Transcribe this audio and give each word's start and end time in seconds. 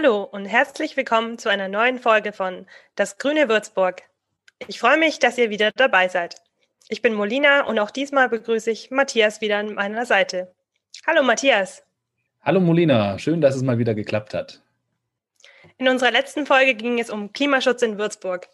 Hallo 0.00 0.22
und 0.22 0.44
herzlich 0.44 0.96
willkommen 0.96 1.38
zu 1.38 1.48
einer 1.48 1.66
neuen 1.66 1.98
Folge 1.98 2.32
von 2.32 2.66
Das 2.94 3.18
Grüne 3.18 3.48
Würzburg. 3.48 4.02
Ich 4.68 4.78
freue 4.78 4.96
mich, 4.96 5.18
dass 5.18 5.38
ihr 5.38 5.50
wieder 5.50 5.72
dabei 5.74 6.06
seid. 6.06 6.36
Ich 6.88 7.02
bin 7.02 7.14
Molina 7.14 7.62
und 7.62 7.80
auch 7.80 7.90
diesmal 7.90 8.28
begrüße 8.28 8.70
ich 8.70 8.92
Matthias 8.92 9.40
wieder 9.40 9.58
an 9.58 9.74
meiner 9.74 10.06
Seite. 10.06 10.54
Hallo 11.04 11.24
Matthias. 11.24 11.82
Hallo 12.42 12.60
Molina, 12.60 13.18
schön, 13.18 13.40
dass 13.40 13.56
es 13.56 13.62
mal 13.62 13.78
wieder 13.78 13.94
geklappt 13.94 14.34
hat. 14.34 14.62
In 15.78 15.88
unserer 15.88 16.12
letzten 16.12 16.46
Folge 16.46 16.76
ging 16.76 17.00
es 17.00 17.10
um 17.10 17.32
Klimaschutz 17.32 17.82
in 17.82 17.98
Würzburg. 17.98 18.46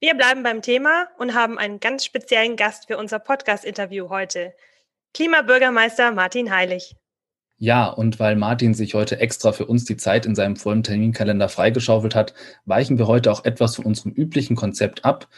Wir 0.00 0.14
bleiben 0.14 0.42
beim 0.42 0.62
Thema 0.62 1.06
und 1.16 1.34
haben 1.34 1.60
einen 1.60 1.78
ganz 1.78 2.04
speziellen 2.04 2.56
Gast 2.56 2.88
für 2.88 2.98
unser 2.98 3.20
Podcast-Interview 3.20 4.08
heute. 4.08 4.52
Klimabürgermeister 5.14 6.10
Martin 6.10 6.52
Heilig. 6.52 6.96
Ja, 7.64 7.86
und 7.86 8.18
weil 8.18 8.34
Martin 8.34 8.74
sich 8.74 8.94
heute 8.94 9.20
extra 9.20 9.52
für 9.52 9.66
uns 9.66 9.84
die 9.84 9.96
Zeit 9.96 10.26
in 10.26 10.34
seinem 10.34 10.56
vollen 10.56 10.82
Terminkalender 10.82 11.48
freigeschaufelt 11.48 12.16
hat, 12.16 12.34
weichen 12.64 12.98
wir 12.98 13.06
heute 13.06 13.30
auch 13.30 13.44
etwas 13.44 13.76
von 13.76 13.84
unserem 13.84 14.10
üblichen 14.10 14.56
Konzept 14.56 15.04
ab. 15.04 15.28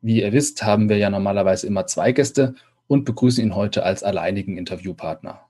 Wie 0.00 0.22
ihr 0.22 0.32
wisst, 0.32 0.62
haben 0.62 0.88
wir 0.88 0.96
ja 0.96 1.10
normalerweise 1.10 1.66
immer 1.66 1.86
zwei 1.86 2.12
Gäste 2.12 2.54
und 2.86 3.04
begrüßen 3.04 3.44
ihn 3.44 3.54
heute 3.54 3.82
als 3.82 4.02
alleinigen 4.02 4.56
Interviewpartner. 4.56 5.46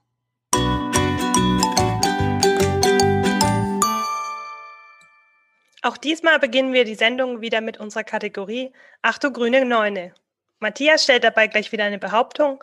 Auch 5.83 5.95
diesmal 5.95 6.39
beginnen 6.39 6.73
wir 6.73 6.83
die 6.83 6.95
Sendung 6.95 7.39
wieder 7.39 7.61
mit 7.61 7.77
unserer 7.77 8.03
Kategorie 8.03 8.73
Ach 9.01 9.17
du 9.17 9.31
grüne 9.31 9.63
Neune. 9.63 10.13
Matthias 10.59 11.05
stellt 11.05 11.23
dabei 11.23 11.47
gleich 11.47 11.71
wieder 11.71 11.85
eine 11.85 11.99
Behauptung 11.99 12.61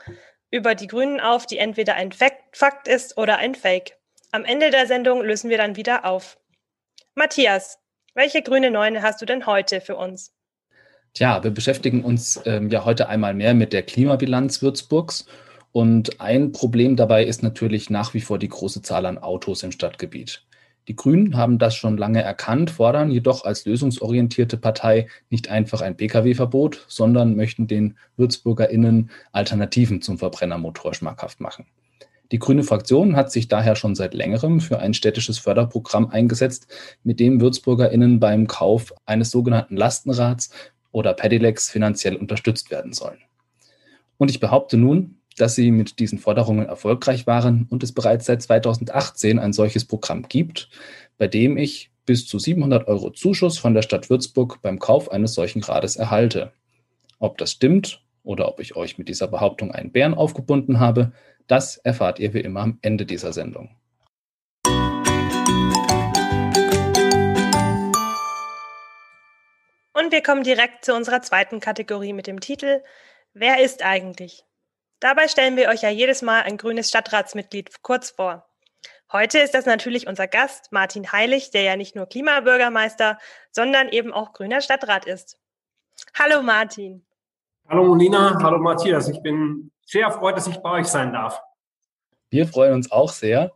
über 0.53 0.77
die 0.77 0.87
Grünen 0.87 1.19
auf, 1.19 1.47
die 1.47 1.59
entweder 1.59 1.95
ein 1.95 2.13
Fakt 2.13 2.87
ist 2.87 3.17
oder 3.19 3.39
ein 3.39 3.57
Fake. 3.57 3.97
Am 4.31 4.45
Ende 4.45 4.71
der 4.71 4.87
Sendung 4.87 5.23
lösen 5.23 5.51
wir 5.51 5.59
dann 5.59 5.75
wieder 5.75 6.05
auf. 6.05 6.39
Matthias, 7.15 7.79
welche 8.15 8.43
grüne 8.43 8.71
Neune 8.71 9.03
hast 9.03 9.21
du 9.21 9.27
denn 9.27 9.47
heute 9.47 9.81
für 9.81 9.97
uns? 9.97 10.33
Tja, 11.15 11.43
wir 11.43 11.51
beschäftigen 11.51 12.05
uns 12.05 12.41
ähm, 12.45 12.71
ja 12.71 12.85
heute 12.85 13.09
einmal 13.09 13.35
mehr 13.35 13.55
mit 13.55 13.73
der 13.73 13.83
Klimabilanz 13.83 14.63
Würzburgs. 14.63 15.27
Und 15.73 16.21
ein 16.21 16.53
Problem 16.53 16.97
dabei 16.97 17.25
ist 17.25 17.43
natürlich 17.43 17.89
nach 17.89 18.13
wie 18.13 18.21
vor 18.21 18.39
die 18.39 18.49
große 18.49 18.83
Zahl 18.83 19.07
an 19.07 19.19
Autos 19.19 19.63
im 19.63 19.73
Stadtgebiet. 19.73 20.43
Die 20.89 20.97
Grünen 20.97 21.37
haben 21.37 21.59
das 21.59 21.77
schon 21.77 21.97
lange 21.97 22.23
erkannt, 22.23 22.71
fordern 22.71 23.11
jedoch 23.11 23.45
als 23.45 23.65
lösungsorientierte 23.65 24.57
Partei 24.57 25.07
nicht 25.31 25.49
einfach 25.49 25.81
ein 25.81 25.97
Pkw-Verbot, 25.97 26.85
sondern 26.89 27.37
möchten 27.37 27.69
den 27.69 27.97
WürzburgerInnen 28.17 29.11
Alternativen 29.31 30.03
zum 30.03 30.19
Verbrennermotor 30.19 30.93
schmackhaft 30.95 31.41
machen. 31.41 31.67
Die 32.33 32.39
grüne 32.39 32.65
Fraktion 32.65 33.15
hat 33.15 33.31
sich 33.31 33.47
daher 33.47 33.77
schon 33.77 33.95
seit 33.95 34.15
längerem 34.15 34.61
für 34.61 34.79
ein 34.79 34.95
städtisches 34.95 35.39
Förderprogramm 35.39 36.09
eingesetzt, 36.09 36.67
mit 37.05 37.21
dem 37.21 37.41
WürzburgerInnen 37.41 38.19
beim 38.19 38.47
Kauf 38.47 38.93
eines 39.05 39.31
sogenannten 39.31 39.77
Lastenrads 39.77 40.51
oder 40.91 41.13
Pedelecs 41.15 41.71
finanziell 41.71 42.17
unterstützt 42.17 42.71
werden 42.71 42.93
sollen. 42.93 43.19
Und 44.17 44.31
ich 44.31 44.41
behaupte 44.41 44.79
nun, 44.79 45.19
dass 45.41 45.55
sie 45.55 45.71
mit 45.71 45.99
diesen 45.99 46.19
Forderungen 46.19 46.67
erfolgreich 46.67 47.27
waren 47.27 47.67
und 47.71 47.83
es 47.83 47.93
bereits 47.93 48.27
seit 48.27 48.43
2018 48.43 49.39
ein 49.39 49.53
solches 49.53 49.85
Programm 49.85 50.29
gibt, 50.29 50.69
bei 51.19 51.27
dem 51.27 51.57
ich 51.57 51.91
bis 52.05 52.27
zu 52.27 52.39
700 52.39 52.89
Euro 52.89 53.11
Zuschuss 53.11 53.59
von 53.59 53.75
der 53.75 53.83
Stadt 53.83 54.11
Würzburg 54.11 54.61
beim 54.63 54.79
Kauf 54.79 55.11
eines 55.11 55.35
solchen 55.35 55.63
Rades 55.63 55.97
erhalte. 55.97 56.53
Ob 57.19 57.39
das 57.39 57.53
stimmt 57.53 58.03
oder 58.25 58.49
ob 58.49 58.61
ich 58.61 58.77
euch 58.77 58.99
mit 58.99 59.09
dieser 59.09 59.29
Behauptung 59.29 59.71
einen 59.71 59.93
Bären 59.93 60.15
aufgebunden 60.15 60.81
habe, 60.81 61.13
das 61.47 61.77
erfahrt 61.77 62.19
ihr 62.19 62.35
wie 62.35 62.41
immer 62.41 62.61
am 62.61 62.79
Ende 62.83 63.07
dieser 63.07 63.33
Sendung. 63.33 63.71
Und 69.95 70.11
wir 70.11 70.23
kommen 70.23 70.43
direkt 70.43 70.85
zu 70.85 70.95
unserer 70.95 71.23
zweiten 71.23 71.61
Kategorie 71.61 72.13
mit 72.13 72.27
dem 72.27 72.41
Titel 72.41 72.83
Wer 73.35 73.63
ist 73.63 73.85
eigentlich? 73.85 74.45
Dabei 75.03 75.27
stellen 75.27 75.57
wir 75.57 75.69
euch 75.69 75.83
ja 75.83 75.89
jedes 75.89 76.23
Mal 76.23 76.43
ein 76.43 76.57
grünes 76.57 76.89
Stadtratsmitglied 76.89 77.83
kurz 77.83 78.11
vor. 78.11 78.47
Heute 79.11 79.41
ist 79.41 79.53
das 79.53 79.67
natürlich 79.67 80.07
unser 80.07 80.29
Gast, 80.29 80.71
Martin 80.71 81.11
Heilig, 81.11 81.51
der 81.51 81.63
ja 81.63 81.75
nicht 81.75 81.97
nur 81.97 82.07
Klimabürgermeister, 82.07 83.19
sondern 83.51 83.89
eben 83.89 84.13
auch 84.13 84.33
grüner 84.33 84.61
Stadtrat 84.61 85.05
ist. 85.05 85.41
Hallo 86.17 86.41
Martin. 86.41 87.05
Hallo 87.69 87.85
Molina, 87.85 88.39
hallo 88.41 88.61
Matthias. 88.61 89.09
Ich 89.09 89.21
bin 89.23 89.73
sehr 89.85 90.07
erfreut, 90.07 90.37
dass 90.37 90.47
ich 90.47 90.59
bei 90.59 90.71
euch 90.71 90.87
sein 90.87 91.13
darf. 91.13 91.43
Wir 92.31 92.47
freuen 92.47 92.75
uns 92.75 92.93
auch 92.93 93.11
sehr, 93.11 93.51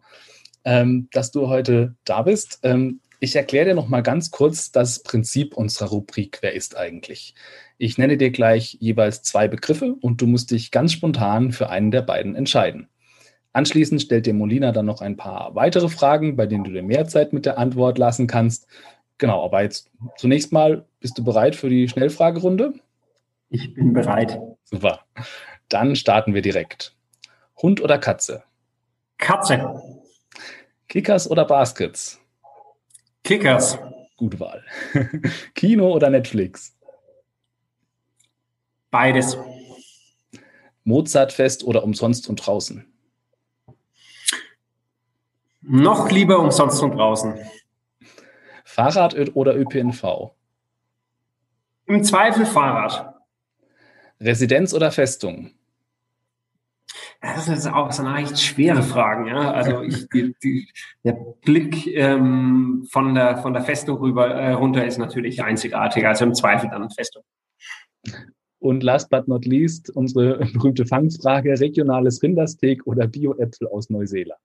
ähm, 0.65 1.09
dass 1.13 1.31
du 1.31 1.47
heute 1.47 1.95
da 2.05 2.23
bist. 2.23 2.59
Ähm, 2.65 3.01
ich 3.21 3.37
erkläre 3.37 3.67
dir 3.67 3.75
noch 3.77 3.87
mal 3.87 4.03
ganz 4.03 4.33
kurz 4.33 4.73
das 4.73 5.05
Prinzip 5.05 5.57
unserer 5.57 5.91
Rubrik 5.91 6.39
Wer 6.41 6.55
ist 6.55 6.77
eigentlich? 6.77 7.37
Ich 7.79 7.99
nenne 7.99 8.17
dir 8.17 8.31
gleich 8.31 8.79
jeweils 8.81 9.23
zwei 9.23 9.49
Begriffe 9.49 9.95
und 10.01 10.21
du 10.21 10.27
musst 10.27 10.51
dich 10.51 10.71
ganz 10.71 10.93
spontan 10.93 11.53
für 11.53 11.69
einen 11.69 11.91
der 11.91 12.03
beiden 12.03 12.35
entscheiden. 12.35 12.89
Anschließend 13.53 14.03
stellt 14.03 14.27
dir 14.27 14.35
Molina 14.35 14.73
dann 14.73 14.87
noch 14.87 15.01
ein 15.01 15.17
paar 15.17 15.55
weitere 15.55 15.89
Fragen, 15.89 16.37
bei 16.37 16.47
denen 16.47 16.65
du 16.65 16.73
dir 16.73 16.83
mehr 16.83 17.07
Zeit 17.07 17.33
mit 17.33 17.47
der 17.47 17.59
Antwort 17.59 17.99
lassen 17.99 18.27
kannst. 18.27 18.67
Genau, 19.19 19.45
aber 19.45 19.63
jetzt 19.63 19.91
zunächst 20.17 20.53
mal, 20.53 20.85
bist 21.01 21.17
du 21.17 21.25
bereit 21.25 21.57
für 21.57 21.71
die 21.71 21.89
Schnellfragerunde? 21.89 22.75
Ich 23.49 23.73
bin 23.75 23.93
bereit. 23.93 24.39
Super. 24.65 25.01
Dann 25.69 25.97
starten 25.97 26.35
wir 26.35 26.43
direkt. 26.43 26.95
Hund 27.63 27.81
oder 27.81 27.99
Katze? 27.99 28.43
Katze. 29.19 29.83
Kickers 30.89 31.31
oder 31.31 31.45
Baskets? 31.47 32.21
Kickers. 33.25 33.79
Gute 34.17 34.39
Wahl. 34.39 34.65
Kino 35.55 35.93
oder 35.93 36.11
Netflix? 36.11 36.76
Beides. 38.97 39.37
Mozartfest 40.85 41.65
oder 41.65 41.85
umsonst 41.85 42.31
und 42.31 42.37
draußen? 42.37 42.91
Noch 45.61 46.11
lieber 46.11 46.39
umsonst 46.39 46.83
und 46.83 46.93
draußen. 46.93 47.35
Fahrrad 48.65 49.15
oder 49.35 49.55
ÖPNV? 49.55 50.31
Im 51.85 52.05
Zweifel 52.05 52.47
Fahrrad. 52.47 53.15
Residenz 54.19 54.73
oder 54.73 54.91
Festung? 54.91 55.51
Das 57.21 57.49
ist 57.49 57.67
auch 57.67 57.93
so 57.93 58.03
eine 58.03 58.23
echt 58.23 58.41
schwere 58.41 58.83
Frage. 58.83 59.29
Ja? 59.29 59.51
Also 59.51 59.83
ich, 59.83 60.09
die, 60.09 60.35
die, 60.43 60.73
der 61.05 61.19
Blick 61.45 61.87
ähm, 61.89 62.89
von, 62.91 63.15
der, 63.15 63.37
von 63.43 63.53
der 63.53 63.63
Festung 63.63 63.99
rüber 63.99 64.29
äh, 64.29 64.53
runter 64.53 64.87
ist 64.87 64.97
natürlich 64.97 65.45
einzigartig. 65.45 66.07
Also 66.07 66.25
im 66.25 66.33
Zweifel 66.33 66.71
dann 66.71 66.89
Festung. 66.89 67.25
Und 68.67 68.83
last 68.83 69.11
but 69.11 69.29
not 69.29 69.47
least, 69.47 69.91
unsere 69.91 70.39
berühmte 70.53 70.87
Fangfrage, 70.87 71.61
regionales 71.61 72.21
Rindersteak 72.21 72.85
oder 72.85 73.07
Bio-Äpfel 73.07 73.69
aus 73.69 73.91
Neuseeland? 73.91 74.41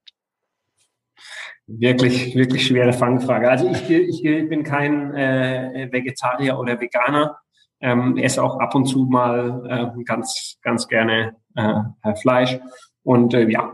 Wirklich, 1.65 2.35
wirklich 2.35 2.67
schwere 2.67 2.93
Fangfrage. 2.93 3.49
Also 3.49 3.67
ich, 3.71 3.89
ich 3.89 4.21
bin 4.21 4.63
kein 4.63 5.15
äh, 5.15 5.87
Vegetarier 5.91 6.59
oder 6.59 6.79
Veganer. 6.79 7.37
Ähm, 7.79 8.15
esse 8.17 8.43
auch 8.43 8.59
ab 8.59 8.75
und 8.75 8.85
zu 8.85 9.05
mal 9.05 9.91
äh, 9.97 10.03
ganz, 10.03 10.59
ganz 10.61 10.87
gerne 10.87 11.35
äh, 11.55 12.15
Fleisch. 12.21 12.59
Und 13.01 13.33
äh, 13.33 13.49
ja, 13.49 13.73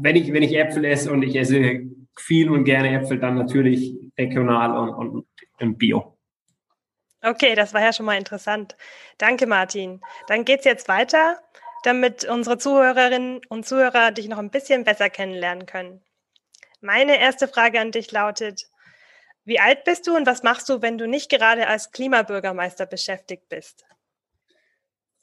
wenn 0.00 0.16
ich, 0.16 0.32
wenn 0.32 0.42
ich 0.42 0.56
Äpfel 0.56 0.84
esse 0.86 1.12
und 1.12 1.22
ich 1.22 1.36
esse 1.36 1.82
viel 2.18 2.50
und 2.50 2.64
gerne 2.64 2.90
Äpfel, 2.98 3.20
dann 3.20 3.36
natürlich 3.36 3.94
regional 4.18 4.76
und, 4.76 4.94
und, 4.94 5.26
und 5.60 5.78
bio. 5.78 6.13
Okay, 7.24 7.54
das 7.54 7.72
war 7.72 7.80
ja 7.80 7.92
schon 7.92 8.04
mal 8.04 8.18
interessant. 8.18 8.76
Danke, 9.16 9.46
Martin. 9.46 10.02
Dann 10.28 10.44
geht's 10.44 10.66
jetzt 10.66 10.88
weiter, 10.88 11.38
damit 11.82 12.24
unsere 12.24 12.58
Zuhörerinnen 12.58 13.40
und 13.48 13.66
Zuhörer 13.66 14.10
dich 14.10 14.28
noch 14.28 14.38
ein 14.38 14.50
bisschen 14.50 14.84
besser 14.84 15.08
kennenlernen 15.08 15.64
können. 15.64 16.02
Meine 16.82 17.18
erste 17.18 17.48
Frage 17.48 17.80
an 17.80 17.92
dich 17.92 18.12
lautet, 18.12 18.66
wie 19.46 19.58
alt 19.58 19.84
bist 19.84 20.06
du 20.06 20.14
und 20.14 20.26
was 20.26 20.42
machst 20.42 20.68
du, 20.68 20.82
wenn 20.82 20.98
du 20.98 21.08
nicht 21.08 21.30
gerade 21.30 21.66
als 21.66 21.92
Klimabürgermeister 21.92 22.84
beschäftigt 22.84 23.48
bist? 23.48 23.86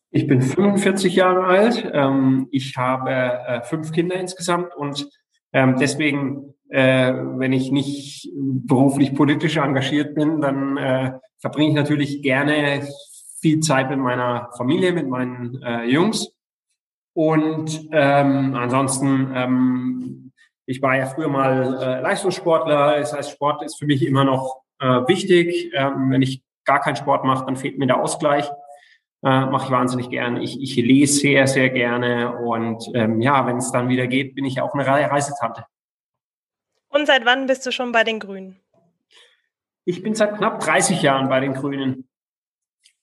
Ich 0.09 0.25
bin 0.27 0.42
45 0.42 1.15
Jahre 1.15 1.45
alt. 1.45 1.89
Ähm, 1.94 2.48
ich 2.51 2.77
habe 2.77 3.12
äh, 3.12 3.62
fünf 3.62 3.92
Kinder 3.92 4.15
insgesamt 4.15 4.75
und 4.75 5.07
ähm, 5.53 5.77
deswegen, 5.80 6.56
äh, 6.71 7.13
wenn 7.13 7.51
ich 7.51 7.71
nicht 7.71 8.29
beruflich 8.33 9.13
politisch 9.13 9.57
engagiert 9.57 10.15
bin, 10.15 10.39
dann 10.39 10.77
äh, 10.77 11.12
verbringe 11.39 11.69
ich 11.69 11.75
natürlich 11.75 12.21
gerne 12.21 12.88
viel 13.41 13.59
Zeit 13.59 13.89
mit 13.89 14.00
meiner 14.00 14.50
Familie, 14.56 14.94
mit 14.94 15.09
meinen 15.09 15.62
äh, 15.63 15.83
Jungs. 15.85 16.33
Und 17.13 17.89
ähm, 17.91 18.56
ansonsten, 18.56 19.31
ähm, 19.35 20.31
ich 20.65 20.81
war 20.81 20.95
ja 20.95 21.07
früher 21.07 21.27
mal 21.27 21.77
äh, 21.81 22.01
Leistungssportler. 22.01 23.00
Das 23.00 23.13
heißt, 23.13 23.31
Sport 23.31 23.63
ist 23.63 23.77
für 23.77 23.85
mich 23.85 24.06
immer 24.06 24.24
noch 24.24 24.62
äh, 24.79 24.85
wichtig. 25.07 25.71
Ähm, 25.74 26.12
wenn 26.12 26.21
ich 26.21 26.41
gar 26.63 26.79
keinen 26.79 26.95
Sport 26.95 27.25
mache, 27.25 27.45
dann 27.45 27.57
fehlt 27.57 27.79
mir 27.79 27.88
der 27.88 28.01
Ausgleich. 28.01 28.50
Äh, 29.24 29.45
mache 29.47 29.65
ich 29.65 29.71
wahnsinnig 29.71 30.09
gerne. 30.09 30.41
Ich, 30.41 30.62
ich 30.62 30.77
lese 30.77 31.19
sehr, 31.19 31.47
sehr 31.47 31.69
gerne. 31.69 32.38
Und 32.38 32.89
ähm, 32.94 33.19
ja, 33.19 33.45
wenn 33.45 33.57
es 33.57 33.71
dann 33.74 33.89
wieder 33.89 34.07
geht, 34.07 34.35
bin 34.35 34.45
ich 34.45 34.62
auch 34.62 34.74
eine 34.74 34.88
Reisetante. 34.88 35.65
Und 36.91 37.07
seit 37.07 37.25
wann 37.25 37.47
bist 37.47 37.65
du 37.65 37.71
schon 37.71 37.91
bei 37.91 38.03
den 38.03 38.19
Grünen? 38.19 38.57
Ich 39.85 40.03
bin 40.03 40.13
seit 40.13 40.38
knapp 40.38 40.59
30 40.59 41.01
Jahren 41.01 41.29
bei 41.29 41.39
den 41.39 41.53
Grünen. 41.53 42.07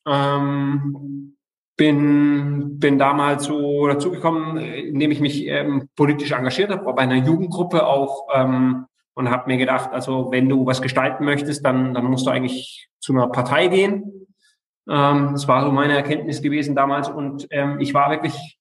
Ähm, 0.06 1.36
bin, 1.76 2.78
bin 2.78 2.98
damals 2.98 3.44
so 3.44 3.86
dazugekommen, 3.86 4.58
indem 4.58 5.10
ich 5.10 5.20
mich 5.20 5.46
ähm, 5.46 5.88
politisch 5.96 6.32
engagiert 6.32 6.70
habe, 6.70 6.84
war 6.84 6.94
bei 6.94 7.02
einer 7.02 7.24
Jugendgruppe 7.24 7.86
auch 7.86 8.26
ähm, 8.34 8.86
und 9.14 9.30
habe 9.30 9.48
mir 9.48 9.58
gedacht, 9.58 9.90
also 9.92 10.30
wenn 10.30 10.48
du 10.48 10.66
was 10.66 10.82
gestalten 10.82 11.24
möchtest, 11.24 11.64
dann, 11.64 11.94
dann 11.94 12.04
musst 12.04 12.26
du 12.26 12.30
eigentlich 12.30 12.88
zu 13.00 13.12
einer 13.12 13.28
Partei 13.28 13.68
gehen. 13.68 14.26
Ähm, 14.88 15.30
das 15.32 15.46
war 15.46 15.64
so 15.64 15.70
meine 15.70 15.96
Erkenntnis 15.96 16.42
gewesen 16.42 16.74
damals 16.74 17.08
und 17.08 17.46
ähm, 17.50 17.78
ich 17.80 17.94
war 17.94 18.10
wirklich 18.10 18.58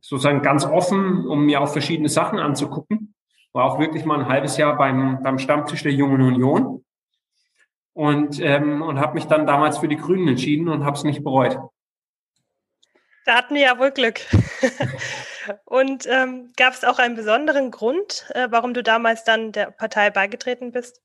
sozusagen 0.00 0.42
ganz 0.42 0.64
offen, 0.64 1.26
um 1.26 1.46
mir 1.46 1.60
auch 1.60 1.68
verschiedene 1.68 2.08
Sachen 2.08 2.38
anzugucken. 2.38 3.14
War 3.54 3.66
auch 3.66 3.78
wirklich 3.78 4.04
mal 4.04 4.18
ein 4.18 4.28
halbes 4.28 4.56
Jahr 4.56 4.76
beim, 4.76 5.22
beim 5.22 5.38
Stammtisch 5.38 5.84
der 5.84 5.92
Jungen 5.92 6.20
Union 6.20 6.84
und, 7.92 8.40
ähm, 8.40 8.82
und 8.82 8.98
habe 8.98 9.14
mich 9.14 9.26
dann 9.26 9.46
damals 9.46 9.78
für 9.78 9.86
die 9.86 9.96
Grünen 9.96 10.26
entschieden 10.26 10.68
und 10.68 10.84
habe 10.84 10.96
es 10.96 11.04
nicht 11.04 11.22
bereut. 11.22 11.56
Da 13.24 13.36
hatten 13.36 13.54
wir 13.54 13.62
ja 13.62 13.78
wohl 13.78 13.92
Glück. 13.92 14.20
und 15.66 16.04
ähm, 16.06 16.52
gab 16.56 16.72
es 16.72 16.82
auch 16.82 16.98
einen 16.98 17.14
besonderen 17.14 17.70
Grund, 17.70 18.26
äh, 18.34 18.48
warum 18.50 18.74
du 18.74 18.82
damals 18.82 19.22
dann 19.22 19.52
der 19.52 19.70
Partei 19.70 20.10
beigetreten 20.10 20.72
bist? 20.72 21.00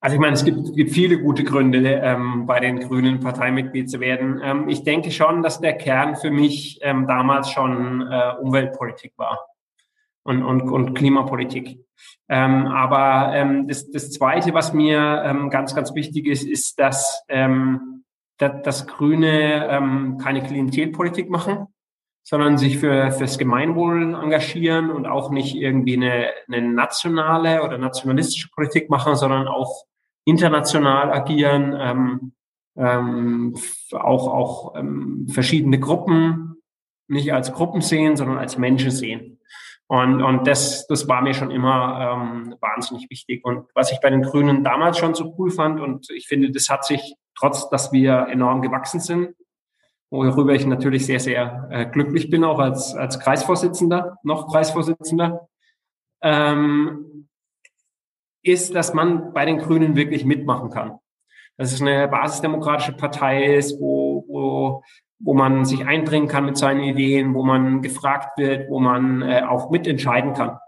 Also 0.00 0.14
ich 0.14 0.20
meine, 0.20 0.34
es 0.34 0.44
gibt, 0.44 0.74
gibt 0.74 0.90
viele 0.92 1.20
gute 1.20 1.44
Gründe, 1.44 1.86
ähm, 1.86 2.46
bei 2.46 2.60
den 2.60 2.80
Grünen 2.80 3.20
Parteimitglied 3.20 3.90
zu 3.90 4.00
werden. 4.00 4.40
Ähm, 4.42 4.70
ich 4.70 4.84
denke 4.84 5.10
schon, 5.10 5.42
dass 5.42 5.60
der 5.60 5.76
Kern 5.76 6.16
für 6.16 6.30
mich 6.30 6.78
ähm, 6.80 7.06
damals 7.06 7.50
schon 7.50 8.10
äh, 8.10 8.32
Umweltpolitik 8.40 9.12
war 9.18 9.48
und, 10.28 10.42
und, 10.44 10.68
und 10.70 10.94
Klimapolitik. 10.94 11.80
Ähm, 12.28 12.66
aber 12.66 13.34
ähm, 13.34 13.66
das, 13.66 13.90
das 13.90 14.10
Zweite, 14.10 14.52
was 14.52 14.74
mir 14.74 15.22
ähm, 15.24 15.48
ganz, 15.48 15.74
ganz 15.74 15.94
wichtig 15.94 16.26
ist, 16.26 16.44
ist, 16.44 16.78
dass, 16.78 17.24
ähm, 17.28 18.04
dass, 18.36 18.62
dass 18.62 18.86
Grüne 18.86 19.66
ähm, 19.70 20.18
keine 20.18 20.42
Klientelpolitik 20.42 21.30
machen, 21.30 21.68
sondern 22.24 22.58
sich 22.58 22.76
für 22.76 23.10
fürs 23.10 23.38
Gemeinwohl 23.38 24.14
engagieren 24.14 24.90
und 24.90 25.06
auch 25.06 25.30
nicht 25.30 25.56
irgendwie 25.56 25.96
eine, 25.96 26.28
eine 26.46 26.60
nationale 26.60 27.62
oder 27.62 27.78
nationalistische 27.78 28.50
Politik 28.50 28.90
machen, 28.90 29.16
sondern 29.16 29.48
auch 29.48 29.86
international 30.26 31.10
agieren, 31.10 31.74
ähm, 31.80 32.32
ähm, 32.76 33.56
auch 33.92 34.28
auch 34.28 34.76
ähm, 34.76 35.26
verschiedene 35.30 35.80
Gruppen 35.80 36.56
nicht 37.08 37.32
als 37.32 37.50
Gruppen 37.54 37.80
sehen, 37.80 38.16
sondern 38.16 38.36
als 38.36 38.58
Menschen 38.58 38.90
sehen. 38.90 39.37
Und, 39.90 40.22
und 40.22 40.46
das, 40.46 40.86
das 40.86 41.08
war 41.08 41.22
mir 41.22 41.32
schon 41.32 41.50
immer 41.50 42.12
ähm, 42.12 42.54
wahnsinnig 42.60 43.08
wichtig. 43.08 43.42
Und 43.44 43.66
was 43.74 43.90
ich 43.90 44.00
bei 44.00 44.10
den 44.10 44.22
Grünen 44.22 44.62
damals 44.62 44.98
schon 44.98 45.14
so 45.14 45.34
cool 45.38 45.50
fand, 45.50 45.80
und 45.80 46.10
ich 46.10 46.28
finde, 46.28 46.50
das 46.50 46.68
hat 46.68 46.84
sich, 46.84 47.14
trotz 47.34 47.70
dass 47.70 47.90
wir 47.90 48.26
enorm 48.30 48.60
gewachsen 48.60 49.00
sind, 49.00 49.34
worüber 50.10 50.52
ich 50.52 50.66
natürlich 50.66 51.06
sehr, 51.06 51.20
sehr 51.20 51.68
äh, 51.70 51.86
glücklich 51.86 52.28
bin, 52.28 52.44
auch 52.44 52.58
als, 52.58 52.94
als 52.94 53.18
Kreisvorsitzender, 53.18 54.18
noch 54.22 54.52
Kreisvorsitzender, 54.52 55.48
ähm, 56.22 57.28
ist, 58.42 58.74
dass 58.74 58.92
man 58.92 59.32
bei 59.32 59.46
den 59.46 59.58
Grünen 59.58 59.96
wirklich 59.96 60.26
mitmachen 60.26 60.70
kann. 60.70 60.98
Dass 61.56 61.72
es 61.72 61.80
eine 61.80 62.08
basisdemokratische 62.08 62.92
Partei 62.92 63.54
ist, 63.56 63.80
wo, 63.80 64.24
wo 64.28 64.82
wo 65.20 65.34
man 65.34 65.64
sich 65.64 65.86
einbringen 65.86 66.28
kann 66.28 66.44
mit 66.44 66.56
seinen 66.56 66.80
Ideen, 66.80 67.34
wo 67.34 67.42
man 67.42 67.82
gefragt 67.82 68.38
wird, 68.38 68.70
wo 68.70 68.78
man 68.80 69.22
äh, 69.22 69.42
auch 69.42 69.70
mitentscheiden 69.70 70.34
kann. 70.34 70.58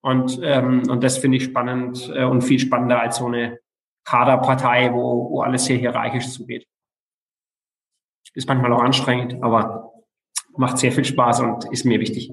Und, 0.00 0.40
ähm, 0.42 0.84
und 0.88 1.02
das 1.02 1.18
finde 1.18 1.38
ich 1.38 1.44
spannend 1.44 2.10
äh, 2.14 2.24
und 2.24 2.42
viel 2.42 2.58
spannender 2.58 3.00
als 3.00 3.16
so 3.16 3.26
eine 3.26 3.58
Kaderpartei, 4.04 4.92
wo, 4.92 5.30
wo 5.30 5.42
alles 5.42 5.64
sehr 5.64 5.76
hierarchisch 5.76 6.30
zugeht. 6.30 6.66
Ist 8.34 8.48
manchmal 8.48 8.72
auch 8.72 8.82
anstrengend, 8.82 9.42
aber 9.42 9.92
macht 10.56 10.78
sehr 10.78 10.92
viel 10.92 11.04
Spaß 11.04 11.40
und 11.40 11.64
ist 11.72 11.84
mir 11.84 11.98
wichtig. 11.98 12.32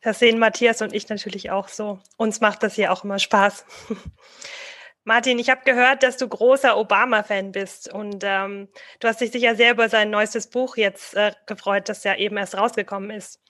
Das 0.00 0.20
sehen 0.20 0.38
Matthias 0.38 0.80
und 0.80 0.94
ich 0.94 1.08
natürlich 1.08 1.50
auch 1.50 1.68
so. 1.68 1.98
Uns 2.16 2.40
macht 2.40 2.62
das 2.62 2.74
hier 2.74 2.92
auch 2.92 3.04
immer 3.04 3.18
Spaß. 3.18 3.66
Martin, 5.04 5.38
ich 5.38 5.48
habe 5.50 5.62
gehört, 5.64 6.02
dass 6.02 6.16
du 6.18 6.28
großer 6.28 6.76
Obama-Fan 6.76 7.52
bist 7.52 7.92
und 7.92 8.22
ähm, 8.24 8.68
du 9.00 9.08
hast 9.08 9.20
dich 9.20 9.30
sicher 9.30 9.56
sehr 9.56 9.72
über 9.72 9.88
sein 9.88 10.10
neuestes 10.10 10.48
Buch 10.50 10.76
jetzt 10.76 11.14
äh, 11.14 11.32
gefreut, 11.46 11.88
das 11.88 12.04
ja 12.04 12.14
eben 12.16 12.36
erst 12.36 12.56
rausgekommen 12.56 13.10
ist. 13.10 13.40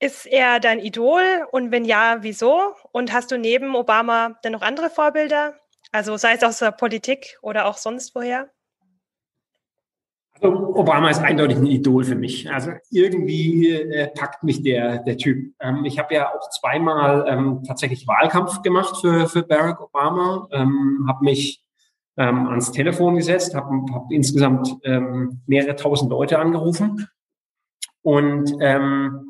Ist 0.00 0.26
er 0.26 0.60
dein 0.60 0.80
Idol 0.80 1.46
und 1.52 1.70
wenn 1.70 1.84
ja, 1.84 2.18
wieso? 2.22 2.74
Und 2.92 3.12
hast 3.12 3.30
du 3.30 3.38
neben 3.38 3.74
Obama 3.76 4.38
denn 4.44 4.52
noch 4.52 4.62
andere 4.62 4.90
Vorbilder? 4.90 5.58
Also 5.92 6.16
sei 6.16 6.34
es 6.34 6.42
aus 6.42 6.58
der 6.58 6.72
Politik 6.72 7.38
oder 7.42 7.66
auch 7.66 7.78
sonst 7.78 8.14
woher? 8.14 8.50
Also 10.40 10.74
Obama 10.74 11.10
ist 11.10 11.20
eindeutig 11.20 11.58
ein 11.58 11.66
Idol 11.66 12.04
für 12.04 12.16
mich. 12.16 12.50
Also 12.50 12.72
irgendwie 12.90 13.70
äh, 13.70 14.08
packt 14.08 14.42
mich 14.42 14.62
der, 14.62 14.98
der 14.98 15.16
Typ. 15.16 15.54
Ähm, 15.60 15.84
ich 15.84 15.98
habe 15.98 16.14
ja 16.14 16.34
auch 16.34 16.50
zweimal 16.50 17.26
ähm, 17.28 17.62
tatsächlich 17.66 18.06
Wahlkampf 18.06 18.62
gemacht 18.62 18.96
für, 19.00 19.28
für 19.28 19.42
Barack 19.42 19.80
Obama, 19.80 20.48
ähm, 20.50 21.04
habe 21.08 21.24
mich 21.24 21.64
ähm, 22.16 22.48
ans 22.48 22.72
Telefon 22.72 23.16
gesetzt, 23.16 23.54
habe 23.54 23.70
hab 23.92 24.10
insgesamt 24.10 24.76
ähm, 24.84 25.40
mehrere 25.46 25.76
tausend 25.76 26.10
Leute 26.10 26.38
angerufen 26.38 27.08
und 28.02 28.52
ähm, 28.60 29.20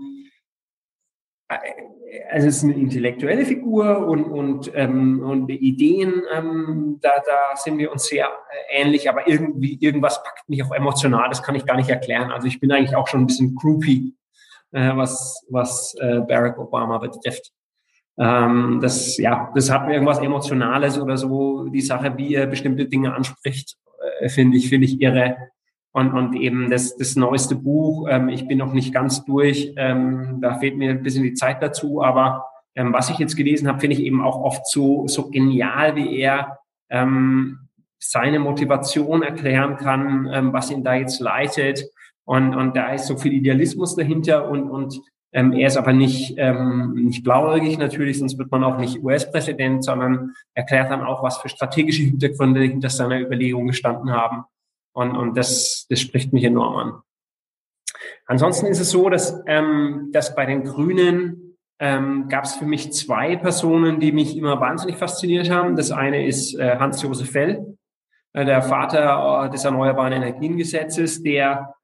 also 2.34 2.48
es 2.48 2.56
ist 2.56 2.64
eine 2.64 2.75
intellektuelle 2.75 3.46
Figur 3.46 4.08
und, 4.08 4.25
und, 4.25 4.72
ähm, 4.75 5.22
und 5.22 5.48
Ideen, 5.48 6.22
ähm, 6.34 6.98
da, 7.00 7.10
da 7.25 7.54
sind 7.54 7.78
wir 7.78 7.92
uns 7.92 8.06
sehr 8.06 8.26
äh, 8.26 8.82
ähnlich, 8.82 9.08
aber 9.08 9.28
irgendwie 9.28 9.78
irgendwas 9.81 10.20
packt 10.20 10.48
mich 10.48 10.64
auch 10.64 10.72
emotional, 10.72 11.28
das 11.28 11.44
kann 11.44 11.54
ich 11.54 11.64
gar 11.64 11.76
nicht 11.76 11.90
erklären. 11.90 12.32
Also 12.32 12.48
ich 12.48 12.58
bin 12.58 12.72
eigentlich 12.72 12.96
auch 12.96 13.06
schon 13.06 13.20
ein 13.20 13.26
bisschen 13.28 13.54
groupie, 13.54 14.16
äh, 14.72 14.96
was, 14.96 15.46
was 15.48 15.94
äh, 16.00 16.22
Barack 16.22 16.58
Obama 16.58 16.98
betrifft. 16.98 17.52
Ähm, 18.19 18.80
das, 18.82 19.16
ja, 19.16 19.52
das 19.54 19.70
hat 19.70 19.88
irgendwas 19.88 20.19
Emotionales 20.19 20.98
oder 20.98 21.16
so, 21.16 21.69
die 21.69 21.82
Sache, 21.82 22.16
wie 22.16 22.34
er 22.34 22.48
bestimmte 22.48 22.87
Dinge 22.87 23.14
anspricht, 23.14 23.76
äh, 24.19 24.28
finde 24.28 24.56
ich, 24.56 24.69
finde 24.69 24.87
ich 24.87 25.00
irre. 25.00 25.37
Und, 25.94 26.12
und 26.12 26.35
eben 26.35 26.70
das, 26.70 26.96
das 26.96 27.14
neueste 27.14 27.55
Buch, 27.55 28.08
ähm, 28.11 28.28
ich 28.28 28.49
bin 28.49 28.59
noch 28.59 28.73
nicht 28.73 28.92
ganz 28.92 29.25
durch, 29.25 29.73
ähm, 29.76 30.40
da 30.40 30.59
fehlt 30.59 30.76
mir 30.76 30.90
ein 30.90 31.04
bisschen 31.04 31.23
die 31.23 31.35
Zeit 31.35 31.62
dazu, 31.62 32.02
aber 32.02 32.47
ähm, 32.75 32.92
was 32.92 33.11
ich 33.11 33.18
jetzt 33.18 33.37
gelesen 33.37 33.68
habe, 33.68 33.78
finde 33.78 33.95
ich 33.95 34.02
eben 34.02 34.21
auch 34.21 34.40
oft 34.40 34.66
so, 34.66 35.07
so 35.07 35.30
genial, 35.30 35.95
wie 35.95 36.18
er 36.18 36.59
ähm, 36.90 37.68
seine 38.00 38.40
Motivation 38.40 39.23
erklären 39.23 39.76
kann, 39.76 40.28
ähm, 40.33 40.52
was 40.52 40.73
ihn 40.73 40.83
da 40.83 40.95
jetzt 40.95 41.21
leitet. 41.21 41.85
Und, 42.25 42.57
und 42.57 42.75
da 42.75 42.92
ist 42.92 43.07
so 43.07 43.16
viel 43.16 43.33
Idealismus 43.33 43.95
dahinter 43.95 44.49
und, 44.49 44.68
und 44.68 45.00
ähm, 45.33 45.52
er 45.52 45.68
ist 45.68 45.76
aber 45.76 45.92
nicht, 45.92 46.35
ähm, 46.38 46.95
nicht 46.95 47.23
blauäugig 47.23 47.78
natürlich, 47.78 48.18
sonst 48.18 48.37
wird 48.37 48.50
man 48.50 48.64
auch 48.64 48.78
nicht 48.78 49.00
US-Präsident, 49.00 49.85
sondern 49.85 50.33
erklärt 50.54 50.90
dann 50.90 51.02
auch, 51.02 51.23
was 51.23 51.38
für 51.38 51.49
strategische 51.49 52.02
Hintergründe 52.02 52.62
hinter 52.62 52.90
seiner 52.90 53.21
Überlegung 53.21 53.68
gestanden 53.68 54.11
haben. 54.11 54.45
Und, 54.94 55.16
und 55.16 55.36
das, 55.36 55.86
das 55.90 56.00
spricht 56.00 56.32
mich 56.32 56.44
enorm 56.44 56.76
an. 56.76 57.02
Ansonsten 58.26 58.66
ist 58.66 58.80
es 58.80 58.90
so, 58.90 59.10
dass, 59.10 59.42
ähm, 59.46 60.10
dass 60.12 60.34
bei 60.34 60.46
den 60.46 60.64
Grünen 60.64 61.58
ähm, 61.78 62.28
gab 62.28 62.44
es 62.44 62.54
für 62.54 62.64
mich 62.64 62.92
zwei 62.92 63.36
Personen, 63.36 64.00
die 64.00 64.12
mich 64.12 64.36
immer 64.36 64.60
wahnsinnig 64.60 64.96
fasziniert 64.96 65.50
haben. 65.50 65.76
Das 65.76 65.90
eine 65.90 66.26
ist 66.26 66.54
äh, 66.54 66.76
Hans-Josef 66.78 67.30
Fell, 67.30 67.76
äh, 68.32 68.44
der 68.44 68.62
Vater 68.62 69.44
äh, 69.44 69.50
des 69.50 69.64
Erneuerbaren 69.64 70.12
Energiengesetzes, 70.12 71.22
der 71.22 71.74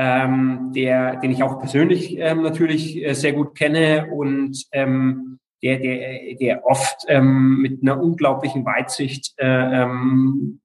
ähm, 0.00 0.70
der, 0.74 1.16
den 1.16 1.32
ich 1.32 1.42
auch 1.42 1.58
persönlich 1.58 2.16
ähm, 2.18 2.42
natürlich 2.42 3.04
äh, 3.04 3.14
sehr 3.14 3.32
gut 3.32 3.56
kenne 3.56 4.08
und 4.12 4.64
ähm, 4.70 5.40
der, 5.60 5.80
der, 5.80 6.36
der 6.36 6.64
oft 6.64 7.04
ähm, 7.08 7.58
mit 7.60 7.82
einer 7.82 8.00
unglaublichen 8.00 8.64
Weitsicht 8.64 9.34
äh, 9.38 9.82
ähm, 9.82 10.60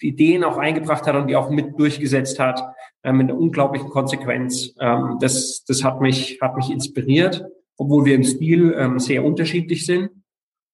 Ideen 0.00 0.44
auch 0.44 0.58
eingebracht 0.58 1.06
hat 1.06 1.14
und 1.16 1.28
die 1.28 1.36
auch 1.36 1.50
mit 1.50 1.78
durchgesetzt 1.78 2.38
hat, 2.38 2.62
äh, 3.02 3.12
mit 3.12 3.30
einer 3.30 3.38
unglaublichen 3.38 3.88
Konsequenz. 3.88 4.74
Ähm, 4.80 5.18
das, 5.20 5.64
das 5.66 5.84
hat 5.84 6.00
mich, 6.00 6.38
hat 6.40 6.56
mich 6.56 6.70
inspiriert, 6.70 7.44
obwohl 7.76 8.04
wir 8.04 8.14
im 8.14 8.24
Stil 8.24 8.74
ähm, 8.76 8.98
sehr 8.98 9.24
unterschiedlich 9.24 9.86
sind. 9.86 10.10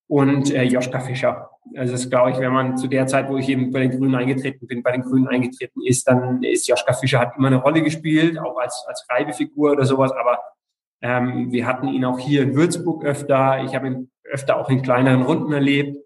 Und 0.08 0.52
äh, 0.52 0.64
Joschka 0.64 0.98
Fischer. 0.98 1.50
Also 1.76 1.92
das 1.92 2.10
glaube 2.10 2.32
ich, 2.32 2.38
wenn 2.38 2.52
man 2.52 2.76
zu 2.76 2.88
der 2.88 3.06
Zeit, 3.06 3.28
wo 3.28 3.36
ich 3.36 3.48
eben 3.48 3.70
bei 3.70 3.80
den 3.80 3.92
Grünen 3.92 4.16
eingetreten 4.16 4.66
bin, 4.66 4.82
bei 4.82 4.90
den 4.90 5.02
Grünen 5.02 5.28
eingetreten 5.28 5.82
ist, 5.84 6.08
dann 6.08 6.42
ist 6.42 6.66
Joschka 6.66 6.94
Fischer 6.94 7.20
hat 7.20 7.36
immer 7.36 7.46
eine 7.46 7.62
Rolle 7.62 7.82
gespielt, 7.82 8.36
auch 8.38 8.58
als, 8.58 8.84
als 8.88 9.06
Reibefigur 9.08 9.70
oder 9.70 9.84
sowas, 9.84 10.10
aber 10.10 10.40
ähm, 11.02 11.52
wir 11.52 11.66
hatten 11.66 11.88
ihn 11.88 12.04
auch 12.04 12.18
hier 12.18 12.42
in 12.42 12.54
Würzburg 12.54 13.04
öfter. 13.04 13.62
Ich 13.64 13.74
habe 13.74 13.86
ihn 13.86 14.10
öfter 14.24 14.56
auch 14.56 14.68
in 14.68 14.82
kleineren 14.82 15.22
Runden 15.22 15.52
erlebt. 15.52 15.96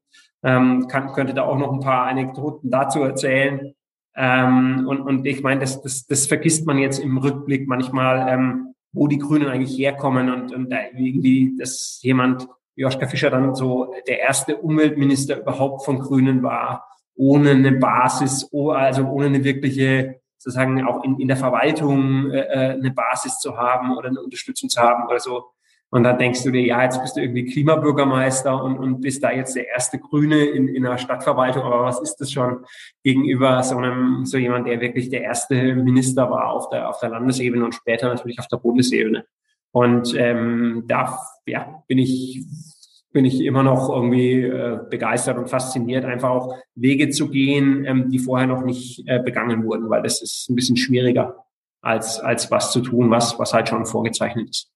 Ähm, 0.45 0.87
kann, 0.89 1.13
könnte 1.13 1.35
da 1.35 1.43
auch 1.45 1.59
noch 1.59 1.73
ein 1.73 1.81
paar 1.81 2.07
Anekdoten 2.07 2.71
dazu 2.71 3.03
erzählen. 3.03 3.75
Ähm, 4.15 4.87
und, 4.87 5.01
und 5.01 5.27
ich 5.27 5.43
meine, 5.43 5.61
das, 5.61 5.83
das, 5.83 6.07
das 6.07 6.27
vergisst 6.27 6.67
man 6.67 6.79
jetzt 6.79 6.99
im 6.99 7.19
Rückblick 7.19 7.67
manchmal, 7.67 8.29
ähm, 8.29 8.75
wo 8.93 9.09
die 9.09 9.19
Grünen 9.19 9.49
eigentlich 9.49 9.77
herkommen 9.77 10.31
und, 10.31 10.55
und 10.55 10.71
da 10.71 10.77
irgendwie, 10.95 11.57
dass 11.59 11.99
jemand 12.03 12.47
Joschka 12.77 13.07
Fischer 13.07 13.31
dann 13.31 13.55
so 13.55 13.95
der 14.07 14.21
erste 14.21 14.57
Umweltminister 14.57 15.41
überhaupt 15.41 15.85
von 15.85 15.99
Grünen 15.99 16.43
war, 16.43 16.87
ohne 17.17 17.51
eine 17.51 17.73
Basis, 17.73 18.49
also 18.53 19.05
ohne 19.07 19.27
eine 19.27 19.45
wirkliche 19.45 20.21
sozusagen 20.45 20.87
auch 20.87 21.03
in, 21.05 21.19
in 21.21 21.29
der 21.29 21.37
Verwaltung 21.37 22.31
äh, 22.31 22.41
äh, 22.41 22.73
eine 22.73 22.91
Basis 22.91 23.39
zu 23.39 23.57
haben 23.57 23.97
oder 23.97 24.09
eine 24.09 24.21
Unterstützung 24.21 24.69
zu 24.69 24.81
haben 24.81 25.07
oder 25.09 25.19
so. 25.19 25.45
Und 25.95 26.03
dann 26.03 26.19
denkst 26.19 26.43
du 26.43 26.51
dir, 26.51 26.63
ja, 26.63 26.83
jetzt 26.83 27.01
bist 27.01 27.17
du 27.17 27.21
irgendwie 27.21 27.45
Klimabürgermeister 27.45 28.65
und, 28.65 28.79
und 28.81 29.01
bist 29.01 29.23
da 29.23 29.31
jetzt 29.31 29.55
der 29.55 29.69
erste 29.69 30.01
Grüne 30.01 30.45
in, 30.45 30.67
in 30.67 30.85
einer 30.85 30.99
Stadtverwaltung. 30.99 31.63
Aber 31.63 31.85
was 31.85 32.01
ist 32.01 32.17
das 32.17 32.33
schon 32.33 32.65
gegenüber 33.05 33.63
so 33.63 33.77
einem, 33.77 34.27
so 34.27 34.37
jemand, 34.37 34.67
der 34.67 34.81
wirklich 34.81 35.09
der 35.09 35.23
erste 35.23 35.55
Minister 35.77 36.29
war 36.29 36.51
auf 36.51 36.69
der, 36.69 36.89
auf 36.89 36.99
der 36.99 37.11
Landesebene 37.11 37.65
und 37.65 37.77
später 37.77 38.09
natürlich 38.09 38.41
auf 38.41 38.49
der 38.49 38.57
Bundesebene? 38.57 39.25
Und 39.71 40.17
ähm, 40.17 40.83
da 40.89 41.17
ja, 41.47 41.85
bin 41.87 41.99
ich 41.99 42.45
bin 43.13 43.25
ich 43.25 43.43
immer 43.43 43.63
noch 43.63 43.89
irgendwie 43.89 44.43
äh, 44.43 44.81
begeistert 44.91 45.39
und 45.39 45.49
fasziniert, 45.49 46.05
einfach 46.05 46.31
auch 46.31 46.57
Wege 46.75 47.11
zu 47.11 47.31
gehen, 47.31 47.85
ähm, 47.85 48.11
die 48.11 48.19
vorher 48.19 48.49
noch 48.49 48.65
nicht 48.65 49.05
äh, 49.07 49.21
begangen 49.21 49.65
wurden, 49.65 49.89
weil 49.91 50.03
das 50.03 50.21
ist 50.21 50.51
ein 50.51 50.57
bisschen 50.57 50.77
schwieriger 50.77 51.37
als, 51.83 52.19
als 52.19 52.51
was 52.51 52.73
zu 52.73 52.81
tun, 52.81 53.13
was, 53.13 53.39
was 53.39 53.55
halt 53.55 53.69
schon 53.69 53.87
vorgezeichnet 53.87 54.51
ist. 54.51 54.74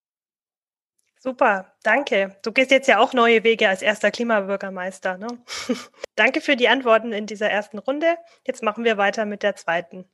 Super, 1.21 1.73
danke. 1.83 2.37
Du 2.43 2.53
gehst 2.53 2.71
jetzt 2.71 2.87
ja 2.87 3.01
auch 3.01 3.13
neue 3.13 3.43
Wege 3.43 3.69
als 3.69 3.83
erster 3.83 4.13
Klimabürgermeister. 4.13 5.19
Ne? 5.19 5.27
danke 6.15 6.41
für 6.41 6.55
die 6.55 6.69
Antworten 6.69 7.13
in 7.13 7.27
dieser 7.27 7.51
ersten 7.51 7.79
Runde. 7.79 8.17
Jetzt 8.47 8.63
machen 8.63 8.85
wir 8.85 8.99
weiter 8.99 9.25
mit 9.25 9.43
der 9.43 9.57
zweiten. 9.57 10.05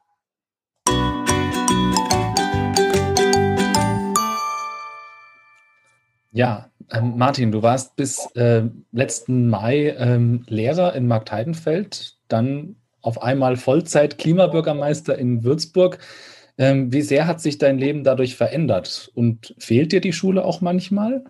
Ja, 6.33 6.71
ähm, 6.91 7.19
Martin, 7.19 7.53
du 7.53 7.63
warst 7.63 7.97
bis 7.97 8.27
äh, 8.35 8.63
letzten 8.91 9.49
Mai 9.51 9.95
ähm, 9.99 10.45
Lehrer 10.49 10.95
in 10.95 11.07
Marktheidenfeld, 11.07 12.17
dann 12.29 12.77
auf 13.03 13.23
einmal 13.23 13.57
Vollzeit 13.57 14.17
Klimabürgermeister 14.17 15.19
in 15.19 15.45
Würzburg. 15.45 15.99
Ähm, 16.57 16.93
wie 16.93 17.03
sehr 17.03 17.27
hat 17.27 17.41
sich 17.41 17.59
dein 17.59 17.79
Leben 17.79 18.05
dadurch 18.05 18.37
verändert? 18.37 19.11
Und 19.15 19.55
fehlt 19.59 19.93
dir 19.93 20.01
die 20.01 20.13
Schule 20.13 20.45
auch 20.45 20.61
manchmal? 20.61 21.25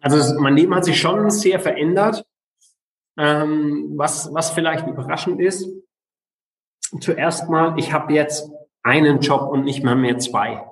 Also 0.00 0.40
mein 0.40 0.56
Leben 0.56 0.74
hat 0.74 0.84
sich 0.84 1.00
schon 1.00 1.30
sehr 1.30 1.60
verändert. 1.60 2.24
Ähm, 3.18 3.92
was, 3.96 4.32
was 4.32 4.50
vielleicht 4.50 4.86
überraschend 4.86 5.40
ist, 5.40 5.68
zuerst 7.00 7.48
mal, 7.50 7.78
ich 7.78 7.92
habe 7.92 8.14
jetzt 8.14 8.50
einen 8.82 9.20
Job 9.20 9.50
und 9.50 9.64
nicht 9.64 9.84
mal 9.84 9.94
mehr 9.94 10.18
zwei 10.18 10.64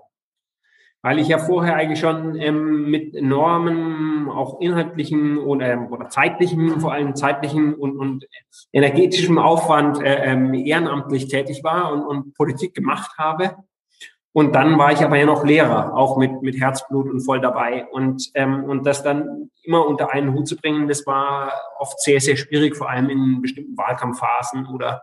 weil 1.02 1.19
ich 1.19 1.28
ja 1.28 1.38
vorher 1.38 1.76
eigentlich 1.76 2.00
schon 2.00 2.37
ähm, 2.37 2.90
mit 2.90 3.14
enormen, 3.14 4.28
auch 4.28 4.61
inhaltlichen 4.61 5.38
oder, 5.38 5.73
ähm, 5.73 5.87
oder 5.90 6.09
zeitlichen, 6.09 6.80
vor 6.80 6.92
allem 6.92 7.16
zeitlichen 7.16 7.75
und, 7.75 7.97
und 7.97 8.26
energetischem 8.73 9.38
Aufwand 9.38 10.02
äh, 10.02 10.33
ähm, 10.33 10.52
ehrenamtlich 10.54 11.28
tätig 11.28 11.64
war 11.64 11.92
und, 11.92 12.02
und 12.02 12.35
Politik 12.35 12.75
gemacht 12.75 13.12
habe. 13.19 13.57
Und 14.33 14.54
dann 14.54 14.78
war 14.78 14.92
ich 14.92 15.00
aber 15.00 15.16
ja 15.16 15.26
noch 15.26 15.45
Lehrer, 15.45 15.97
auch 15.97 16.16
mit, 16.16 16.42
mit 16.42 16.61
Herzblut 16.61 17.11
und 17.11 17.21
voll 17.21 17.40
dabei. 17.40 17.87
Und, 17.87 18.30
ähm, 18.35 18.64
und 18.64 18.87
das 18.87 19.02
dann 19.02 19.50
immer 19.62 19.85
unter 19.87 20.12
einen 20.12 20.35
Hut 20.35 20.47
zu 20.47 20.57
bringen, 20.57 20.87
das 20.87 21.04
war 21.07 21.52
oft 21.78 22.00
sehr, 22.00 22.21
sehr 22.21 22.37
schwierig, 22.37 22.76
vor 22.76 22.88
allem 22.88 23.11
in 23.11 23.42
bestimmten 23.42 23.76
Wahlkampfphasen 23.76 24.66
oder 24.66 25.02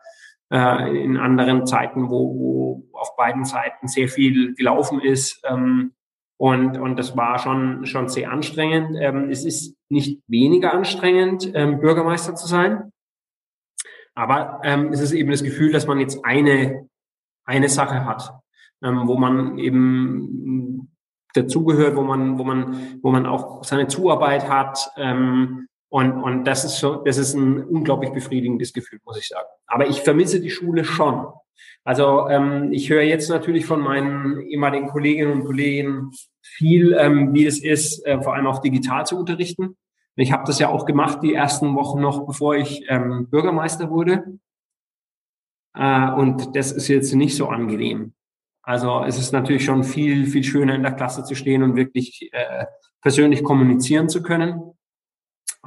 äh, 0.51 1.03
in 1.03 1.17
anderen 1.17 1.65
Zeiten, 1.65 2.09
wo, 2.09 2.35
wo 2.35 2.83
auf 2.93 3.15
beiden 3.15 3.45
Seiten 3.45 3.87
sehr 3.87 4.07
viel 4.07 4.55
gelaufen 4.55 5.01
ist. 5.01 5.41
Ähm, 5.45 5.93
und, 6.39 6.77
und 6.77 6.97
das 6.97 7.17
war 7.17 7.39
schon, 7.39 7.85
schon 7.85 8.09
sehr 8.09 8.31
anstrengend. 8.31 8.95
Ähm, 8.99 9.29
es 9.29 9.43
ist 9.43 9.75
nicht 9.89 10.21
weniger 10.27 10.73
anstrengend, 10.73 11.51
ähm, 11.55 11.79
Bürgermeister 11.79 12.35
zu 12.35 12.47
sein. 12.47 12.91
Aber 14.13 14.61
ähm, 14.63 14.91
es 14.91 15.01
ist 15.01 15.11
eben 15.11 15.31
das 15.31 15.43
Gefühl, 15.43 15.71
dass 15.71 15.87
man 15.87 15.99
jetzt 15.99 16.23
eine, 16.23 16.87
eine 17.45 17.69
Sache 17.69 18.05
hat, 18.05 18.33
ähm, 18.83 19.07
wo 19.07 19.15
man 19.15 19.57
eben 19.57 20.91
dazugehört, 21.33 21.95
wo 21.95 22.01
man, 22.01 22.37
wo 22.37 22.43
man, 22.43 22.99
wo 23.01 23.11
man 23.11 23.25
auch 23.25 23.63
seine 23.63 23.87
Zuarbeit 23.87 24.49
hat, 24.49 24.91
ähm, 24.97 25.67
und, 25.89 26.21
und 26.21 26.43
das 26.43 26.65
ist 26.65 26.79
schon, 26.79 27.03
das 27.05 27.17
ist 27.17 27.33
ein 27.33 27.63
unglaublich 27.63 28.11
befriedigendes 28.11 28.73
Gefühl, 28.73 28.99
muss 29.05 29.17
ich 29.17 29.27
sagen. 29.27 29.47
Aber 29.67 29.87
ich 29.87 30.01
vermisse 30.01 30.41
die 30.41 30.49
Schule 30.49 30.83
schon. 30.83 31.27
Also 31.83 32.27
ähm, 32.27 32.73
ich 32.73 32.89
höre 32.89 33.03
jetzt 33.03 33.29
natürlich 33.29 33.65
von 33.65 33.79
meinen 33.79 34.41
ehemaligen 34.41 34.89
Kolleginnen 34.89 35.31
und 35.31 35.45
Kollegen 35.45 36.11
viel, 36.41 36.93
ähm, 36.99 37.33
wie 37.33 37.45
es 37.45 37.63
ist, 37.63 38.05
äh, 38.05 38.21
vor 38.21 38.35
allem 38.35 38.47
auch 38.47 38.59
digital 38.59 39.05
zu 39.05 39.17
unterrichten. 39.17 39.77
Ich 40.17 40.31
habe 40.31 40.43
das 40.45 40.59
ja 40.59 40.69
auch 40.69 40.85
gemacht 40.85 41.19
die 41.23 41.33
ersten 41.33 41.75
Wochen 41.75 42.01
noch, 42.01 42.25
bevor 42.25 42.55
ich 42.55 42.83
ähm, 42.89 43.29
Bürgermeister 43.29 43.89
wurde. 43.89 44.39
Äh, 45.75 46.11
und 46.11 46.55
das 46.55 46.71
ist 46.71 46.89
jetzt 46.89 47.13
nicht 47.13 47.35
so 47.37 47.47
angenehm. 47.47 48.13
Also 48.63 49.03
es 49.05 49.17
ist 49.17 49.31
natürlich 49.31 49.63
schon 49.63 49.85
viel, 49.85 50.25
viel 50.25 50.43
schöner 50.43 50.75
in 50.75 50.83
der 50.83 50.91
Klasse 50.91 51.23
zu 51.23 51.35
stehen 51.35 51.63
und 51.63 51.77
wirklich 51.77 52.29
äh, 52.33 52.65
persönlich 53.01 53.43
kommunizieren 53.43 54.09
zu 54.09 54.21
können. 54.21 54.76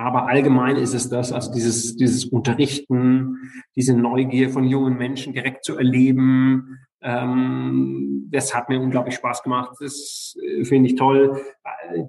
Aber 0.00 0.28
allgemein 0.28 0.76
ist 0.76 0.94
es 0.94 1.10
das, 1.10 1.30
also 1.30 1.52
dieses, 1.52 1.94
dieses 1.94 2.24
Unterrichten, 2.24 3.36
diese 3.76 3.94
Neugier 3.94 4.48
von 4.48 4.64
jungen 4.64 4.96
Menschen 4.96 5.34
direkt 5.34 5.62
zu 5.62 5.76
erleben, 5.76 6.78
ähm, 7.02 8.26
das 8.30 8.54
hat 8.54 8.70
mir 8.70 8.80
unglaublich 8.80 9.16
Spaß 9.16 9.42
gemacht. 9.42 9.76
Das 9.78 10.38
äh, 10.42 10.64
finde 10.64 10.88
ich 10.88 10.96
toll. 10.96 11.42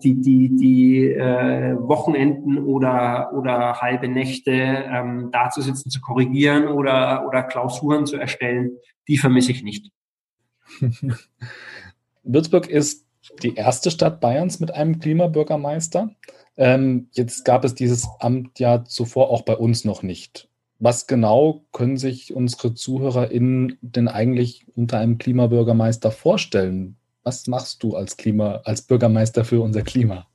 Die, 0.02 0.22
die, 0.22 0.56
die 0.56 1.06
äh, 1.12 1.76
Wochenenden 1.80 2.60
oder, 2.60 3.34
oder 3.34 3.82
halbe 3.82 4.08
Nächte 4.08 4.54
ähm, 4.54 5.28
da 5.34 5.50
zu 5.50 5.62
sitzen, 5.62 5.90
zu 5.90 6.00
korrigieren 6.00 6.70
oder, 6.70 7.28
oder 7.28 7.44
Klausuren 7.44 8.06
zu 8.06 8.16
erstellen, 8.16 8.78
die 9.10 9.18
vermisse 9.18 9.52
ich 9.52 9.64
nicht. 9.64 9.92
Würzburg 12.24 12.70
ist 12.70 13.06
die 13.44 13.56
erste 13.56 13.92
Stadt 13.92 14.22
Bayerns 14.22 14.62
mit 14.62 14.74
einem 14.74 15.00
Klimabürgermeister. 15.00 16.16
Ähm, 16.58 17.08
jetzt 17.12 17.46
gab 17.46 17.64
es 17.64 17.76
dieses 17.76 18.08
Amt 18.20 18.60
ja 18.60 18.84
zuvor 18.84 19.30
auch 19.30 19.44
bei 19.44 19.56
uns 19.56 19.86
noch 19.86 20.04
nicht. 20.04 20.50
Was 20.80 21.06
genau 21.06 21.64
können 21.72 21.98
sich 21.98 22.34
unsere 22.34 22.74
ZuhörerInnen 22.74 23.78
denn 23.82 24.08
eigentlich 24.08 24.66
unter 24.76 24.98
einem 24.98 25.18
Klimabürgermeister 25.18 26.12
vorstellen? 26.12 26.98
Was 27.24 27.46
machst 27.48 27.84
du 27.84 27.96
als 27.96 28.18
Klima, 28.18 28.62
als 28.64 28.82
Bürgermeister 28.82 29.46
für 29.46 29.62
unser 29.62 29.84
Klima? 29.84 30.28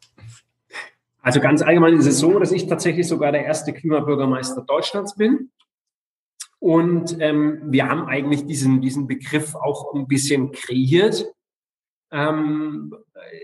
Also 1.20 1.40
ganz 1.40 1.62
allgemein 1.62 1.96
ist 1.96 2.06
es 2.06 2.20
so, 2.20 2.38
dass 2.38 2.52
ich 2.52 2.68
tatsächlich 2.68 3.08
sogar 3.08 3.32
der 3.32 3.44
erste 3.44 3.72
Klimabürgermeister 3.72 4.62
Deutschlands 4.62 5.16
bin. 5.16 5.50
Und 6.60 7.16
ähm, 7.20 7.62
wir 7.64 7.88
haben 7.88 8.06
eigentlich 8.06 8.46
diesen, 8.46 8.80
diesen 8.80 9.08
Begriff 9.08 9.56
auch 9.56 9.92
ein 9.94 10.06
bisschen 10.06 10.52
kreiert. 10.52 11.26
Ähm, 12.12 12.94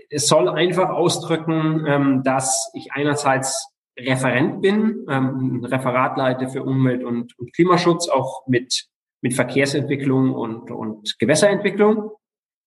es 0.09 0.27
soll 0.27 0.49
einfach 0.49 0.89
ausdrücken, 0.89 1.85
ähm, 1.87 2.23
dass 2.23 2.71
ich 2.73 2.91
einerseits 2.93 3.73
Referent 3.97 4.61
bin, 4.61 5.05
ähm, 5.09 5.61
ein 5.61 5.65
Referat 5.65 6.51
für 6.51 6.63
Umwelt- 6.63 7.03
und, 7.03 7.37
und, 7.37 7.53
Klimaschutz, 7.53 8.09
auch 8.09 8.47
mit, 8.47 8.87
mit 9.21 9.33
Verkehrsentwicklung 9.33 10.33
und, 10.33 10.71
und 10.71 11.17
Gewässerentwicklung. 11.19 12.11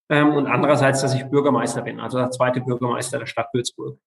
Ähm, 0.09 0.35
und 0.35 0.47
andererseits, 0.47 1.03
dass 1.03 1.15
ich 1.15 1.25
Bürgermeister 1.25 1.83
bin, 1.83 1.99
also 1.99 2.19
der 2.19 2.31
zweite 2.31 2.61
Bürgermeister 2.61 3.19
der 3.19 3.27
Stadt 3.27 3.49
Würzburg. 3.53 3.99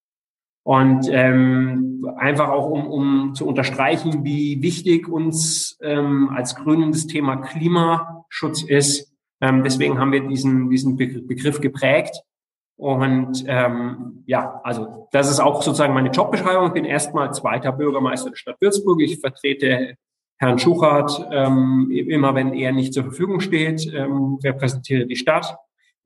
Und 0.63 1.09
ähm, 1.09 2.07
einfach 2.17 2.49
auch, 2.49 2.69
um, 2.69 2.87
um 2.87 3.33
zu 3.33 3.47
unterstreichen, 3.47 4.23
wie 4.23 4.61
wichtig 4.61 5.07
uns 5.07 5.77
ähm, 5.81 6.29
als 6.29 6.55
Grünen 6.55 6.91
das 6.91 7.07
Thema 7.07 7.37
Klimaschutz 7.37 8.63
ist, 8.63 9.08
ähm, 9.41 9.63
deswegen 9.63 9.99
haben 9.99 10.11
wir 10.11 10.27
diesen, 10.27 10.69
diesen 10.69 10.95
Begriff 10.97 11.61
geprägt. 11.61 12.21
Und 12.77 13.43
ähm, 13.47 14.23
ja, 14.25 14.61
also 14.63 15.09
das 15.11 15.29
ist 15.29 15.41
auch 15.41 15.61
sozusagen 15.61 15.93
meine 15.93 16.11
Jobbeschreibung. 16.11 16.67
Ich 16.67 16.73
bin 16.73 16.85
erstmal 16.85 17.33
zweiter 17.33 17.73
Bürgermeister 17.73 18.29
der 18.29 18.37
Stadt 18.37 18.61
Würzburg. 18.61 19.01
Ich 19.01 19.19
vertrete 19.19 19.95
Herrn 20.37 20.59
Schuchert 20.59 21.27
ähm, 21.31 21.91
immer, 21.91 22.33
wenn 22.35 22.53
er 22.53 22.71
nicht 22.71 22.93
zur 22.93 23.03
Verfügung 23.03 23.41
steht, 23.41 23.93
ähm, 23.93 24.39
repräsentiere 24.41 25.05
die 25.05 25.17
Stadt, 25.17 25.57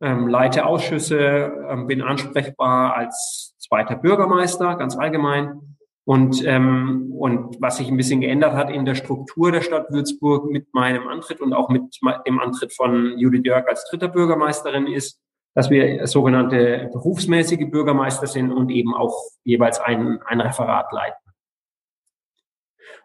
ähm, 0.01 0.27
leite 0.27 0.65
Ausschüsse, 0.65 1.53
ähm, 1.69 1.85
bin 1.85 2.01
ansprechbar 2.01 2.95
als 2.95 3.53
zweiter 3.59 3.95
Bürgermeister, 3.95 4.75
ganz 4.75 4.97
allgemein. 4.97 5.72
Und, 6.05 6.43
ähm, 6.45 7.13
und 7.17 7.61
was 7.61 7.77
sich 7.77 7.87
ein 7.87 7.95
bisschen 7.95 8.19
geändert 8.19 8.53
hat 8.53 8.69
in 8.69 8.83
der 8.85 8.95
Struktur 8.95 9.51
der 9.51 9.61
Stadt 9.61 9.89
Würzburg 9.89 10.51
mit 10.51 10.73
meinem 10.73 11.07
Antritt 11.07 11.39
und 11.39 11.53
auch 11.53 11.69
mit 11.69 11.97
dem 12.27 12.39
Antritt 12.39 12.73
von 12.73 13.17
Judith 13.17 13.43
Jörg 13.45 13.67
als 13.67 13.89
dritter 13.89 14.09
Bürgermeisterin 14.09 14.87
ist, 14.87 15.21
dass 15.55 15.69
wir 15.69 16.05
sogenannte 16.07 16.89
berufsmäßige 16.91 17.69
Bürgermeister 17.69 18.27
sind 18.27 18.51
und 18.51 18.69
eben 18.69 18.93
auch 18.93 19.15
jeweils 19.43 19.79
ein, 19.79 20.19
ein 20.25 20.41
Referat 20.41 20.91
leiten. 20.91 21.23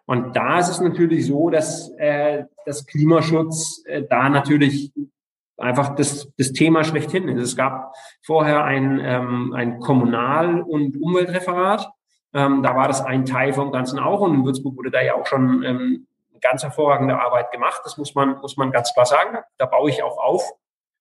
Und 0.05 0.35
da 0.35 0.59
ist 0.59 0.69
es 0.69 0.81
natürlich 0.81 1.27
so, 1.27 1.49
dass 1.49 1.91
äh, 1.99 2.45
das 2.65 2.85
Klimaschutz 2.87 3.83
äh, 3.85 4.03
da 4.09 4.27
natürlich 4.27 4.91
einfach 5.55 5.95
das, 5.95 6.31
das 6.37 6.51
Thema 6.51 6.83
schlechthin 6.83 7.29
ist. 7.29 7.43
Es 7.43 7.55
gab 7.55 7.93
vorher 8.23 8.63
ein, 8.63 8.99
ähm, 9.03 9.53
ein 9.53 9.79
Kommunal- 9.79 10.61
und 10.61 10.99
Umweltreferat. 10.99 11.87
Ähm, 12.33 12.61
da 12.63 12.75
war 12.75 12.87
das 12.87 13.01
ein 13.01 13.25
Teil 13.25 13.53
vom 13.53 13.71
Ganzen 13.71 13.99
auch 13.99 14.21
und 14.21 14.35
in 14.35 14.45
Würzburg 14.45 14.77
wurde 14.77 14.91
da 14.91 15.01
ja 15.01 15.15
auch 15.15 15.25
schon 15.25 15.63
ähm, 15.63 16.07
ganz 16.41 16.63
hervorragende 16.63 17.19
Arbeit 17.19 17.51
gemacht. 17.51 17.81
Das 17.83 17.97
muss 17.97 18.15
man, 18.15 18.39
muss 18.39 18.57
man 18.57 18.71
ganz 18.71 18.93
klar 18.93 19.05
sagen. 19.05 19.37
Da 19.57 19.65
baue 19.65 19.89
ich 19.89 20.03
auch 20.03 20.17
auf, 20.17 20.43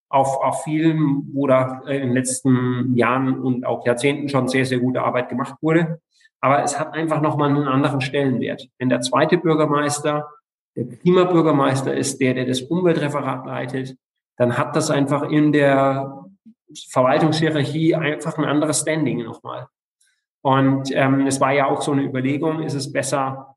auf, 0.08 0.40
auf 0.42 0.64
vielen, 0.64 1.28
wo 1.32 1.46
da 1.46 1.80
in 1.86 2.00
den 2.00 2.12
letzten 2.12 2.94
Jahren 2.96 3.40
und 3.40 3.66
auch 3.66 3.86
Jahrzehnten 3.86 4.28
schon 4.28 4.48
sehr, 4.48 4.64
sehr 4.64 4.78
gute 4.78 5.02
Arbeit 5.02 5.28
gemacht 5.28 5.54
wurde. 5.60 6.00
Aber 6.40 6.62
es 6.62 6.78
hat 6.78 6.94
einfach 6.94 7.20
nochmal 7.20 7.50
einen 7.50 7.66
anderen 7.66 8.00
Stellenwert. 8.00 8.68
Wenn 8.78 8.88
der 8.88 9.00
zweite 9.00 9.38
Bürgermeister, 9.38 10.28
der 10.76 10.86
Klimabürgermeister 10.86 11.94
ist, 11.94 12.20
der, 12.20 12.34
der 12.34 12.46
das 12.46 12.62
Umweltreferat 12.62 13.44
leitet, 13.46 13.96
dann 14.36 14.56
hat 14.56 14.76
das 14.76 14.90
einfach 14.90 15.24
in 15.24 15.52
der 15.52 16.24
Verwaltungshierarchie 16.90 17.96
einfach 17.96 18.38
ein 18.38 18.44
anderes 18.44 18.80
Standing 18.80 19.24
nochmal. 19.24 19.66
Und 20.48 20.90
ähm, 20.94 21.26
es 21.26 21.42
war 21.42 21.52
ja 21.52 21.66
auch 21.66 21.82
so 21.82 21.92
eine 21.92 22.02
Überlegung, 22.02 22.62
ist 22.62 22.72
es 22.72 22.90
besser, 22.90 23.54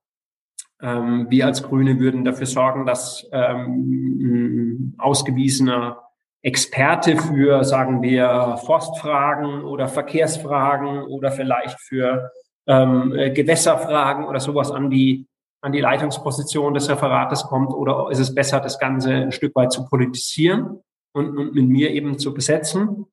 ähm, 0.82 1.28
wir 1.30 1.46
als 1.46 1.64
Grüne 1.64 1.98
würden 2.00 2.26
dafür 2.26 2.48
sorgen, 2.48 2.86
dass 2.86 3.26
ähm, 3.32 4.20
ein 4.20 4.96
ausgewiesener 4.98 6.04
Experte 6.42 7.16
für, 7.16 7.64
sagen 7.64 8.02
wir, 8.02 8.58
Forstfragen 8.66 9.64
oder 9.64 9.88
Verkehrsfragen 9.88 11.04
oder 11.04 11.32
vielleicht 11.32 11.80
für 11.80 12.30
ähm, 12.68 13.14
äh, 13.16 13.32
Gewässerfragen 13.32 14.26
oder 14.26 14.42
sowas 14.42 14.70
an 14.70 14.90
die, 14.90 15.30
an 15.62 15.72
die 15.72 15.80
Leitungsposition 15.80 16.74
des 16.74 16.90
Referates 16.90 17.44
kommt 17.44 17.72
oder 17.72 18.12
ist 18.12 18.20
es 18.20 18.36
besser, 18.36 18.60
das 18.60 18.80
Ganze 18.80 19.14
ein 19.14 19.32
Stück 19.32 19.56
weit 19.56 19.72
zu 19.72 19.86
politisieren 19.86 20.82
und, 21.14 21.38
und 21.38 21.56
mit 21.56 21.70
mir 21.70 21.92
eben 21.92 22.20
zu 22.20 22.34
besetzen? 22.34 23.06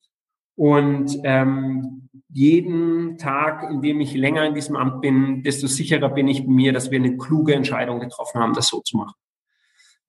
Und 0.59 1.21
ähm, 1.23 2.09
jeden 2.31 3.17
Tag, 3.17 3.71
in 3.71 3.81
dem 3.81 4.01
ich 4.01 4.15
länger 4.15 4.45
in 4.45 4.55
diesem 4.55 4.75
Amt 4.75 5.01
bin, 5.01 5.45
desto 5.45 5.69
sicherer 5.69 6.09
bin 6.09 6.27
ich 6.27 6.49
mir, 6.49 6.73
dass 6.73 6.91
wir 6.91 6.99
eine 6.99 7.17
kluge 7.17 7.55
Entscheidung 7.55 8.01
getroffen 8.01 8.41
haben, 8.41 8.55
das 8.55 8.67
so 8.67 8.81
zu 8.81 8.97
machen. 8.97 9.15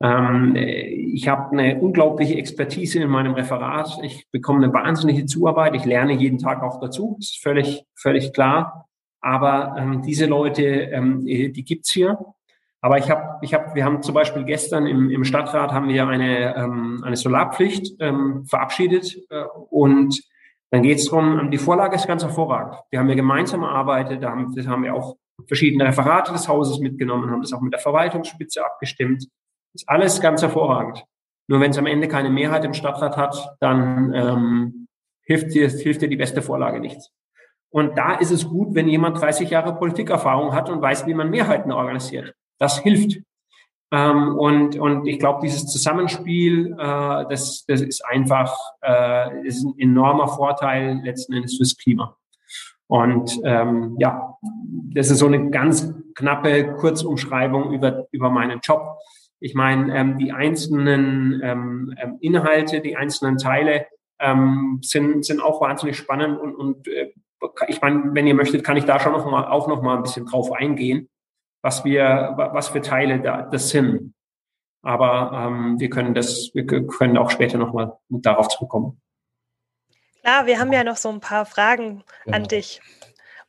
Ähm, 0.02 0.56
ich 0.56 1.28
habe 1.28 1.52
eine 1.52 1.80
unglaubliche 1.80 2.36
Expertise 2.36 3.00
in 3.00 3.12
meinem 3.12 3.36
Referat. 3.36 4.00
Ich 4.02 4.26
bekomme 4.32 4.64
eine 4.64 4.74
wahnsinnige 4.74 5.28
Zuarbeit. 5.28 5.76
Ich 5.76 5.86
lerne 5.86 6.14
jeden 6.14 6.40
Tag 6.40 6.64
auch 6.64 6.80
dazu. 6.80 7.16
Das 7.20 7.30
ist 7.30 7.44
völlig, 7.44 7.86
völlig 7.94 8.34
klar. 8.34 8.88
Aber 9.22 9.76
ähm, 9.78 10.02
diese 10.02 10.26
Leute, 10.26 10.64
ähm, 10.64 11.26
die 11.26 11.64
gibt's 11.64 11.92
hier. 11.92 12.18
Aber 12.82 12.98
ich 12.98 13.12
habe, 13.12 13.38
ich 13.44 13.54
hab, 13.54 13.76
wir 13.76 13.86
haben 13.86 14.02
zum 14.02 14.16
Beispiel 14.16 14.46
gestern 14.46 14.88
im, 14.88 15.12
im 15.12 15.24
Stadtrat 15.26 15.74
haben 15.74 15.90
wir 15.90 16.08
eine, 16.08 16.56
ähm, 16.56 17.04
eine 17.06 17.18
Solarpflicht 17.18 17.98
ähm, 18.00 18.46
verabschiedet 18.46 19.16
äh, 19.30 19.44
und 19.70 20.20
dann 20.72 20.84
geht 20.84 21.00
es 21.00 21.10
darum, 21.10 21.50
die 21.50 21.58
Vorlage 21.58 21.96
ist 21.96 22.08
ganz 22.08 22.24
hervorragend. 22.24 22.76
Wir 22.92 23.00
haben 23.00 23.10
ja 23.10 23.16
gemeinsam 23.16 23.64
erarbeitet, 23.64 24.22
da 24.24 24.32
haben, 24.32 24.54
das 24.56 24.68
haben 24.68 24.84
wir 24.84 24.94
auch 24.94 25.18
verschiedene 25.48 25.86
Referate 25.86 26.32
des 26.32 26.48
Hauses 26.48 26.80
mitgenommen, 26.80 27.32
haben 27.32 27.42
das 27.42 27.54
auch 27.54 27.62
mit 27.62 27.74
der 27.74 27.80
Verwaltungsspitze 27.80 28.64
abgestimmt. 28.64 29.28
Ist 29.74 29.88
alles 29.88 30.22
ganz 30.22 30.42
hervorragend. 30.42 31.04
Nur 31.48 31.60
wenn 31.60 31.72
es 31.72 31.78
am 31.78 31.88
Ende 31.88 32.08
keine 32.08 32.30
Mehrheit 32.30 32.64
im 32.66 32.74
Stadtrat 32.74 33.18
hat, 33.18 33.56
dann 33.60 34.14
ähm, 34.14 34.88
hilft, 35.24 35.54
dir, 35.54 35.68
hilft 35.70 36.02
dir 36.02 36.10
die 36.10 36.16
beste 36.16 36.42
Vorlage 36.42 36.80
nichts. 36.80 37.12
Und 37.72 37.98
da 37.98 38.16
ist 38.16 38.32
es 38.32 38.48
gut, 38.48 38.76
wenn 38.76 38.88
jemand 38.88 39.20
30 39.20 39.50
Jahre 39.50 39.76
Politikerfahrung 39.76 40.54
hat 40.54 40.70
und 40.70 40.82
weiß, 40.82 41.08
wie 41.08 41.14
man 41.14 41.30
Mehrheiten 41.30 41.72
organisiert. 41.72 42.34
Das 42.60 42.80
hilft. 42.80 43.22
Ähm, 43.92 44.38
und, 44.38 44.78
und 44.78 45.08
ich 45.08 45.18
glaube, 45.18 45.40
dieses 45.44 45.66
Zusammenspiel, 45.68 46.74
äh, 46.74 47.26
das, 47.30 47.66
das 47.68 47.82
ist 47.82 48.06
einfach 48.06 48.56
äh, 48.82 49.48
ist 49.48 49.64
ein 49.64 49.74
enormer 49.80 50.28
Vorteil 50.28 51.02
letzten 51.04 51.34
Endes 51.34 51.58
fürs 51.58 51.76
Klima. 51.76 52.16
Und 52.88 53.40
ähm, 53.44 53.96
ja, 54.00 54.36
das 54.94 55.12
ist 55.12 55.20
so 55.20 55.28
eine 55.28 55.50
ganz 55.50 55.94
knappe 56.16 56.74
Kurzumschreibung 56.76 57.72
über, 57.72 58.08
über 58.12 58.30
meinen 58.30 58.60
Job. 58.64 58.98
Ich 59.40 59.54
meine, 59.54 59.96
ähm, 59.96 60.18
die 60.18 60.32
einzelnen 60.32 61.40
ähm, 61.44 61.94
ähm 62.02 62.18
Inhalte, 62.20 62.82
die 62.82 62.98
einzelnen 62.98 63.38
Teile 63.38 63.86
ähm, 64.20 64.80
sind, 64.82 65.24
sind 65.26 65.42
auch 65.42 65.62
wahnsinnig 65.62 65.98
spannend 65.98 66.40
und, 66.40 66.56
und 66.56 66.88
äh, 66.88 67.12
ich 67.68 67.82
meine, 67.82 68.14
wenn 68.14 68.28
ihr 68.28 68.34
möchtet, 68.34 68.64
kann 68.64 68.76
ich 68.76 68.86
da 68.86 69.00
schon 69.00 69.14
noch 69.14 69.30
mal, 69.30 69.46
auch 69.48 69.68
noch 69.68 69.82
mal 69.82 69.96
ein 69.96 70.04
bisschen 70.04 70.26
drauf 70.26 70.52
eingehen, 70.52 71.10
was 71.62 71.84
wir, 71.84 72.34
was 72.36 72.70
für 72.70 72.82
Teile 72.82 73.20
da, 73.20 73.44
das 73.44 73.70
sind. 73.70 74.14
Aber 74.82 75.32
ähm, 75.34 75.80
wir 75.80 75.90
können 75.90 76.14
das, 76.14 76.52
wir 76.54 76.66
können 76.66 77.18
auch 77.18 77.32
später 77.32 77.58
noch 77.58 77.74
mal 77.74 77.98
darauf 78.10 78.48
zurückkommen. 78.48 79.02
Klar, 80.22 80.46
wir 80.46 80.60
haben 80.60 80.72
ja 80.72 80.84
noch 80.84 80.98
so 80.98 81.10
ein 81.10 81.20
paar 81.20 81.46
Fragen 81.46 82.04
genau. 82.24 82.38
an 82.38 82.44
dich. 82.46 82.82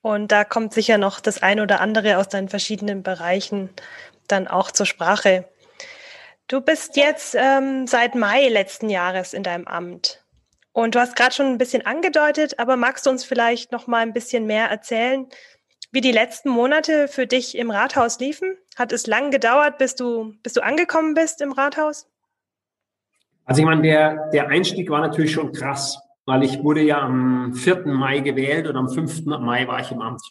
Und 0.02 0.32
da 0.32 0.44
kommt 0.44 0.72
sicher 0.72 0.98
noch 0.98 1.20
das 1.20 1.42
ein 1.42 1.60
oder 1.60 1.80
andere 1.80 2.18
aus 2.18 2.28
deinen 2.28 2.48
verschiedenen 2.48 3.02
Bereichen 3.02 3.70
dann 4.28 4.48
auch 4.48 4.70
zur 4.70 4.86
Sprache. 4.86 5.44
Du 6.48 6.60
bist 6.60 6.96
jetzt 6.96 7.36
ähm, 7.38 7.86
seit 7.86 8.14
Mai 8.14 8.48
letzten 8.48 8.88
Jahres 8.88 9.34
in 9.34 9.42
deinem 9.42 9.66
Amt. 9.66 10.24
Und 10.72 10.94
du 10.94 11.00
hast 11.00 11.16
gerade 11.16 11.34
schon 11.34 11.46
ein 11.46 11.58
bisschen 11.58 11.84
angedeutet, 11.84 12.58
aber 12.58 12.76
magst 12.76 13.06
du 13.06 13.10
uns 13.10 13.24
vielleicht 13.24 13.72
noch 13.72 13.86
mal 13.86 14.02
ein 14.02 14.12
bisschen 14.12 14.46
mehr 14.46 14.66
erzählen, 14.68 15.26
wie 15.92 16.00
die 16.00 16.12
letzten 16.12 16.50
Monate 16.50 17.08
für 17.08 17.26
dich 17.26 17.56
im 17.56 17.70
Rathaus 17.70 18.20
liefen? 18.20 18.56
Hat 18.76 18.92
es 18.92 19.06
lang 19.06 19.30
gedauert, 19.30 19.78
bis 19.78 19.96
du, 19.96 20.34
bis 20.42 20.52
du 20.52 20.62
angekommen 20.62 21.14
bist 21.14 21.40
im 21.40 21.52
Rathaus? 21.52 22.06
Also 23.44 23.62
ich 23.62 23.66
meine, 23.66 23.82
der, 23.82 24.30
der 24.30 24.48
Einstieg 24.48 24.90
war 24.90 25.00
natürlich 25.00 25.32
schon 25.32 25.52
krass, 25.52 25.98
weil 26.26 26.44
ich 26.44 26.62
wurde 26.62 26.82
ja 26.82 27.00
am 27.00 27.54
4. 27.54 27.86
Mai 27.86 28.20
gewählt 28.20 28.68
und 28.68 28.76
am 28.76 28.88
5. 28.88 29.26
Mai 29.26 29.66
war 29.66 29.80
ich 29.80 29.90
im 29.90 30.00
Amt. 30.00 30.22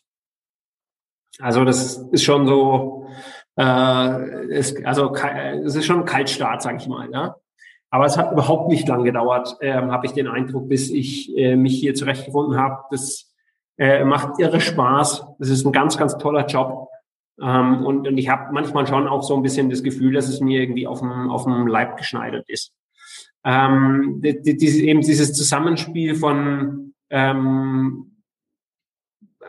Also 1.40 1.66
das 1.66 1.98
ist 2.12 2.24
schon 2.24 2.48
so, 2.48 3.08
äh, 3.58 4.58
ist, 4.58 4.86
also 4.86 5.14
es 5.14 5.76
ist 5.76 5.86
schon 5.86 6.00
ein 6.00 6.06
Kaltstart, 6.06 6.62
sage 6.62 6.78
ich 6.78 6.88
mal. 6.88 7.10
Ja? 7.12 7.36
Aber 7.90 8.06
es 8.06 8.18
hat 8.18 8.32
überhaupt 8.32 8.70
nicht 8.70 8.88
lang 8.88 9.04
gedauert, 9.04 9.58
ähm, 9.62 9.92
habe 9.92 10.06
ich 10.06 10.14
den 10.14 10.28
Eindruck, 10.28 10.70
bis 10.70 10.90
ich 10.90 11.36
äh, 11.38 11.56
mich 11.56 11.80
hier 11.80 11.96
zurechtgefunden 11.96 12.58
habe. 12.58 12.84
Das 12.92 13.29
äh, 13.80 14.04
macht 14.04 14.40
irre 14.40 14.62
Spaß. 14.62 15.26
Das 15.40 15.50
ist 15.50 15.66
ein 15.66 15.72
ganz, 15.72 15.98
ganz 15.98 16.18
toller 16.18 16.46
Job. 16.46 16.90
Ähm, 17.42 17.86
und, 17.86 18.08
und 18.08 18.18
ich 18.18 18.30
habe 18.30 18.54
manchmal 18.54 18.86
schon 18.86 19.08
auch 19.08 19.24
so 19.24 19.36
ein 19.36 19.42
bisschen 19.42 19.70
das 19.70 19.82
Gefühl, 19.82 20.14
dass 20.14 20.30
es 20.30 20.42
mir 20.42 20.62
irgendwie 20.62 20.86
auf 20.86 21.00
dem, 21.00 21.32
auf 21.32 21.46
dem 21.46 21.66
Leib 21.66 21.98
geschneidert 21.98 22.48
ist. 22.48 22.74
Ähm, 23.44 24.22
die, 24.22 24.58
die, 24.58 24.88
eben 24.88 25.02
dieses 25.02 25.34
Zusammenspiel 25.34 26.16
von 26.16 26.94
ähm, 27.10 28.10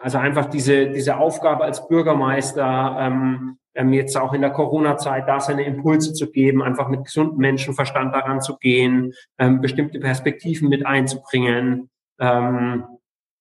also 0.03 0.19
einfach 0.19 0.47
diese, 0.47 0.91
diese 0.91 1.19
Aufgabe 1.19 1.65
als 1.65 1.87
Bürgermeister, 1.89 2.97
ähm, 2.99 3.59
ähm, 3.75 3.93
jetzt 3.93 4.17
auch 4.17 4.33
in 4.33 4.41
der 4.41 4.51
Corona-Zeit 4.51 5.29
da 5.29 5.41
seine 5.41 5.65
Impulse 5.65 6.13
zu 6.13 6.31
geben, 6.31 6.63
einfach 6.63 6.89
mit 6.89 7.05
gesundem 7.05 7.39
Menschenverstand 7.39 8.15
daran 8.15 8.41
zu 8.41 8.57
gehen, 8.59 9.13
ähm, 9.39 9.61
bestimmte 9.61 10.01
Perspektiven 10.01 10.69
mit 10.69 10.87
einzubringen, 10.87 11.91
ähm, 12.19 12.85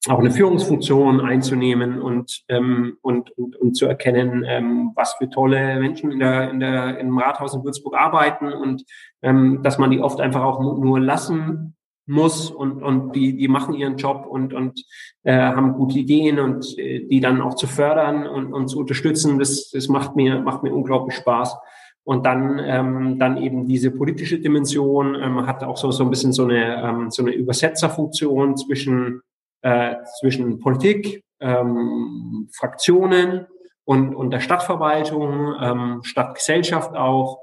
auch 0.07 0.19
eine 0.19 0.31
Führungsfunktion 0.31 1.19
einzunehmen 1.19 2.01
und, 2.01 2.43
ähm, 2.47 2.97
und, 3.01 3.37
und, 3.37 3.57
und 3.57 3.75
zu 3.75 3.85
erkennen, 3.85 4.45
ähm, 4.47 4.91
was 4.95 5.15
für 5.15 5.29
tolle 5.29 5.79
Menschen 5.79 6.11
in 6.11 6.19
der, 6.19 6.51
in 6.51 6.59
der, 6.61 6.99
im 6.99 7.17
Rathaus 7.17 7.53
in 7.53 7.63
Würzburg 7.63 7.97
arbeiten 7.97 8.51
und 8.53 8.85
ähm, 9.21 9.61
dass 9.61 9.77
man 9.77 9.91
die 9.91 9.99
oft 9.99 10.21
einfach 10.21 10.43
auch 10.43 10.61
nur 10.61 10.99
lassen 11.01 11.75
muss 12.09 12.49
und, 12.49 12.81
und 12.81 13.15
die, 13.15 13.37
die 13.37 13.47
machen 13.47 13.75
ihren 13.75 13.97
Job 13.97 14.25
und, 14.27 14.53
und 14.53 14.83
äh, 15.23 15.37
haben 15.37 15.73
gute 15.73 15.99
Ideen 15.99 16.39
und 16.39 16.77
äh, 16.79 17.05
die 17.05 17.19
dann 17.19 17.41
auch 17.41 17.53
zu 17.53 17.67
fördern 17.67 18.25
und, 18.25 18.51
und 18.51 18.67
zu 18.67 18.79
unterstützen, 18.79 19.37
das, 19.37 19.69
das 19.69 19.89
macht 19.89 20.15
mir, 20.15 20.39
macht 20.39 20.63
mir 20.63 20.73
unglaublich 20.73 21.17
Spaß. 21.17 21.55
Und 22.03 22.25
dann, 22.25 22.59
ähm, 22.63 23.19
dann 23.19 23.37
eben 23.37 23.67
diese 23.67 23.91
politische 23.91 24.39
Dimension 24.39 25.13
ähm, 25.13 25.45
hat 25.45 25.63
auch 25.63 25.77
so, 25.77 25.91
so 25.91 26.03
ein 26.03 26.09
bisschen 26.09 26.33
so 26.33 26.45
eine, 26.45 26.81
ähm, 26.83 27.11
so 27.11 27.21
eine 27.21 27.33
Übersetzerfunktion 27.33 28.57
zwischen, 28.57 29.21
äh, 29.61 29.95
zwischen 30.19 30.59
Politik, 30.59 31.23
ähm, 31.39 32.49
Fraktionen 32.53 33.47
und, 33.85 34.15
und 34.15 34.31
der 34.31 34.39
Stadtverwaltung, 34.39 35.55
ähm, 35.61 35.99
Stadtgesellschaft 36.03 36.95
auch. 36.95 37.39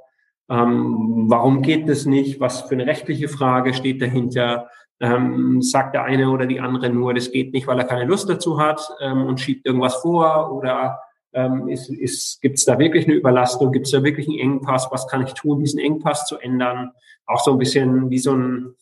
Ähm, 0.48 1.24
warum 1.28 1.62
geht 1.62 1.88
das 1.88 2.06
nicht? 2.06 2.40
Was 2.40 2.62
für 2.62 2.74
eine 2.74 2.86
rechtliche 2.86 3.28
Frage 3.28 3.74
steht 3.74 4.00
dahinter? 4.00 4.68
Ähm, 4.98 5.60
sagt 5.60 5.94
der 5.94 6.04
eine 6.04 6.30
oder 6.30 6.46
die 6.46 6.60
andere 6.60 6.88
nur, 6.88 7.12
das 7.12 7.30
geht 7.30 7.52
nicht, 7.52 7.66
weil 7.66 7.78
er 7.78 7.84
keine 7.84 8.04
Lust 8.04 8.30
dazu 8.30 8.58
hat 8.58 8.80
ähm, 9.00 9.26
und 9.26 9.40
schiebt 9.40 9.66
irgendwas 9.66 9.96
vor? 9.96 10.52
Oder 10.52 11.00
ähm, 11.32 11.68
ist, 11.68 11.90
ist, 11.90 12.40
gibt 12.40 12.58
es 12.58 12.64
da 12.64 12.78
wirklich 12.78 13.06
eine 13.06 13.14
Überlastung? 13.14 13.72
Gibt 13.72 13.86
es 13.86 13.92
da 13.92 14.02
wirklich 14.02 14.28
einen 14.28 14.38
Engpass? 14.38 14.88
Was 14.90 15.06
kann 15.08 15.22
ich 15.22 15.34
tun, 15.34 15.60
diesen 15.60 15.80
Engpass 15.80 16.26
zu 16.26 16.38
ändern? 16.38 16.92
Auch 17.26 17.40
so 17.40 17.52
ein 17.52 17.58
bisschen 17.58 18.08
wie 18.08 18.18
so 18.18 18.32
ein 18.32 18.74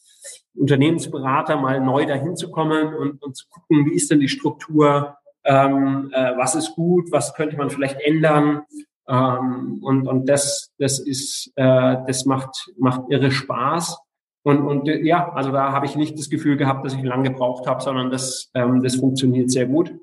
Unternehmensberater 0.57 1.57
mal 1.57 1.81
neu 1.81 2.07
dahin 2.07 2.37
zu 2.37 2.51
kommen 2.51 2.95
und, 2.95 3.23
und 3.23 3.37
zu 3.37 3.47
gucken, 3.49 3.87
wie 3.87 3.95
ist 3.95 4.11
denn 4.11 4.21
die 4.21 4.29
Struktur? 4.29 5.17
Ähm, 5.45 6.11
äh, 6.13 6.37
was 6.37 6.55
ist 6.55 6.75
gut? 6.75 7.11
Was 7.11 7.35
könnte 7.35 7.57
man 7.57 7.71
vielleicht 7.71 8.01
ändern? 8.01 8.63
Ähm, 9.09 9.81
und 9.83 10.07
und 10.07 10.29
das, 10.29 10.73
das 10.79 10.99
ist, 10.99 11.53
äh, 11.57 11.97
das 12.07 12.25
macht, 12.25 12.73
macht 12.79 13.03
irre 13.11 13.31
Spaß. 13.31 13.99
Und, 14.43 14.63
und 14.63 14.89
äh, 14.89 15.03
ja, 15.03 15.33
also 15.33 15.51
da 15.51 15.73
habe 15.73 15.87
ich 15.87 15.97
nicht 15.97 16.19
das 16.19 16.31
Gefühl 16.31 16.57
gehabt, 16.57 16.85
dass 16.85 16.95
ich 16.95 17.03
lange 17.03 17.31
gebraucht 17.31 17.67
habe, 17.67 17.83
sondern 17.83 18.11
das, 18.11 18.51
ähm, 18.55 18.83
das 18.83 18.97
funktioniert 18.97 19.51
sehr 19.51 19.67
gut. 19.67 19.95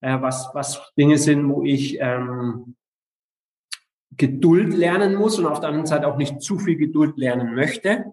Äh, 0.00 0.20
was, 0.20 0.50
was 0.52 0.92
Dinge 0.96 1.18
sind, 1.18 1.48
wo 1.48 1.62
ich 1.62 1.98
ähm, 2.00 2.76
Geduld 4.16 4.74
lernen 4.74 5.14
muss 5.14 5.38
und 5.38 5.46
auf 5.46 5.60
der 5.60 5.70
anderen 5.70 5.86
Seite 5.86 6.08
auch 6.08 6.16
nicht 6.16 6.40
zu 6.40 6.58
viel 6.58 6.76
Geduld 6.76 7.16
lernen 7.16 7.54
möchte, 7.54 8.12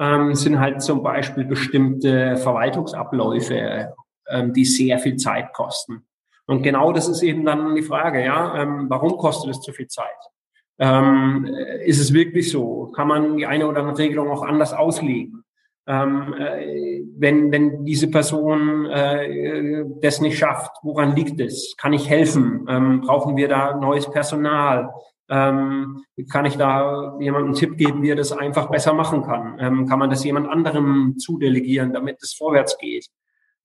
ähm, 0.00 0.34
sind 0.34 0.58
halt 0.58 0.82
zum 0.82 1.02
Beispiel 1.02 1.44
bestimmte 1.44 2.36
Verwaltungsabläufe, 2.38 3.94
ähm, 4.28 4.52
die 4.52 4.64
sehr 4.64 4.98
viel 4.98 5.16
Zeit 5.16 5.52
kosten. 5.52 6.06
Und 6.46 6.62
genau 6.62 6.92
das 6.92 7.06
ist 7.06 7.22
eben 7.22 7.44
dann 7.44 7.76
die 7.76 7.82
Frage, 7.82 8.24
ja, 8.24 8.60
ähm, 8.60 8.86
warum 8.88 9.16
kostet 9.18 9.50
es 9.50 9.60
zu 9.60 9.72
viel 9.72 9.86
Zeit? 9.86 10.08
Ähm, 10.78 11.46
ist 11.84 12.00
es 12.00 12.14
wirklich 12.14 12.50
so? 12.50 12.90
Kann 12.96 13.06
man 13.06 13.36
die 13.36 13.46
eine 13.46 13.68
oder 13.68 13.80
andere 13.82 13.98
Regelung 13.98 14.30
auch 14.30 14.42
anders 14.42 14.72
auslegen? 14.72 15.44
Ähm, 15.86 16.34
äh, 16.38 17.02
wenn, 17.18 17.52
wenn 17.52 17.84
diese 17.84 18.10
Person 18.10 18.86
äh, 18.86 19.84
das 20.00 20.20
nicht 20.20 20.38
schafft, 20.38 20.72
woran 20.82 21.14
liegt 21.14 21.38
es? 21.40 21.74
Kann 21.76 21.92
ich 21.92 22.08
helfen? 22.08 22.66
Ähm, 22.68 23.02
brauchen 23.02 23.36
wir 23.36 23.48
da 23.48 23.76
neues 23.76 24.10
Personal? 24.10 24.90
Ähm, 25.30 26.02
kann 26.30 26.44
ich 26.44 26.56
da 26.56 27.16
jemandem 27.20 27.50
einen 27.50 27.54
Tipp 27.54 27.76
geben, 27.76 28.02
wie 28.02 28.10
er 28.10 28.16
das 28.16 28.32
einfach 28.32 28.68
besser 28.68 28.92
machen 28.92 29.22
kann? 29.22 29.56
Ähm, 29.60 29.86
kann 29.86 30.00
man 30.00 30.10
das 30.10 30.24
jemand 30.24 30.48
anderem 30.48 31.14
zudelegieren, 31.18 31.92
damit 31.92 32.18
es 32.20 32.34
vorwärts 32.34 32.76
geht? 32.78 33.06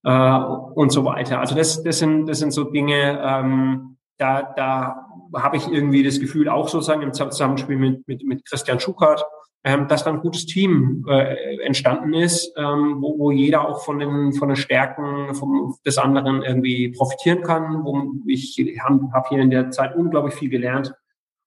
Äh, 0.04 0.40
und 0.76 0.92
so 0.92 1.04
weiter. 1.04 1.40
Also 1.40 1.56
das, 1.56 1.82
das, 1.82 1.98
sind, 1.98 2.28
das 2.28 2.38
sind 2.38 2.52
so 2.52 2.66
Dinge, 2.66 3.20
ähm, 3.24 3.98
da, 4.18 4.44
da 4.56 5.08
habe 5.36 5.58
ich 5.58 5.68
irgendwie 5.68 6.04
das 6.04 6.20
Gefühl, 6.20 6.48
auch 6.48 6.68
sozusagen 6.68 7.02
im 7.02 7.12
Zusammenspiel 7.12 7.78
mit, 7.78 8.08
mit, 8.08 8.24
mit 8.24 8.46
Christian 8.46 8.80
Schuckert, 8.80 9.26
ähm, 9.64 9.88
dass 9.88 10.04
da 10.04 10.12
ein 10.12 10.20
gutes 10.20 10.46
Team 10.46 11.04
äh, 11.10 11.58
entstanden 11.66 12.14
ist, 12.14 12.54
ähm, 12.56 12.98
wo, 13.00 13.18
wo 13.18 13.32
jeder 13.32 13.68
auch 13.68 13.84
von 13.84 13.98
den, 13.98 14.34
von 14.34 14.50
den 14.50 14.56
Stärken 14.56 15.34
vom, 15.34 15.76
des 15.84 15.98
anderen 15.98 16.44
irgendwie 16.44 16.90
profitieren 16.90 17.42
kann. 17.42 17.84
Wo 17.84 18.14
ich 18.28 18.64
habe 18.84 19.10
hab 19.12 19.30
hier 19.30 19.40
in 19.40 19.50
der 19.50 19.72
Zeit 19.72 19.96
unglaublich 19.96 20.36
viel 20.36 20.50
gelernt 20.50 20.94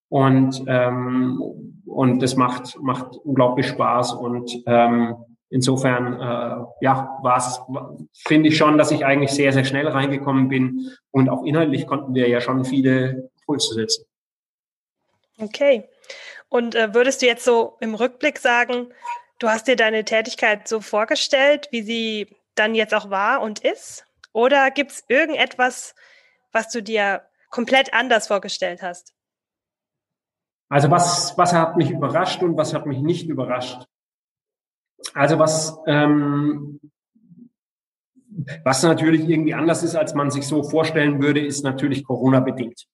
und, 0.08 0.64
ähm, 0.66 1.82
und 1.86 2.20
das 2.20 2.36
macht, 2.36 2.78
macht 2.80 3.16
unglaublich 3.24 3.66
Spaß. 3.66 4.12
Und 4.14 4.62
ähm, 4.66 5.16
insofern, 5.50 6.14
äh, 6.14 6.64
ja, 6.80 7.18
war 7.22 7.36
es, 7.36 7.60
finde 8.26 8.48
ich 8.48 8.56
schon, 8.56 8.78
dass 8.78 8.90
ich 8.90 9.04
eigentlich 9.04 9.30
sehr, 9.30 9.52
sehr 9.52 9.64
schnell 9.64 9.88
reingekommen 9.88 10.48
bin. 10.48 10.90
Und 11.10 11.28
auch 11.28 11.44
inhaltlich 11.44 11.86
konnten 11.86 12.14
wir 12.14 12.28
ja 12.28 12.40
schon 12.40 12.64
viele 12.64 13.30
Impulse 13.40 13.74
setzen. 13.74 14.04
Okay. 15.40 15.88
Und 16.48 16.74
äh, 16.74 16.94
würdest 16.94 17.22
du 17.22 17.26
jetzt 17.26 17.44
so 17.44 17.76
im 17.80 17.94
Rückblick 17.94 18.38
sagen, 18.38 18.88
du 19.38 19.48
hast 19.48 19.68
dir 19.68 19.76
deine 19.76 20.04
Tätigkeit 20.04 20.66
so 20.66 20.80
vorgestellt, 20.80 21.68
wie 21.70 21.82
sie 21.82 22.36
dann 22.54 22.74
jetzt 22.74 22.94
auch 22.94 23.10
war 23.10 23.42
und 23.42 23.60
ist? 23.60 24.04
Oder 24.32 24.70
gibt 24.70 24.92
es 24.92 25.04
irgendetwas, 25.08 25.94
was 26.52 26.70
du 26.70 26.82
dir 26.82 27.22
komplett 27.50 27.92
anders 27.92 28.26
vorgestellt 28.26 28.82
hast? 28.82 29.14
Also 30.68 30.90
was, 30.90 31.36
was 31.38 31.52
hat 31.52 31.76
mich 31.76 31.90
überrascht 31.90 32.42
und 32.42 32.56
was 32.56 32.74
hat 32.74 32.86
mich 32.86 33.00
nicht 33.00 33.28
überrascht? 33.28 33.86
Also 35.14 35.38
was, 35.38 35.78
ähm, 35.86 36.80
was 38.64 38.82
natürlich 38.82 39.28
irgendwie 39.28 39.54
anders 39.54 39.82
ist, 39.82 39.96
als 39.96 40.14
man 40.14 40.30
sich 40.30 40.46
so 40.46 40.62
vorstellen 40.62 41.22
würde, 41.22 41.44
ist 41.44 41.64
natürlich 41.64 42.04
Corona-bedingt. 42.04 42.86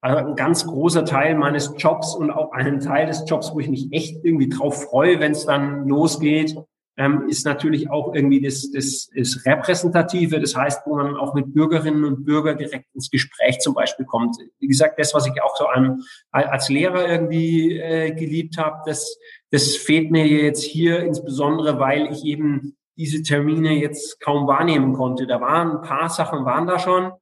Also 0.00 0.18
ein 0.18 0.36
ganz 0.36 0.64
großer 0.64 1.04
Teil 1.04 1.34
meines 1.34 1.74
Jobs 1.76 2.14
und 2.14 2.30
auch 2.30 2.52
einen 2.52 2.80
Teil 2.80 3.06
des 3.06 3.24
Jobs, 3.26 3.52
wo 3.52 3.60
ich 3.60 3.68
mich 3.68 3.88
echt 3.92 4.24
irgendwie 4.24 4.48
drauf 4.48 4.84
freue, 4.84 5.18
wenn 5.18 5.32
es 5.32 5.44
dann 5.44 5.88
losgeht, 5.88 6.56
ähm, 6.98 7.28
ist 7.28 7.46
natürlich 7.46 7.90
auch 7.90 8.12
irgendwie 8.12 8.40
das, 8.40 8.72
das, 8.72 9.08
das 9.16 9.46
Repräsentative, 9.46 10.40
das 10.40 10.56
heißt, 10.56 10.82
wo 10.84 10.96
man 10.96 11.16
auch 11.16 11.32
mit 11.32 11.54
Bürgerinnen 11.54 12.04
und 12.04 12.24
Bürgern 12.24 12.58
direkt 12.58 12.92
ins 12.92 13.08
Gespräch 13.08 13.60
zum 13.60 13.74
Beispiel 13.74 14.04
kommt. 14.04 14.36
Wie 14.58 14.66
gesagt, 14.66 14.98
das, 14.98 15.14
was 15.14 15.26
ich 15.26 15.40
auch 15.40 15.56
so 15.56 15.66
an, 15.66 16.02
als 16.32 16.68
Lehrer 16.68 17.08
irgendwie 17.08 17.78
äh, 17.78 18.10
geliebt 18.10 18.58
habe, 18.58 18.82
das, 18.84 19.16
das 19.52 19.76
fehlt 19.76 20.10
mir 20.10 20.26
jetzt 20.26 20.64
hier 20.64 21.00
insbesondere, 21.04 21.78
weil 21.78 22.10
ich 22.12 22.24
eben 22.24 22.76
diese 22.96 23.22
Termine 23.22 23.74
jetzt 23.74 24.20
kaum 24.20 24.48
wahrnehmen 24.48 24.92
konnte. 24.92 25.28
Da 25.28 25.40
waren 25.40 25.76
ein 25.76 25.82
paar 25.82 26.08
Sachen, 26.08 26.44
waren 26.44 26.66
da 26.66 26.80
schon, 26.80 27.12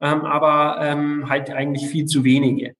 ähm, 0.00 0.22
aber 0.24 0.78
ähm, 0.80 1.28
halt 1.28 1.50
eigentlich 1.50 1.86
viel 1.88 2.06
zu 2.06 2.24
wenige. 2.24 2.74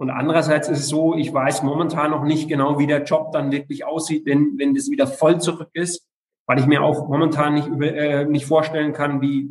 Und 0.00 0.08
andererseits 0.08 0.70
ist 0.70 0.78
es 0.78 0.88
so, 0.88 1.14
ich 1.14 1.30
weiß 1.30 1.62
momentan 1.62 2.10
noch 2.10 2.24
nicht 2.24 2.48
genau, 2.48 2.78
wie 2.78 2.86
der 2.86 3.04
Job 3.04 3.32
dann 3.32 3.52
wirklich 3.52 3.84
aussieht, 3.84 4.24
wenn, 4.24 4.54
wenn 4.56 4.74
das 4.74 4.88
wieder 4.88 5.06
voll 5.06 5.38
zurück 5.42 5.68
ist, 5.74 6.08
weil 6.46 6.58
ich 6.58 6.64
mir 6.64 6.82
auch 6.82 7.06
momentan 7.06 7.52
nicht, 7.52 7.68
über, 7.68 7.92
äh, 7.92 8.24
nicht 8.24 8.46
vorstellen 8.46 8.94
kann, 8.94 9.20
wie 9.20 9.50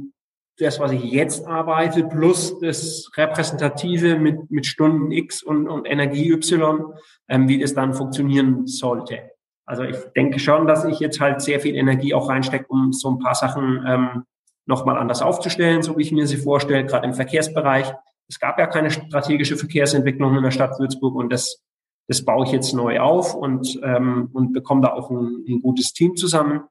das, 0.58 0.80
was 0.80 0.92
ich 0.92 1.04
jetzt 1.04 1.46
arbeite, 1.46 2.04
plus 2.04 2.58
das 2.62 3.12
Repräsentative 3.16 4.18
mit, 4.18 4.50
mit 4.50 4.66
Stunden 4.66 5.12
X 5.12 5.44
und, 5.44 5.68
und 5.68 5.86
Energie 5.86 6.32
Y, 6.32 6.96
ähm, 7.28 7.48
wie 7.48 7.60
das 7.60 7.76
dann 7.76 7.94
funktionieren 7.94 8.66
sollte. 8.66 9.20
Also 9.68 9.84
ich 9.84 9.98
denke 10.16 10.40
schon, 10.40 10.66
dass 10.66 10.84
ich 10.84 11.00
jetzt 11.00 11.20
halt 11.20 11.42
sehr 11.42 11.60
viel 11.60 11.76
Energie 11.76 12.16
auch 12.16 12.28
reinstecke, 12.28 12.66
um 12.70 12.92
so 12.92 13.12
ein 13.12 13.20
paar 13.20 13.36
Sachen 13.36 13.86
ähm, 13.88 14.24
nochmal 14.66 14.98
anders 14.98 15.22
aufzustellen, 15.22 15.84
so 15.84 15.96
wie 15.96 16.02
ich 16.02 16.12
mir 16.12 16.26
sie 16.26 16.38
vorstelle, 16.38 16.88
gerade 16.88 17.06
im 17.06 17.14
Verkehrsbereich. 17.14 17.94
Es 18.30 18.40
gab 18.40 18.60
ja 18.60 18.68
keine 18.68 18.92
strategische 18.92 19.58
Verkehrsentwicklung 19.58 20.38
in 20.38 20.44
der 20.44 20.52
Stadt 20.52 20.80
Würzburg 20.80 21.16
und 21.16 21.34
das, 21.34 21.62
das 22.08 22.24
baue 22.24 22.46
ich 22.46 22.52
jetzt 22.52 22.74
neu 22.74 23.00
auf 23.00 23.34
und, 23.34 23.80
ähm, 23.84 24.30
und 24.34 24.54
bekomme 24.54 24.82
da 24.82 24.94
auch 24.94 25.10
ein, 25.10 25.44
ein 25.48 25.62
gutes 25.62 25.94
Team 25.94 26.16
zusammen. 26.16 26.62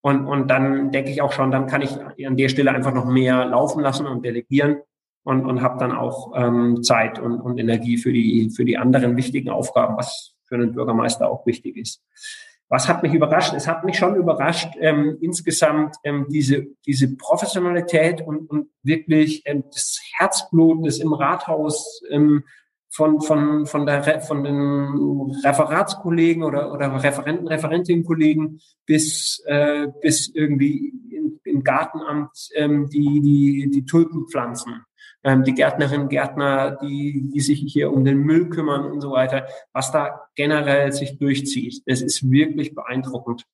Und, 0.00 0.26
und 0.26 0.48
dann 0.48 0.90
denke 0.90 1.10
ich 1.10 1.22
auch 1.22 1.32
schon, 1.32 1.50
dann 1.50 1.66
kann 1.66 1.82
ich 1.82 1.92
an 2.26 2.36
der 2.36 2.48
Stelle 2.48 2.72
einfach 2.72 2.92
noch 2.92 3.06
mehr 3.06 3.44
laufen 3.46 3.80
lassen 3.80 4.06
und 4.06 4.24
delegieren 4.24 4.78
und, 5.24 5.46
und 5.46 5.62
habe 5.62 5.78
dann 5.78 5.92
auch 5.92 6.32
ähm, 6.34 6.82
Zeit 6.82 7.18
und, 7.18 7.40
und 7.40 7.58
Energie 7.58 7.96
für 7.96 8.12
die, 8.12 8.50
für 8.50 8.64
die 8.64 8.76
anderen 8.76 9.16
wichtigen 9.16 9.50
Aufgaben, 9.50 9.96
was 9.96 10.34
für 10.44 10.56
einen 10.56 10.72
Bürgermeister 10.72 11.30
auch 11.30 11.46
wichtig 11.46 11.76
ist. 11.76 12.02
Was 12.68 12.88
hat 12.88 13.02
mich 13.02 13.12
überrascht? 13.12 13.52
Es 13.54 13.68
hat 13.68 13.84
mich 13.84 13.98
schon 13.98 14.16
überrascht, 14.16 14.74
ähm, 14.80 15.18
insgesamt 15.20 15.96
ähm, 16.02 16.26
diese, 16.30 16.66
diese 16.86 17.14
Professionalität 17.16 18.22
und, 18.22 18.48
und 18.50 18.68
wirklich 18.82 19.42
ähm, 19.44 19.64
das 19.70 20.00
Herzblut, 20.16 20.86
das 20.86 20.98
im 20.98 21.12
Rathaus 21.12 22.02
ähm, 22.10 22.44
von, 22.90 23.20
von, 23.20 23.66
von, 23.66 23.86
der, 23.86 24.20
von 24.20 24.44
den 24.44 25.34
Referatskollegen 25.44 26.44
oder, 26.44 26.72
oder 26.72 27.02
Referenten, 27.02 27.48
Referentinnenkollegen 27.48 28.60
bis, 28.86 29.42
äh, 29.46 29.88
bis 30.00 30.28
irgendwie 30.28 30.92
im, 31.44 31.62
Gartenamt 31.64 32.50
ähm, 32.54 32.88
die, 32.90 33.20
die, 33.20 33.70
die 33.70 33.84
Tulpen 33.84 34.26
pflanzen 34.28 34.84
ähm, 35.24 35.42
die 35.42 35.54
Gärtnerinnen, 35.54 36.08
Gärtner, 36.08 36.78
die, 36.82 37.30
die 37.32 37.40
sich 37.40 37.60
hier 37.66 37.92
um 37.92 38.04
den 38.04 38.18
Müll 38.18 38.50
kümmern 38.50 38.84
und 38.84 39.00
so 39.00 39.10
weiter, 39.10 39.46
was 39.72 39.90
da 39.90 40.20
generell 40.34 40.92
sich 40.92 41.18
durchzieht. 41.18 41.82
Das 41.86 42.02
ist 42.02 42.30
wirklich 42.30 42.74
beeindruckend. 42.74 43.44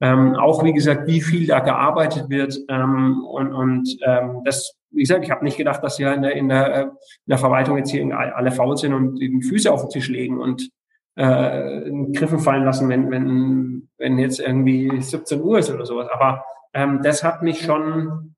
Ähm, 0.00 0.36
auch 0.36 0.62
wie 0.64 0.72
gesagt, 0.72 1.06
wie 1.06 1.20
viel 1.20 1.46
da 1.46 1.60
gearbeitet 1.60 2.28
wird 2.28 2.58
ähm, 2.68 3.24
und, 3.24 3.52
und 3.52 3.96
ähm, 4.06 4.42
das, 4.44 4.76
wie 4.90 5.00
gesagt, 5.02 5.24
ich 5.24 5.30
habe 5.30 5.44
nicht 5.44 5.56
gedacht, 5.56 5.82
dass 5.82 5.98
ja 5.98 6.12
in 6.12 6.22
der, 6.22 6.32
in 6.32 6.48
der, 6.48 6.82
in 6.82 6.90
der 7.26 7.38
Verwaltung 7.38 7.78
jetzt 7.78 7.90
hier 7.90 8.06
alle 8.16 8.52
faul 8.52 8.76
sind 8.76 8.92
und 8.92 9.16
die 9.16 9.42
Füße 9.42 9.72
auf 9.72 9.82
den 9.82 9.90
Tisch 9.90 10.08
legen 10.08 10.40
und 10.40 10.70
äh, 11.16 11.90
Griffen 12.12 12.40
fallen 12.40 12.64
lassen, 12.64 12.88
wenn, 12.88 13.10
wenn, 13.10 13.88
wenn 13.98 14.18
jetzt 14.18 14.40
irgendwie 14.40 15.00
17 15.00 15.40
Uhr 15.40 15.58
ist 15.58 15.70
oder 15.70 15.86
sowas. 15.86 16.08
Aber 16.12 16.44
ähm, 16.72 17.00
das 17.02 17.22
hat 17.22 17.42
mich 17.42 17.62
schon, 17.62 18.34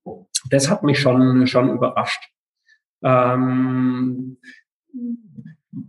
das 0.51 0.71
hat 0.71 0.83
mich 0.83 1.01
schon, 1.01 1.47
schon 1.47 1.71
überrascht. 1.71 2.31
Ähm, 3.03 4.39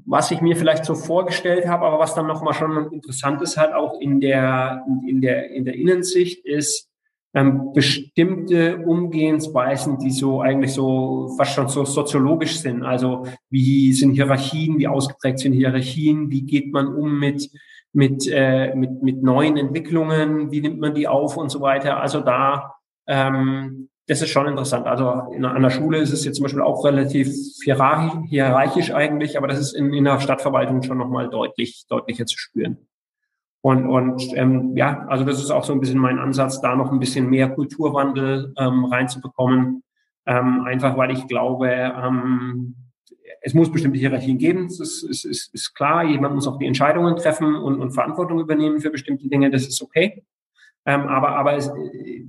was 0.06 0.32
ich 0.32 0.42
mir 0.42 0.56
vielleicht 0.56 0.86
so 0.86 0.96
vorgestellt 0.96 1.68
habe, 1.68 1.86
aber 1.86 2.00
was 2.00 2.16
dann 2.16 2.28
nochmal 2.28 2.54
schon 2.54 2.92
interessant 2.92 3.42
ist, 3.42 3.58
halt 3.58 3.74
auch 3.74 4.00
in 4.00 4.20
der, 4.20 4.84
in 5.08 5.22
der, 5.22 5.50
in 5.52 5.66
der 5.66 5.76
Innensicht 5.76 6.46
ist, 6.46 6.90
ähm, 7.34 7.74
bestimmte 7.74 8.78
Umgehensweisen, 8.80 10.00
die 10.00 10.12
so 10.12 10.42
eigentlich 10.42 10.74
so 10.74 11.30
fast 11.38 11.54
schon 11.54 11.68
so 11.68 11.86
soziologisch 11.86 12.60
sind. 12.60 12.84
Also 12.84 13.28
wie 13.50 13.94
sind 13.94 14.14
Hierarchien, 14.14 14.80
wie 14.80 14.88
ausgeprägt 14.88 15.40
sind 15.40 15.54
Hierarchien, 15.54 16.32
wie 16.32 16.44
geht 16.44 16.72
man 16.74 16.88
um 16.88 17.20
mit 17.20 17.50
mit 17.94 18.28
äh, 18.32 18.74
mit 18.76 19.04
mit 19.04 19.24
neuen 19.24 19.58
Entwicklungen, 19.58 20.52
wie 20.52 20.62
nimmt 20.62 20.80
man 20.80 20.96
die 20.96 21.08
auf 21.08 21.38
und 21.38 21.50
so 21.50 21.62
weiter. 21.62 22.02
Also 22.02 22.22
da 22.22 22.76
ähm, 23.08 23.90
das 24.08 24.22
ist 24.22 24.30
schon 24.30 24.48
interessant. 24.48 24.88
Also 24.88 25.34
in, 25.34 25.44
an 25.44 25.62
der 25.62 25.70
Schule 25.70 26.00
ist 26.00 26.14
es 26.14 26.24
jetzt 26.24 26.38
zum 26.38 26.44
Beispiel 26.44 26.62
auch 26.62 26.84
relativ 26.86 27.28
hierarchisch 27.64 28.94
eigentlich, 28.94 29.38
aber 29.38 29.48
das 29.48 29.60
ist 29.60 29.74
in, 29.74 29.94
in 29.94 30.06
der 30.06 30.20
Stadtverwaltung 30.22 30.82
schon 30.82 30.98
nochmal 30.98 31.30
deutlich, 31.30 31.86
deutlicher 31.90 32.26
zu 32.26 32.38
spüren. 32.38 32.78
Und, 33.62 33.86
und 33.86 34.24
ähm, 34.36 34.78
ja, 34.78 35.06
also 35.10 35.26
das 35.26 35.40
ist 35.40 35.52
auch 35.52 35.66
so 35.66 35.74
ein 35.74 35.82
bisschen 35.82 36.00
mein 36.00 36.20
Ansatz, 36.20 36.62
da 36.62 36.76
noch 36.76 36.92
ein 36.92 37.00
bisschen 37.00 37.30
mehr 37.30 37.50
Kulturwandel 37.50 38.54
ähm, 38.58 38.86
reinzubekommen. 38.86 39.84
Ähm, 40.26 40.62
einfach 40.66 40.98
weil 40.98 41.12
ich 41.12 41.28
glaube, 41.28 41.70
ähm, 41.70 42.76
es 43.42 43.54
muss 43.54 43.72
bestimmte 43.72 44.00
Hierarchien 44.00 44.38
geben, 44.38 44.68
das 44.68 44.80
ist, 44.80 45.04
ist, 45.04 45.26
ist, 45.26 45.54
ist 45.54 45.74
klar. 45.74 46.06
Jemand 46.06 46.36
muss 46.36 46.48
auch 46.48 46.58
die 46.58 46.66
Entscheidungen 46.66 47.18
treffen 47.18 47.56
und, 47.56 47.82
und 47.82 47.92
Verantwortung 47.92 48.40
übernehmen 48.40 48.80
für 48.80 48.90
bestimmte 48.90 49.28
Dinge, 49.28 49.50
das 49.50 49.68
ist 49.68 49.82
okay. 49.82 50.24
Ähm, 50.88 51.02
aber 51.08 51.36
aber 51.36 51.56
es, 51.56 51.70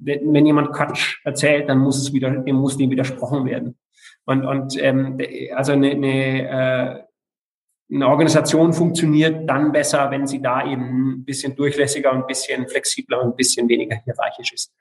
wenn, 0.02 0.32
wenn 0.34 0.44
jemand 0.44 0.72
Quatsch 0.72 1.18
erzählt, 1.24 1.68
dann 1.68 1.78
muss 1.78 1.96
es 1.96 2.12
wieder, 2.12 2.30
dem 2.30 2.56
muss 2.56 2.76
dem 2.76 2.90
widersprochen 2.90 3.46
werden. 3.46 3.78
Und, 4.24 4.44
und 4.44 4.76
ähm, 4.82 5.16
also 5.54 5.72
eine, 5.72 5.90
eine, 5.90 6.48
äh, 6.48 7.94
eine 7.94 8.08
Organisation 8.08 8.72
funktioniert 8.72 9.48
dann 9.48 9.72
besser, 9.72 10.10
wenn 10.10 10.26
sie 10.26 10.42
da 10.42 10.66
eben 10.66 11.20
ein 11.20 11.24
bisschen 11.24 11.54
durchlässiger 11.56 12.12
und 12.12 12.22
ein 12.22 12.26
bisschen 12.26 12.68
flexibler 12.68 13.22
und 13.22 13.28
ein 13.28 13.36
bisschen 13.36 13.68
weniger 13.68 13.96
hierarchisch 14.04 14.52
ist. 14.52 14.74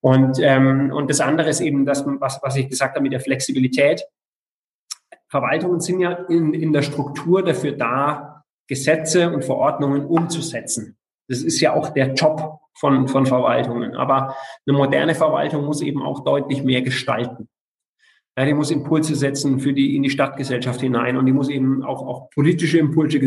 Und, 0.00 0.38
ähm, 0.40 0.92
und 0.92 1.10
das 1.10 1.20
andere 1.20 1.48
ist 1.48 1.60
eben 1.60 1.86
das, 1.86 2.04
was, 2.06 2.40
was 2.42 2.56
ich 2.56 2.68
gesagt 2.68 2.94
habe 2.94 3.02
mit 3.02 3.12
der 3.12 3.20
Flexibilität. 3.20 4.04
Verwaltungen 5.28 5.80
sind 5.80 5.98
ja 5.98 6.12
in, 6.28 6.54
in 6.54 6.72
der 6.72 6.82
Struktur 6.82 7.42
dafür 7.42 7.72
da, 7.72 8.44
Gesetze 8.68 9.32
und 9.32 9.44
Verordnungen 9.44 10.04
umzusetzen. 10.06 10.96
Das 11.28 11.42
ist 11.42 11.60
ja 11.60 11.74
auch 11.74 11.90
der 11.90 12.14
Job 12.14 12.60
von, 12.74 13.08
von 13.08 13.26
Verwaltungen. 13.26 13.96
Aber 13.96 14.36
eine 14.66 14.76
moderne 14.76 15.14
Verwaltung 15.14 15.64
muss 15.64 15.82
eben 15.82 16.02
auch 16.02 16.24
deutlich 16.24 16.62
mehr 16.62 16.82
gestalten. 16.82 17.48
Ja, 18.36 18.44
die 18.44 18.54
muss 18.54 18.72
Impulse 18.72 19.14
setzen 19.14 19.60
für 19.60 19.72
die 19.72 19.94
in 19.94 20.02
die 20.02 20.10
Stadtgesellschaft 20.10 20.80
hinein 20.80 21.16
und 21.16 21.26
die 21.26 21.32
muss 21.32 21.48
eben 21.48 21.84
auch, 21.84 22.02
auch 22.02 22.30
politische 22.30 22.78
Impulse, 22.78 23.18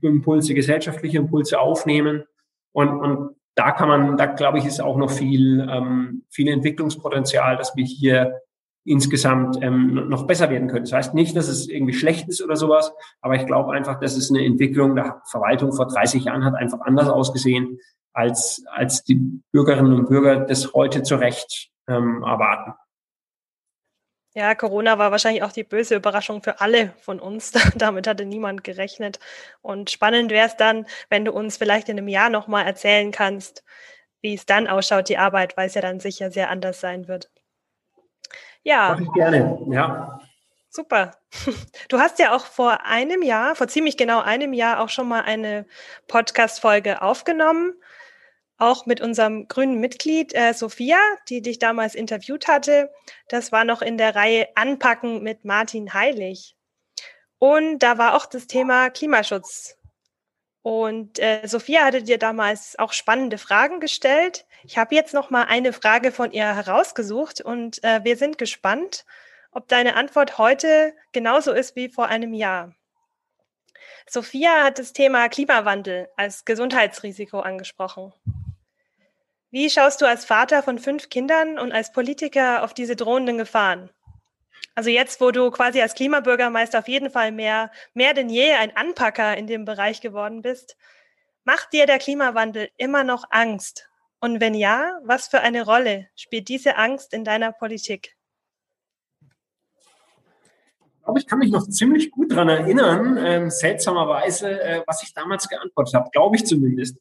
Impulse, 0.00 0.54
gesellschaftliche 0.54 1.18
Impulse 1.18 1.60
aufnehmen. 1.60 2.24
Und, 2.72 2.88
und 2.88 3.36
da 3.56 3.72
kann 3.72 3.88
man, 3.88 4.16
da 4.16 4.26
glaube 4.26 4.58
ich, 4.58 4.64
ist 4.64 4.80
auch 4.80 4.96
noch 4.96 5.10
viel, 5.10 5.66
ähm, 5.70 6.24
viel 6.30 6.48
Entwicklungspotenzial, 6.48 7.58
dass 7.58 7.76
wir 7.76 7.84
hier 7.84 8.40
insgesamt 8.84 9.58
ähm, 9.62 10.08
noch 10.08 10.26
besser 10.26 10.50
werden 10.50 10.68
können. 10.68 10.84
Das 10.84 10.92
heißt 10.92 11.14
nicht, 11.14 11.36
dass 11.36 11.48
es 11.48 11.68
irgendwie 11.68 11.94
schlecht 11.94 12.28
ist 12.28 12.42
oder 12.42 12.56
sowas, 12.56 12.92
aber 13.20 13.34
ich 13.36 13.46
glaube 13.46 13.72
einfach, 13.72 13.98
dass 13.98 14.16
es 14.16 14.30
eine 14.30 14.44
Entwicklung 14.44 14.94
der 14.94 15.22
Verwaltung 15.26 15.72
vor 15.72 15.86
30 15.86 16.24
Jahren 16.24 16.44
hat 16.44 16.54
einfach 16.54 16.80
anders 16.80 17.08
ausgesehen, 17.08 17.78
als, 18.12 18.62
als 18.70 19.02
die 19.02 19.16
Bürgerinnen 19.52 19.92
und 19.92 20.08
Bürger 20.08 20.40
das 20.40 20.72
heute 20.74 21.02
zu 21.02 21.16
Recht 21.16 21.70
ähm, 21.88 22.22
erwarten. 22.22 22.74
Ja, 24.36 24.56
Corona 24.56 24.98
war 24.98 25.12
wahrscheinlich 25.12 25.44
auch 25.44 25.52
die 25.52 25.62
böse 25.62 25.94
Überraschung 25.94 26.42
für 26.42 26.60
alle 26.60 26.92
von 27.00 27.20
uns. 27.20 27.52
Damit 27.76 28.08
hatte 28.08 28.24
niemand 28.24 28.64
gerechnet. 28.64 29.20
Und 29.62 29.90
spannend 29.90 30.32
wäre 30.32 30.48
es 30.48 30.56
dann, 30.56 30.86
wenn 31.08 31.24
du 31.24 31.32
uns 31.32 31.56
vielleicht 31.56 31.88
in 31.88 31.98
einem 31.98 32.08
Jahr 32.08 32.30
nochmal 32.30 32.66
erzählen 32.66 33.12
kannst, 33.12 33.62
wie 34.22 34.34
es 34.34 34.44
dann 34.44 34.66
ausschaut, 34.66 35.08
die 35.08 35.18
Arbeit, 35.18 35.56
weil 35.56 35.68
es 35.68 35.74
ja 35.74 35.82
dann 35.82 36.00
sicher 36.00 36.32
sehr 36.32 36.50
anders 36.50 36.80
sein 36.80 37.06
wird. 37.06 37.30
Ja. 38.64 38.92
Mach 38.92 39.00
ich 39.00 39.12
gerne, 39.12 39.58
ja. 39.70 40.20
Super. 40.70 41.12
Du 41.88 41.98
hast 41.98 42.18
ja 42.18 42.34
auch 42.34 42.46
vor 42.46 42.84
einem 42.84 43.22
Jahr, 43.22 43.54
vor 43.54 43.68
ziemlich 43.68 43.96
genau 43.96 44.20
einem 44.20 44.52
Jahr 44.52 44.80
auch 44.80 44.88
schon 44.88 45.06
mal 45.06 45.22
eine 45.22 45.66
Podcast-Folge 46.08 47.02
aufgenommen 47.02 47.74
auch 48.58 48.86
mit 48.86 49.00
unserem 49.00 49.48
grünen 49.48 49.80
Mitglied 49.80 50.34
äh, 50.34 50.52
Sophia, 50.54 50.98
die 51.28 51.42
dich 51.42 51.58
damals 51.58 51.94
interviewt 51.94 52.48
hatte. 52.48 52.92
Das 53.28 53.52
war 53.52 53.64
noch 53.64 53.82
in 53.82 53.98
der 53.98 54.14
Reihe 54.14 54.48
Anpacken 54.54 55.22
mit 55.22 55.44
Martin 55.44 55.92
Heilig. 55.92 56.56
Und 57.38 57.80
da 57.80 57.98
war 57.98 58.14
auch 58.14 58.26
das 58.26 58.46
Thema 58.46 58.90
Klimaschutz. 58.90 59.76
Und 60.62 61.18
äh, 61.18 61.46
Sophia 61.46 61.84
hatte 61.84 62.02
dir 62.02 62.18
damals 62.18 62.78
auch 62.78 62.92
spannende 62.92 63.38
Fragen 63.38 63.80
gestellt. 63.80 64.46
Ich 64.66 64.78
habe 64.78 64.94
jetzt 64.94 65.12
noch 65.12 65.28
mal 65.28 65.42
eine 65.42 65.74
Frage 65.74 66.10
von 66.10 66.32
ihr 66.32 66.54
herausgesucht 66.56 67.42
und 67.42 67.84
äh, 67.84 68.02
wir 68.02 68.16
sind 68.16 68.38
gespannt, 68.38 69.04
ob 69.52 69.68
deine 69.68 69.94
Antwort 69.94 70.38
heute 70.38 70.94
genauso 71.12 71.52
ist 71.52 71.76
wie 71.76 71.90
vor 71.90 72.06
einem 72.06 72.32
Jahr. 72.32 72.74
Sophia 74.08 74.64
hat 74.64 74.78
das 74.78 74.94
Thema 74.94 75.28
Klimawandel 75.28 76.08
als 76.16 76.46
Gesundheitsrisiko 76.46 77.40
angesprochen. 77.40 78.14
Wie 79.50 79.68
schaust 79.68 80.00
du 80.00 80.06
als 80.06 80.24
Vater 80.24 80.62
von 80.62 80.78
fünf 80.78 81.10
Kindern 81.10 81.58
und 81.58 81.72
als 81.72 81.92
Politiker 81.92 82.64
auf 82.64 82.72
diese 82.72 82.96
drohenden 82.96 83.36
Gefahren? 83.36 83.90
Also 84.74 84.88
jetzt, 84.88 85.20
wo 85.20 85.30
du 85.30 85.50
quasi 85.50 85.82
als 85.82 85.94
Klimabürgermeister 85.94 86.78
auf 86.78 86.88
jeden 86.88 87.10
Fall 87.10 87.32
mehr, 87.32 87.70
mehr 87.92 88.14
denn 88.14 88.30
je 88.30 88.52
ein 88.54 88.74
Anpacker 88.74 89.36
in 89.36 89.46
dem 89.46 89.66
Bereich 89.66 90.00
geworden 90.00 90.40
bist, 90.40 90.78
macht 91.44 91.74
dir 91.74 91.84
der 91.84 91.98
Klimawandel 91.98 92.70
immer 92.78 93.04
noch 93.04 93.24
Angst? 93.30 93.90
Und 94.24 94.40
wenn 94.40 94.54
ja, 94.54 94.98
was 95.04 95.28
für 95.28 95.40
eine 95.40 95.66
Rolle 95.66 96.06
spielt 96.16 96.48
diese 96.48 96.78
Angst 96.78 97.12
in 97.12 97.24
deiner 97.24 97.52
Politik? 97.52 98.16
Ich 99.20 101.04
glaube, 101.04 101.18
ich 101.18 101.26
kann 101.26 101.40
mich 101.40 101.50
noch 101.50 101.68
ziemlich 101.68 102.10
gut 102.10 102.32
daran 102.32 102.48
erinnern, 102.48 103.18
äh, 103.18 103.50
seltsamerweise, 103.50 104.62
äh, 104.62 104.82
was 104.86 105.02
ich 105.02 105.12
damals 105.12 105.46
geantwortet 105.46 105.92
habe, 105.92 106.08
glaube 106.10 106.36
ich 106.36 106.46
zumindest. 106.46 106.96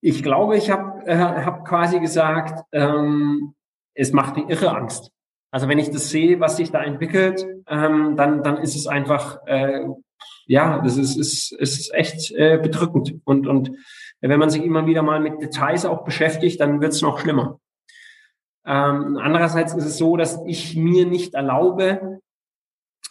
Ich 0.00 0.22
glaube, 0.22 0.56
ich 0.56 0.70
habe 0.70 1.06
äh, 1.06 1.18
hab 1.18 1.66
quasi 1.66 2.00
gesagt, 2.00 2.64
ähm, 2.72 3.54
es 3.92 4.10
macht 4.12 4.36
mir 4.36 4.48
irre 4.48 4.74
Angst. 4.74 5.10
Also 5.50 5.68
wenn 5.68 5.78
ich 5.78 5.90
das 5.90 6.08
sehe, 6.08 6.40
was 6.40 6.56
sich 6.56 6.70
da 6.70 6.82
entwickelt, 6.82 7.46
ähm, 7.68 8.16
dann, 8.16 8.42
dann 8.42 8.56
ist 8.56 8.74
es 8.74 8.86
einfach, 8.86 9.46
äh, 9.46 9.84
ja, 10.46 10.80
das 10.80 10.96
ist, 10.96 11.18
ist, 11.18 11.52
ist 11.52 11.92
echt 11.92 12.32
äh, 12.32 12.56
bedrückend. 12.56 13.20
Und, 13.24 13.46
und 13.46 13.70
wenn 14.30 14.40
man 14.40 14.50
sich 14.50 14.64
immer 14.64 14.86
wieder 14.86 15.02
mal 15.02 15.20
mit 15.20 15.40
Details 15.40 15.84
auch 15.84 16.04
beschäftigt, 16.04 16.60
dann 16.60 16.80
wird 16.80 16.92
es 16.92 17.02
noch 17.02 17.18
schlimmer. 17.18 17.60
Ähm, 18.66 19.18
andererseits 19.20 19.74
ist 19.74 19.84
es 19.84 19.98
so, 19.98 20.16
dass 20.16 20.40
ich 20.46 20.76
mir 20.76 21.06
nicht 21.06 21.34
erlaube, 21.34 22.20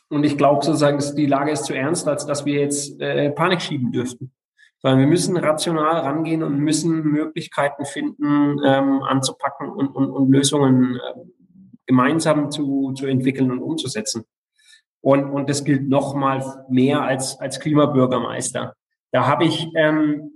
und 0.09 0.23
ich 0.23 0.37
glaube 0.37 0.63
sozusagen, 0.63 0.97
dass 0.97 1.15
die 1.15 1.25
Lage 1.25 1.51
ist 1.51 1.65
zu 1.65 1.73
ernst, 1.73 2.07
als 2.07 2.25
dass 2.25 2.45
wir 2.45 2.59
jetzt 2.59 2.99
äh, 3.01 3.31
Panik 3.31 3.61
schieben 3.61 3.91
dürften 3.91 4.31
sondern 4.83 4.99
wir 4.99 5.07
müssen 5.07 5.37
rational 5.37 6.01
rangehen 6.01 6.43
und 6.43 6.59
müssen 6.59 7.03
Möglichkeiten 7.03 7.85
finden, 7.85 8.59
ähm, 8.65 9.01
anzupacken 9.01 9.69
und, 9.69 9.95
und, 9.95 10.11
und 10.11 10.29
Lösungen 10.29 10.95
äh, 10.95 10.99
gemeinsam 11.85 12.51
zu, 12.51 12.91
zu 12.91 13.05
entwickeln 13.05 13.49
und 13.49 13.61
umzusetzen. 13.61 14.25
Und, 15.01 15.29
und 15.29 15.49
das 15.49 15.63
gilt 15.63 15.87
noch 15.87 16.15
mal 16.15 16.65
mehr 16.69 17.01
als, 17.01 17.39
als 17.39 17.61
Klimabürgermeister. 17.61 18.75
Da 19.11 19.25
habe 19.25 19.45
ich 19.45 19.69
ähm, 19.75 20.32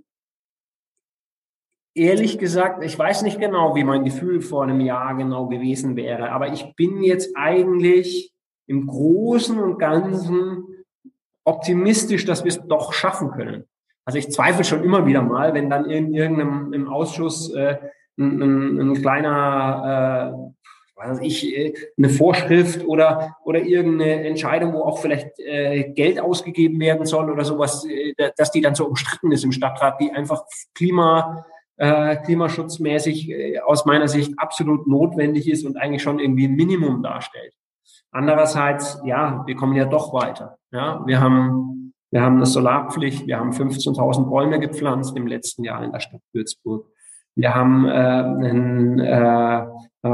ehrlich 1.98 2.38
gesagt, 2.38 2.84
ich 2.84 2.98
weiß 2.98 3.24
nicht 3.24 3.40
genau, 3.40 3.76
wie 3.76 3.84
mein 3.84 4.06
Gefühl 4.06 4.42
vor 4.42 4.64
einem 4.64 4.80
Jahr 4.80 5.16
genau 5.16 5.48
gewesen 5.48 5.96
wäre, 5.96 6.32
aber 6.32 6.54
ich 6.54 6.76
bin 6.76 7.02
jetzt 7.04 7.36
eigentlich 7.36 8.34
im 8.68 8.86
Großen 8.86 9.60
und 9.60 9.80
Ganzen 9.80 10.64
optimistisch, 11.44 12.26
dass 12.26 12.44
wir 12.44 12.50
es 12.50 12.62
doch 12.68 12.94
schaffen 12.94 13.32
können. 13.32 13.66
Also 14.06 14.20
ich 14.20 14.32
zweifle 14.32 14.64
schon 14.64 14.84
immer 14.84 15.06
wieder 15.06 15.22
mal, 15.22 15.54
wenn 15.54 15.70
dann 15.70 15.90
in 15.90 16.14
irgendeinem 16.14 16.74
im 16.74 16.88
Ausschuss 16.88 17.54
äh, 17.54 17.78
ein, 18.18 18.42
ein, 18.42 18.80
ein 18.80 19.02
kleiner, 19.02 20.34
äh, 20.34 20.64
was 20.96 21.10
weiß 21.10 21.20
ich, 21.22 21.58
äh, 21.58 21.74
eine 21.98 22.10
Vorschrift 22.10 22.86
oder 22.86 23.38
oder 23.44 23.60
irgendeine 23.62 24.26
Entscheidung, 24.26 24.74
wo 24.74 24.84
auch 24.84 25.00
vielleicht 25.00 25.40
äh, 25.40 25.92
Geld 25.92 26.20
ausgegeben 26.20 26.80
werden 26.80 27.06
soll 27.06 27.30
oder 27.30 27.44
sowas, 27.44 27.86
äh, 27.86 28.14
dass 28.38 28.52
die 28.52 28.62
dann 28.62 28.76
so 28.76 28.86
umstritten 28.86 29.32
ist 29.32 29.44
im 29.44 29.52
Stadtrat, 29.52 30.00
die 30.00 30.12
einfach 30.12 30.44
Klima 30.74 31.46
äh, 31.78 32.16
klimaschutzmäßig 32.18 33.30
äh, 33.30 33.60
aus 33.60 33.86
meiner 33.86 34.08
Sicht 34.08 34.34
absolut 34.38 34.88
notwendig 34.88 35.50
ist 35.50 35.66
und 35.66 35.78
eigentlich 35.78 36.02
schon 36.04 36.20
irgendwie 36.20 36.48
ein 36.48 36.56
Minimum 36.56 37.02
darstellt. 37.02 37.54
Andererseits, 38.12 39.02
ja, 39.06 39.44
wir 39.46 39.56
kommen 39.56 39.76
ja 39.76 39.86
doch 39.86 40.14
weiter. 40.14 40.58
Ja, 40.72 41.04
wir 41.06 41.20
haben 41.20 41.78
wir 42.10 42.22
haben 42.22 42.38
eine 42.38 42.46
Solarpflicht, 42.46 43.28
wir 43.28 43.38
haben 43.38 43.52
15.000 43.52 44.30
Bäume 44.30 44.60
gepflanzt 44.60 45.18
im 45.18 45.28
letzten 45.28 45.64
Jahr 45.64 45.84
in 45.84 45.92
der 45.92 46.00
Stadt 46.00 46.22
Würzburg. 46.32 46.88
Wir 47.36 47.54
haben 47.54 47.86
äh, 47.86 47.92
einen, 47.92 49.00
äh, 49.00 49.66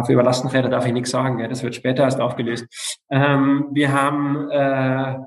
für 0.03 0.13
Überlastenräder 0.13 0.69
darf 0.69 0.87
ich 0.87 0.93
nichts 0.93 1.11
sagen, 1.11 1.39
ja, 1.39 1.47
das 1.47 1.61
wird 1.63 1.75
später 1.75 2.03
erst 2.03 2.19
aufgelöst. 2.19 2.65
Ähm, 3.11 3.67
wir 3.71 3.93
haben 3.93 4.49
äh, 4.49 5.19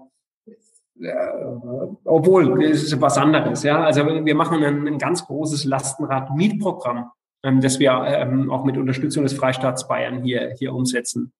obwohl, 2.04 2.68
das 2.68 2.82
ist 2.82 3.00
was 3.00 3.18
anderes, 3.18 3.62
ja. 3.62 3.84
Also 3.84 4.06
wir 4.06 4.34
machen 4.34 4.62
ein, 4.64 4.86
ein 4.86 4.98
ganz 4.98 5.26
großes 5.26 5.64
Lastenrad-Mietprogramm, 5.64 7.10
ähm, 7.42 7.60
das 7.60 7.78
wir 7.78 7.92
ähm, 8.06 8.50
auch 8.50 8.64
mit 8.64 8.78
Unterstützung 8.78 9.22
des 9.22 9.34
Freistaats 9.34 9.86
Bayern 9.88 10.22
hier, 10.22 10.54
hier 10.58 10.74
umsetzen. 10.74 11.32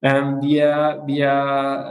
Ähm, 0.00 0.40
wir 0.42 1.02
wir 1.06 1.28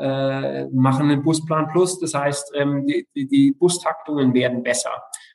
äh, 0.02 0.68
machen 0.74 1.10
einen 1.10 1.24
Busplan 1.24 1.68
Plus, 1.70 2.00
das 2.00 2.14
heißt, 2.14 2.54
ähm, 2.56 2.86
die, 2.86 3.06
die 3.16 3.52
Bustaktungen 3.52 4.34
werden 4.34 4.64
besser. 4.64 4.92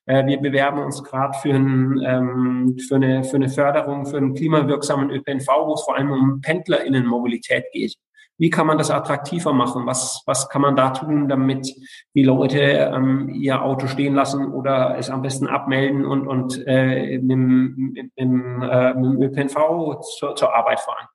Äh, 0.06 0.24
wir 0.26 0.38
bewerben 0.38 0.78
uns 0.78 1.02
gerade 1.02 1.36
für, 1.38 1.54
ein, 1.54 2.00
ähm, 2.04 2.76
für, 2.88 2.96
eine, 2.96 3.24
für 3.24 3.36
eine 3.36 3.48
Förderung 3.48 4.06
für 4.06 4.16
einen 4.16 4.34
klimawirksamen 4.34 5.10
ÖPNV, 5.10 5.46
wo 5.66 5.74
es 5.74 5.82
vor 5.82 5.96
allem 5.96 6.12
um 6.12 6.40
PendlerInnenmobilität 6.40 7.64
geht. 7.72 7.96
Wie 8.42 8.50
kann 8.50 8.66
man 8.66 8.76
das 8.76 8.90
attraktiver 8.90 9.52
machen? 9.52 9.86
Was, 9.86 10.24
was 10.26 10.48
kann 10.48 10.62
man 10.62 10.74
da 10.74 10.90
tun, 10.90 11.28
damit 11.28 11.72
die 12.12 12.24
Leute 12.24 12.58
ähm, 12.58 13.28
ihr 13.28 13.62
Auto 13.62 13.86
stehen 13.86 14.16
lassen 14.16 14.52
oder 14.52 14.98
es 14.98 15.10
am 15.10 15.22
besten 15.22 15.46
abmelden 15.46 16.04
und, 16.04 16.26
und 16.26 16.60
äh, 16.66 17.18
mit, 17.18 17.38
mit, 17.38 17.96
mit, 17.96 18.08
äh, 18.18 18.94
mit 18.94 19.04
dem 19.04 19.22
ÖPNV 19.22 20.00
zur, 20.18 20.34
zur 20.34 20.56
Arbeit 20.56 20.80
fahren? 20.80 21.06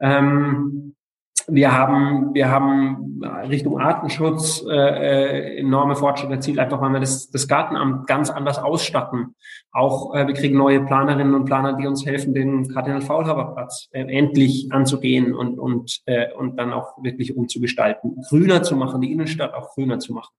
Ähm, 0.00 0.96
wir 1.48 1.72
haben, 1.72 2.34
wir 2.34 2.50
haben 2.50 3.22
Richtung 3.48 3.80
Artenschutz 3.80 4.62
äh, 4.68 4.74
äh, 4.74 5.58
enorme 5.58 5.96
Fortschritte 5.96 6.34
erzielt, 6.34 6.58
einfach 6.58 6.80
weil 6.80 6.92
wir 6.92 7.00
das, 7.00 7.30
das 7.30 7.48
Gartenamt 7.48 8.06
ganz 8.06 8.30
anders 8.30 8.58
ausstatten. 8.58 9.34
Auch 9.72 10.14
äh, 10.14 10.26
wir 10.26 10.34
kriegen 10.34 10.56
neue 10.56 10.84
Planerinnen 10.84 11.34
und 11.34 11.46
Planer, 11.46 11.74
die 11.74 11.86
uns 11.86 12.04
helfen, 12.04 12.34
den 12.34 12.68
Kardinal-Faulhaber-Platz 12.68 13.88
äh, 13.92 14.02
endlich 14.02 14.70
anzugehen 14.70 15.34
und, 15.34 15.58
und, 15.58 16.02
äh, 16.06 16.32
und 16.34 16.56
dann 16.58 16.72
auch 16.72 17.02
wirklich 17.02 17.36
umzugestalten, 17.36 18.22
grüner 18.28 18.62
zu 18.62 18.76
machen, 18.76 19.00
die 19.00 19.12
Innenstadt 19.12 19.54
auch 19.54 19.74
grüner 19.74 19.98
zu 19.98 20.12
machen. 20.12 20.32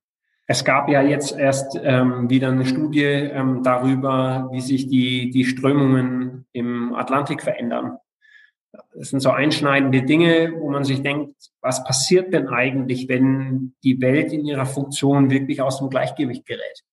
Es 0.45 0.65
gab 0.65 0.89
ja 0.89 1.01
jetzt 1.01 1.37
erst 1.37 1.79
ähm, 1.83 2.29
wieder 2.29 2.47
eine 2.47 2.65
Studie 2.65 3.03
ähm, 3.03 3.61
darüber, 3.61 4.49
wie 4.51 4.61
sich 4.61 4.87
die, 4.87 5.29
die 5.29 5.45
Strömungen 5.45 6.47
im 6.53 6.95
Atlantik 6.95 7.43
verändern. 7.43 7.97
Das 8.71 9.09
sind 9.09 9.19
so 9.19 9.31
einschneidende 9.31 10.03
Dinge, 10.03 10.53
wo 10.59 10.69
man 10.69 10.83
sich 10.83 11.01
denkt, 11.01 11.35
was 11.61 11.83
passiert 11.83 12.33
denn 12.33 12.49
eigentlich, 12.49 13.09
wenn 13.09 13.73
die 13.83 13.99
Welt 14.01 14.31
in 14.31 14.45
ihrer 14.45 14.65
Funktion 14.65 15.29
wirklich 15.29 15.61
aus 15.61 15.79
dem 15.79 15.89
Gleichgewicht 15.89 16.45
gerät? 16.45 16.83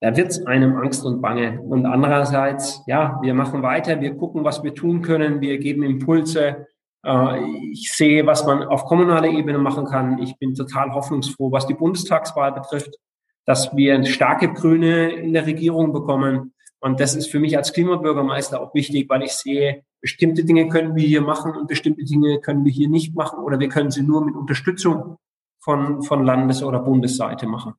Da 0.00 0.16
wird 0.16 0.28
es 0.28 0.46
einem 0.46 0.76
Angst 0.76 1.04
und 1.04 1.20
Bange. 1.20 1.60
Und 1.60 1.84
andererseits, 1.84 2.82
ja, 2.86 3.18
wir 3.22 3.34
machen 3.34 3.62
weiter, 3.62 4.00
wir 4.00 4.14
gucken, 4.16 4.44
was 4.44 4.62
wir 4.62 4.74
tun 4.74 5.02
können, 5.02 5.40
wir 5.40 5.58
geben 5.58 5.82
Impulse. 5.82 6.66
Äh, 7.04 7.44
ich 7.72 7.92
sehe, 7.92 8.26
was 8.26 8.46
man 8.46 8.62
auf 8.62 8.86
kommunaler 8.86 9.28
Ebene 9.28 9.58
machen 9.58 9.84
kann. 9.84 10.18
Ich 10.22 10.38
bin 10.38 10.54
total 10.54 10.94
hoffnungsfroh, 10.94 11.52
was 11.52 11.66
die 11.66 11.74
Bundestagswahl 11.74 12.52
betrifft, 12.52 12.96
dass 13.44 13.76
wir 13.76 14.02
starke 14.06 14.52
Grüne 14.52 15.10
in 15.12 15.34
der 15.34 15.46
Regierung 15.46 15.92
bekommen. 15.92 16.54
Und 16.80 16.98
das 16.98 17.14
ist 17.14 17.30
für 17.30 17.38
mich 17.38 17.58
als 17.58 17.74
Klimabürgermeister 17.74 18.60
auch 18.60 18.72
wichtig, 18.72 19.06
weil 19.10 19.22
ich 19.22 19.32
sehe, 19.32 19.82
bestimmte 20.00 20.44
Dinge 20.44 20.68
können 20.68 20.96
wir 20.96 21.06
hier 21.06 21.20
machen 21.20 21.52
und 21.52 21.68
bestimmte 21.68 22.04
Dinge 22.04 22.40
können 22.40 22.64
wir 22.64 22.72
hier 22.72 22.88
nicht 22.88 23.14
machen 23.14 23.38
oder 23.40 23.58
wir 23.58 23.68
können 23.68 23.90
sie 23.90 24.02
nur 24.02 24.24
mit 24.24 24.34
Unterstützung 24.34 25.18
von, 25.60 26.02
von 26.02 26.24
Landes- 26.24 26.62
oder 26.62 26.80
Bundesseite 26.80 27.46
machen. 27.46 27.74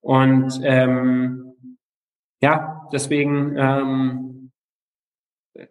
Und 0.00 0.60
ähm, 0.62 1.54
ja, 2.40 2.88
deswegen 2.92 3.54
ähm, 3.56 4.52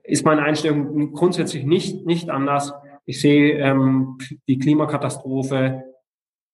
ist 0.03 0.25
meine 0.25 0.43
Einstellung 0.43 1.13
grundsätzlich 1.13 1.65
nicht, 1.65 2.05
nicht 2.05 2.29
anders. 2.29 2.73
Ich 3.05 3.19
sehe 3.19 3.57
ähm, 3.57 4.17
die 4.47 4.57
Klimakatastrophe 4.57 5.83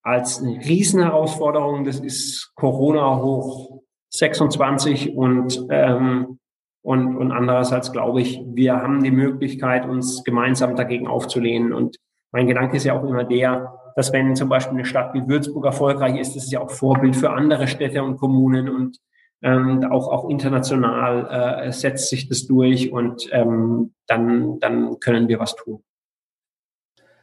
als 0.02 0.42
eine 0.42 0.58
Riesenherausforderung. 0.58 1.84
Das 1.84 2.00
ist 2.00 2.52
Corona 2.56 3.22
hoch 3.22 3.84
26 4.10 5.16
und 5.16 5.68
ähm, 5.70 6.40
und, 6.88 7.18
und 7.18 7.34
andererseits 7.34 7.92
glaube 7.92 8.22
ich, 8.22 8.42
wir 8.46 8.78
haben 8.78 9.04
die 9.04 9.12
Möglichkeit, 9.12 9.86
uns 9.86 10.24
gemeinsam 10.24 10.78
dagegen 10.78 11.06
aufzulehnen. 11.06 11.74
Und 11.74 11.98
mein 12.32 12.48
Gedanke 12.48 12.78
ist 12.78 12.86
ja 12.86 12.98
auch 12.98 13.04
immer 13.04 13.26
der, 13.26 13.74
dass 13.98 14.14
wenn 14.14 14.38
zum 14.38 14.48
Beispiel 14.48 14.78
eine 14.78 14.86
Stadt 14.86 15.14
wie 15.14 15.28
Würzburg 15.28 15.66
erfolgreich 15.66 16.18
ist, 16.18 16.38
das 16.38 16.46
ist 16.46 16.54
ja 16.54 16.62
auch 16.62 16.72
Vorbild 16.72 17.18
für 17.18 17.32
andere 17.32 17.68
Städte 17.68 18.02
und 18.04 18.16
Kommunen 18.16 18.70
und 18.70 19.00
ähm, 19.42 19.84
auch, 19.92 20.08
auch 20.08 20.30
international 20.30 21.66
äh, 21.68 21.74
setzt 21.74 22.08
sich 22.08 22.30
das 22.30 22.48
durch 22.48 22.90
und 22.90 23.28
ähm, 23.34 23.94
dann, 24.08 24.58
dann 24.62 24.98
können 25.02 25.28
wir 25.28 25.40
was 25.42 25.58
tun. 25.58 25.84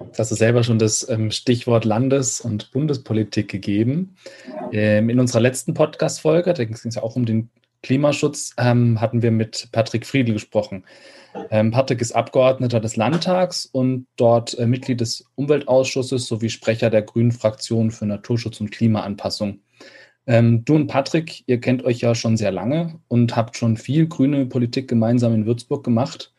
Jetzt 0.05 0.19
hast 0.19 0.31
du 0.31 0.35
selber 0.35 0.63
schon 0.63 0.79
das 0.79 1.09
ähm, 1.09 1.31
Stichwort 1.31 1.87
Landes- 1.87 2.43
und 2.43 2.71
Bundespolitik 2.71 3.51
gegeben. 3.51 4.17
Ähm, 4.73 5.09
in 5.09 5.19
unserer 5.19 5.41
letzten 5.41 5.73
Podcast-Folge, 5.73 6.53
da 6.53 6.65
ging 6.65 6.75
es 6.75 6.95
ja 6.95 7.03
auch 7.03 7.17
um 7.17 7.25
den 7.25 7.49
Klimaschutz 7.85 8.55
ähm, 8.57 8.99
hatten 9.01 9.21
wir 9.21 9.31
mit 9.31 9.69
Patrick 9.71 10.07
Friedl 10.07 10.33
gesprochen. 10.33 10.85
Ähm, 11.51 11.71
Patrick 11.71 12.01
ist 12.01 12.13
Abgeordneter 12.13 12.81
des 12.81 12.97
Landtags 12.97 13.67
und 13.67 14.07
dort 14.17 14.59
äh, 14.59 14.67
Mitglied 14.67 15.03
des 15.03 15.27
Umweltausschusses 15.35 16.27
sowie 16.27 16.49
Sprecher 16.49 16.89
der 16.89 17.03
Grünen 17.03 17.31
Fraktion 17.33 17.91
für 17.91 18.07
Naturschutz 18.07 18.59
und 18.61 18.71
Klimaanpassung. 18.71 19.61
Ähm, 20.27 20.65
du 20.65 20.77
und 20.77 20.87
Patrick, 20.87 21.45
ihr 21.47 21.61
kennt 21.61 21.85
euch 21.85 22.01
ja 22.01 22.15
schon 22.15 22.39
sehr 22.39 22.53
lange 22.53 23.01
und 23.09 23.37
habt 23.37 23.59
schon 23.59 23.77
viel 23.77 24.07
grüne 24.07 24.47
Politik 24.47 24.89
gemeinsam 24.89 25.35
in 25.35 25.45
Würzburg 25.45 25.85
gemacht. 25.85 26.33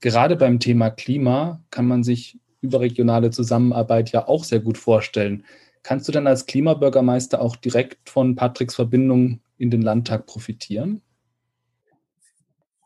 Gerade 0.00 0.36
beim 0.36 0.60
Thema 0.60 0.90
Klima 0.90 1.62
kann 1.70 1.86
man 1.86 2.04
sich 2.04 2.38
überregionale 2.60 3.30
Zusammenarbeit 3.30 4.12
ja 4.12 4.28
auch 4.28 4.44
sehr 4.44 4.60
gut 4.60 4.76
vorstellen. 4.76 5.44
Kannst 5.82 6.06
du 6.08 6.12
denn 6.12 6.26
als 6.26 6.44
Klimabürgermeister 6.44 7.40
auch 7.40 7.56
direkt 7.56 8.10
von 8.10 8.36
Patricks 8.36 8.74
Verbindung 8.74 9.40
in 9.60 9.70
den 9.70 9.82
Landtag 9.82 10.26
profitieren? 10.26 11.02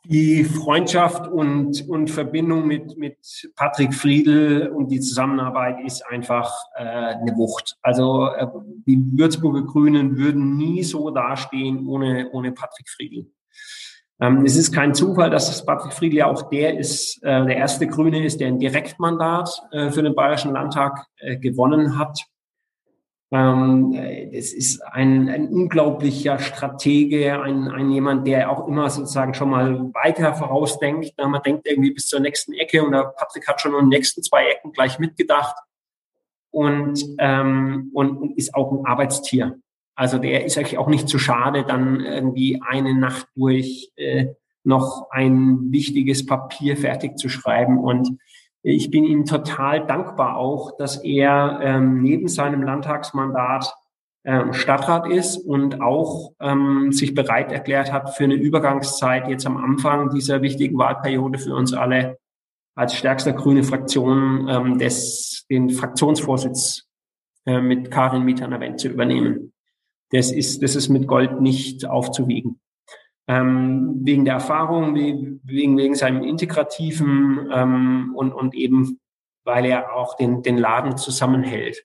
Die 0.07 0.45
Freundschaft 0.45 1.29
und, 1.29 1.89
und 1.89 2.11
Verbindung 2.11 2.67
mit, 2.67 2.99
mit 2.99 3.17
Patrick 3.57 3.95
Friedl 3.95 4.71
und 4.75 4.91
die 4.91 5.01
Zusammenarbeit 5.01 5.79
ist 5.87 6.05
einfach 6.07 6.53
äh, 6.77 6.83
eine 6.83 7.35
Wucht. 7.37 7.79
Also 7.81 8.27
äh, 8.27 8.47
die 8.87 9.03
Würzburger 9.17 9.63
Grünen 9.63 10.19
würden 10.19 10.59
nie 10.59 10.83
so 10.83 11.09
dastehen 11.09 11.87
ohne, 11.87 12.29
ohne 12.33 12.53
Patrick 12.53 12.91
Friedl. 12.91 13.27
Ähm, 14.21 14.45
es 14.45 14.57
ist 14.57 14.73
kein 14.73 14.95
Zufall, 14.95 15.31
dass 15.31 15.65
Patrick 15.65 15.95
Friedl 15.95 16.17
ja 16.17 16.27
auch 16.27 16.51
der 16.51 16.79
ist, 16.79 17.23
äh, 17.23 17.47
der 17.47 17.57
erste 17.57 17.87
Grüne 17.87 18.27
ist, 18.27 18.41
der 18.41 18.49
ein 18.49 18.59
Direktmandat 18.59 19.63
äh, 19.73 19.91
für 19.91 20.03
den 20.03 20.15
Bayerischen 20.15 20.53
Landtag 20.53 21.07
äh, 21.17 21.39
gewonnen 21.39 21.99
hat. 21.99 22.21
Ähm, 23.35 23.95
ist 24.31 24.81
ein, 24.93 25.29
ein 25.29 25.49
unglaublicher 25.49 26.39
Stratege, 26.39 27.43
ein, 27.43 27.67
ein 27.69 27.91
jemand, 27.91 28.29
der 28.29 28.49
auch 28.49 28.69
immer 28.69 28.89
sozusagen 28.91 29.35
schon 29.35 29.51
mal 29.51 29.93
weiter 29.93 30.35
vorausdenkt. 30.35 31.15
Man 31.19 31.43
denkt 31.43 31.67
irgendwie 31.67 31.91
bis 31.91 32.07
zur 32.07 32.21
nächsten 32.21 32.53
Ecke 32.53 32.85
und 32.85 32.93
der 32.93 33.13
Patrick 33.17 33.49
hat 33.49 33.61
schon 33.61 33.75
an 33.75 33.87
den 33.87 33.89
nächsten 33.89 34.23
zwei 34.23 34.47
Ecken 34.47 34.71
gleich 34.71 35.01
mitgedacht 35.01 35.57
und, 36.53 37.05
ähm, 37.19 37.91
und, 37.93 38.19
und 38.19 38.39
ist 38.39 38.55
auch 38.55 38.71
ein 38.71 38.87
Arbeitstier. 38.87 39.59
Also 39.97 40.19
der 40.19 40.45
ist 40.45 40.57
eigentlich 40.57 40.79
auch 40.79 40.89
nicht 40.89 41.09
zu 41.09 41.19
schade, 41.19 41.65
dann 41.65 41.99
irgendwie 41.99 42.63
eine 42.65 42.95
Nacht 42.95 43.27
durch 43.35 43.91
äh, 43.97 44.27
noch 44.63 45.11
ein 45.11 45.73
wichtiges 45.73 46.25
Papier 46.25 46.77
fertig 46.77 47.19
zu 47.19 47.29
schreiben 47.29 47.79
und 47.79 48.17
ich 48.67 48.91
bin 48.91 49.05
ihm 49.05 49.27
total 49.27 49.87
dankbar 49.87 50.39
auch, 50.39 50.77
dass 50.79 50.97
er 51.05 51.61
ähm, 51.63 52.03
neben 52.03 52.29
seinem 52.29 52.63
Landtagsmandat 52.63 53.71
ähm, 54.25 54.55
Stadtrat 54.55 55.07
ist 55.07 55.37
und 55.37 55.83
auch 55.83 56.33
ähm, 56.41 56.91
sich 56.91 57.15
bereit 57.15 57.53
erklärt 57.53 57.93
hat 57.93 58.17
für 58.17 58.25
eine 58.25 58.37
Übergangszeit 58.37 59.29
jetzt 59.29 59.47
am 59.47 59.59
Anfang 59.59 60.09
dieser 60.09 60.41
wichtigen 60.41 60.79
Wahlperiode 60.79 61.39
für 61.39 61.55
uns 61.55 61.75
alle 61.75 62.17
als 62.75 62.95
stärkster 62.95 63.35
grüne 63.35 63.65
Fraktion 63.65 64.49
ähm, 64.49 64.79
des, 64.79 65.45
den 65.51 65.69
Fraktionsvorsitz 65.69 66.85
äh, 67.45 67.61
mit 67.61 67.91
Karin 67.91 68.23
Mietern-Wendt 68.23 68.81
zu 68.81 68.89
übernehmen. 68.89 69.53
Das 70.11 70.33
ist, 70.33 70.63
das 70.63 70.75
ist 70.75 70.89
mit 70.89 71.07
Gold 71.07 71.43
nicht 71.43 71.85
aufzuwiegen 71.85 72.61
ähm, 73.27 74.01
wegen 74.03 74.25
der 74.25 74.35
Erfahrung, 74.35 74.95
wegen, 74.95 75.41
wegen 75.45 75.95
seinem 75.95 76.23
integrativen 76.23 77.49
ähm, 77.53 78.13
und, 78.15 78.33
und 78.33 78.55
eben, 78.55 79.01
weil 79.45 79.65
er 79.67 79.95
auch 79.95 80.17
den, 80.17 80.43
den 80.43 80.59
Laden 80.59 80.97
zusammenhält. 80.97 81.85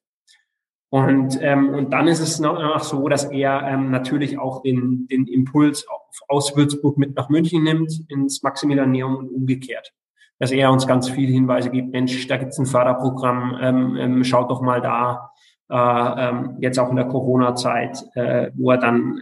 Und, 0.91 1.37
ähm, 1.41 1.69
und 1.69 1.93
dann 1.93 2.07
ist 2.07 2.19
es 2.19 2.39
noch 2.39 2.79
so, 2.79 3.07
dass 3.09 3.25
er 3.25 3.61
ähm, 3.67 3.91
natürlich 3.91 4.39
auch 4.39 4.63
den, 4.63 5.07
den 5.07 5.27
Impuls 5.27 5.85
aus 6.27 6.55
Würzburg 6.55 6.97
mit 6.97 7.15
nach 7.15 7.29
München 7.29 7.63
nimmt, 7.63 7.91
ins 8.09 8.41
Maximilianeum 8.41 9.15
und 9.15 9.29
umgekehrt. 9.29 9.93
Dass 10.39 10.51
er 10.51 10.71
uns 10.71 10.87
ganz 10.87 11.09
viele 11.09 11.31
Hinweise 11.31 11.69
gibt, 11.69 11.91
Mensch, 11.91 12.27
da 12.27 12.37
gibt's 12.37 12.57
ein 12.57 12.65
Förderprogramm, 12.65 13.57
ähm, 13.61 13.95
ähm, 13.97 14.23
schaut 14.23 14.49
doch 14.49 14.61
mal 14.61 14.81
da, 14.81 15.31
äh, 15.69 15.75
ähm, 15.75 16.57
jetzt 16.59 16.79
auch 16.79 16.89
in 16.89 16.95
der 16.95 17.05
Corona-Zeit, 17.05 18.03
äh, 18.15 18.49
wo 18.55 18.71
er 18.71 18.77
dann 18.77 19.21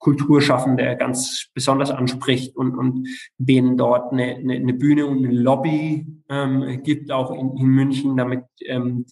Kulturschaffende 0.00 0.96
ganz 0.98 1.50
besonders 1.54 1.90
anspricht 1.90 2.56
und, 2.56 2.74
und 2.74 3.06
denen 3.36 3.76
dort 3.76 4.12
eine, 4.12 4.34
eine, 4.36 4.54
eine 4.54 4.72
Bühne 4.72 5.06
und 5.06 5.18
eine 5.18 5.32
Lobby 5.32 6.06
ähm, 6.28 6.82
gibt, 6.82 7.12
auch 7.12 7.30
in, 7.32 7.56
in 7.56 7.66
München, 7.66 8.16
damit 8.16 8.44
ähm, 8.64 9.04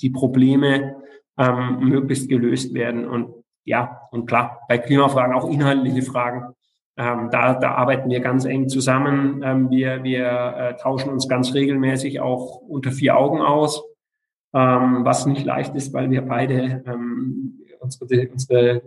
die 0.00 0.10
Probleme 0.10 0.96
ähm, 1.38 1.78
möglichst 1.80 2.28
gelöst 2.28 2.74
werden. 2.74 3.06
Und 3.06 3.32
ja, 3.64 4.00
und 4.10 4.26
klar, 4.26 4.60
bei 4.68 4.78
Klimafragen 4.78 5.34
auch 5.34 5.48
inhaltliche 5.48 6.02
Fragen. 6.02 6.54
Ähm, 6.96 7.28
da, 7.30 7.54
da 7.54 7.76
arbeiten 7.76 8.10
wir 8.10 8.20
ganz 8.20 8.44
eng 8.44 8.68
zusammen. 8.68 9.42
Ähm, 9.44 9.70
wir 9.70 10.02
wir 10.02 10.26
äh, 10.26 10.76
tauschen 10.76 11.10
uns 11.10 11.28
ganz 11.28 11.54
regelmäßig 11.54 12.20
auch 12.20 12.56
unter 12.56 12.90
vier 12.90 13.16
Augen 13.16 13.40
aus, 13.40 13.82
ähm, 14.52 15.04
was 15.04 15.24
nicht 15.24 15.46
leicht 15.46 15.74
ist, 15.76 15.94
weil 15.94 16.10
wir 16.10 16.22
beide 16.22 16.82
ähm, 16.84 17.61
unsere, 17.82 18.28
unsere 18.28 18.82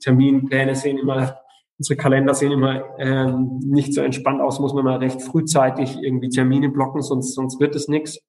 Terminpläne 0.00 0.74
sehen 0.74 0.98
immer, 0.98 1.36
unsere 1.78 1.96
Kalender 1.96 2.34
sehen 2.34 2.52
immer 2.52 2.98
ähm, 2.98 3.60
nicht 3.64 3.94
so 3.94 4.00
entspannt 4.02 4.40
aus, 4.40 4.60
muss 4.60 4.74
man 4.74 4.84
mal 4.84 4.98
recht 4.98 5.22
frühzeitig 5.22 5.98
irgendwie 6.02 6.28
Termine 6.28 6.68
blocken, 6.68 7.02
sonst, 7.02 7.34
sonst 7.34 7.60
wird 7.60 7.74
es 7.74 7.88
nichts. 7.88 8.20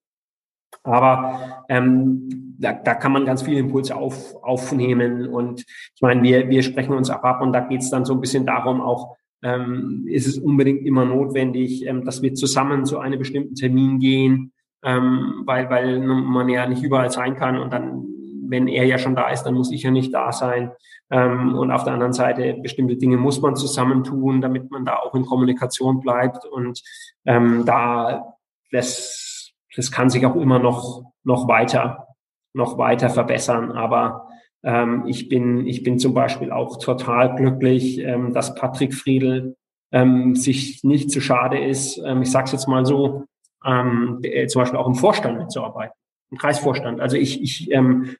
Aber 0.83 1.65
ähm, 1.69 2.55
da, 2.59 2.73
da 2.73 2.95
kann 2.95 3.11
man 3.11 3.25
ganz 3.25 3.43
viele 3.43 3.59
Impulse 3.59 3.95
auf, 3.95 4.35
aufnehmen. 4.43 5.27
Und 5.27 5.61
ich 5.95 6.01
meine, 6.01 6.23
wir, 6.23 6.49
wir 6.49 6.63
sprechen 6.63 6.93
uns 6.95 7.09
auch 7.09 7.23
ab 7.23 7.41
und 7.41 7.53
da 7.53 7.61
geht 7.61 7.81
es 7.81 7.89
dann 7.89 8.05
so 8.05 8.13
ein 8.13 8.21
bisschen 8.21 8.45
darum, 8.45 8.81
auch 8.81 9.15
ähm, 9.43 10.05
ist 10.07 10.27
es 10.27 10.37
unbedingt 10.37 10.85
immer 10.85 11.05
notwendig, 11.05 11.85
ähm, 11.85 12.05
dass 12.05 12.21
wir 12.21 12.33
zusammen 12.33 12.85
zu 12.85 12.99
einem 12.99 13.19
bestimmten 13.19 13.55
Termin 13.55 13.99
gehen 13.99 14.53
ähm, 14.83 15.43
weil, 15.45 15.69
weil 15.69 15.99
man 15.99 16.49
ja 16.49 16.67
nicht 16.67 16.83
überall 16.83 17.11
sein 17.11 17.35
kann 17.35 17.57
und 17.57 17.71
dann, 17.71 18.07
wenn 18.51 18.67
er 18.67 18.85
ja 18.85 18.97
schon 18.97 19.15
da 19.15 19.29
ist, 19.29 19.43
dann 19.43 19.55
muss 19.55 19.71
ich 19.71 19.83
ja 19.83 19.91
nicht 19.91 20.13
da 20.13 20.31
sein. 20.31 20.71
Ähm, 21.09 21.55
und 21.57 21.71
auf 21.71 21.85
der 21.85 21.93
anderen 21.93 22.13
Seite, 22.13 22.53
bestimmte 22.61 22.97
Dinge 22.97 23.17
muss 23.17 23.41
man 23.41 23.55
zusammentun, 23.55 24.41
damit 24.41 24.69
man 24.69 24.85
da 24.85 24.97
auch 24.97 25.15
in 25.15 25.25
Kommunikation 25.25 26.01
bleibt. 26.01 26.45
Und 26.45 26.81
ähm, 27.25 27.63
da, 27.65 28.35
das, 28.71 29.51
das 29.75 29.91
kann 29.91 30.09
sich 30.09 30.25
auch 30.25 30.35
immer 30.35 30.59
noch, 30.59 31.03
noch 31.23 31.47
weiter, 31.47 32.07
noch 32.53 32.77
weiter 32.77 33.09
verbessern, 33.09 33.71
aber 33.71 34.27
ähm, 34.63 35.05
ich 35.07 35.29
bin, 35.29 35.65
ich 35.65 35.83
bin 35.83 35.97
zum 35.97 36.13
Beispiel 36.13 36.51
auch 36.51 36.77
total 36.77 37.35
glücklich, 37.35 37.99
ähm, 37.99 38.33
dass 38.33 38.53
Patrick 38.55 38.93
Friedel 38.93 39.55
ähm, 39.91 40.35
sich 40.35 40.83
nicht 40.83 41.09
zu 41.09 41.21
schade 41.21 41.59
ist, 41.59 41.97
ähm, 42.05 42.21
ich 42.21 42.31
sage 42.31 42.45
es 42.45 42.51
jetzt 42.51 42.67
mal 42.67 42.85
so, 42.85 43.25
ähm, 43.65 44.19
äh, 44.23 44.47
zum 44.47 44.61
Beispiel 44.61 44.79
auch 44.79 44.87
im 44.87 44.95
Vorstand 44.95 45.37
mitzuarbeiten, 45.39 45.95
im 46.31 46.37
Kreisvorstand. 46.37 47.01
Also 47.01 47.17
ich, 47.17 47.41
ich, 47.41 47.71
ähm, 47.71 48.15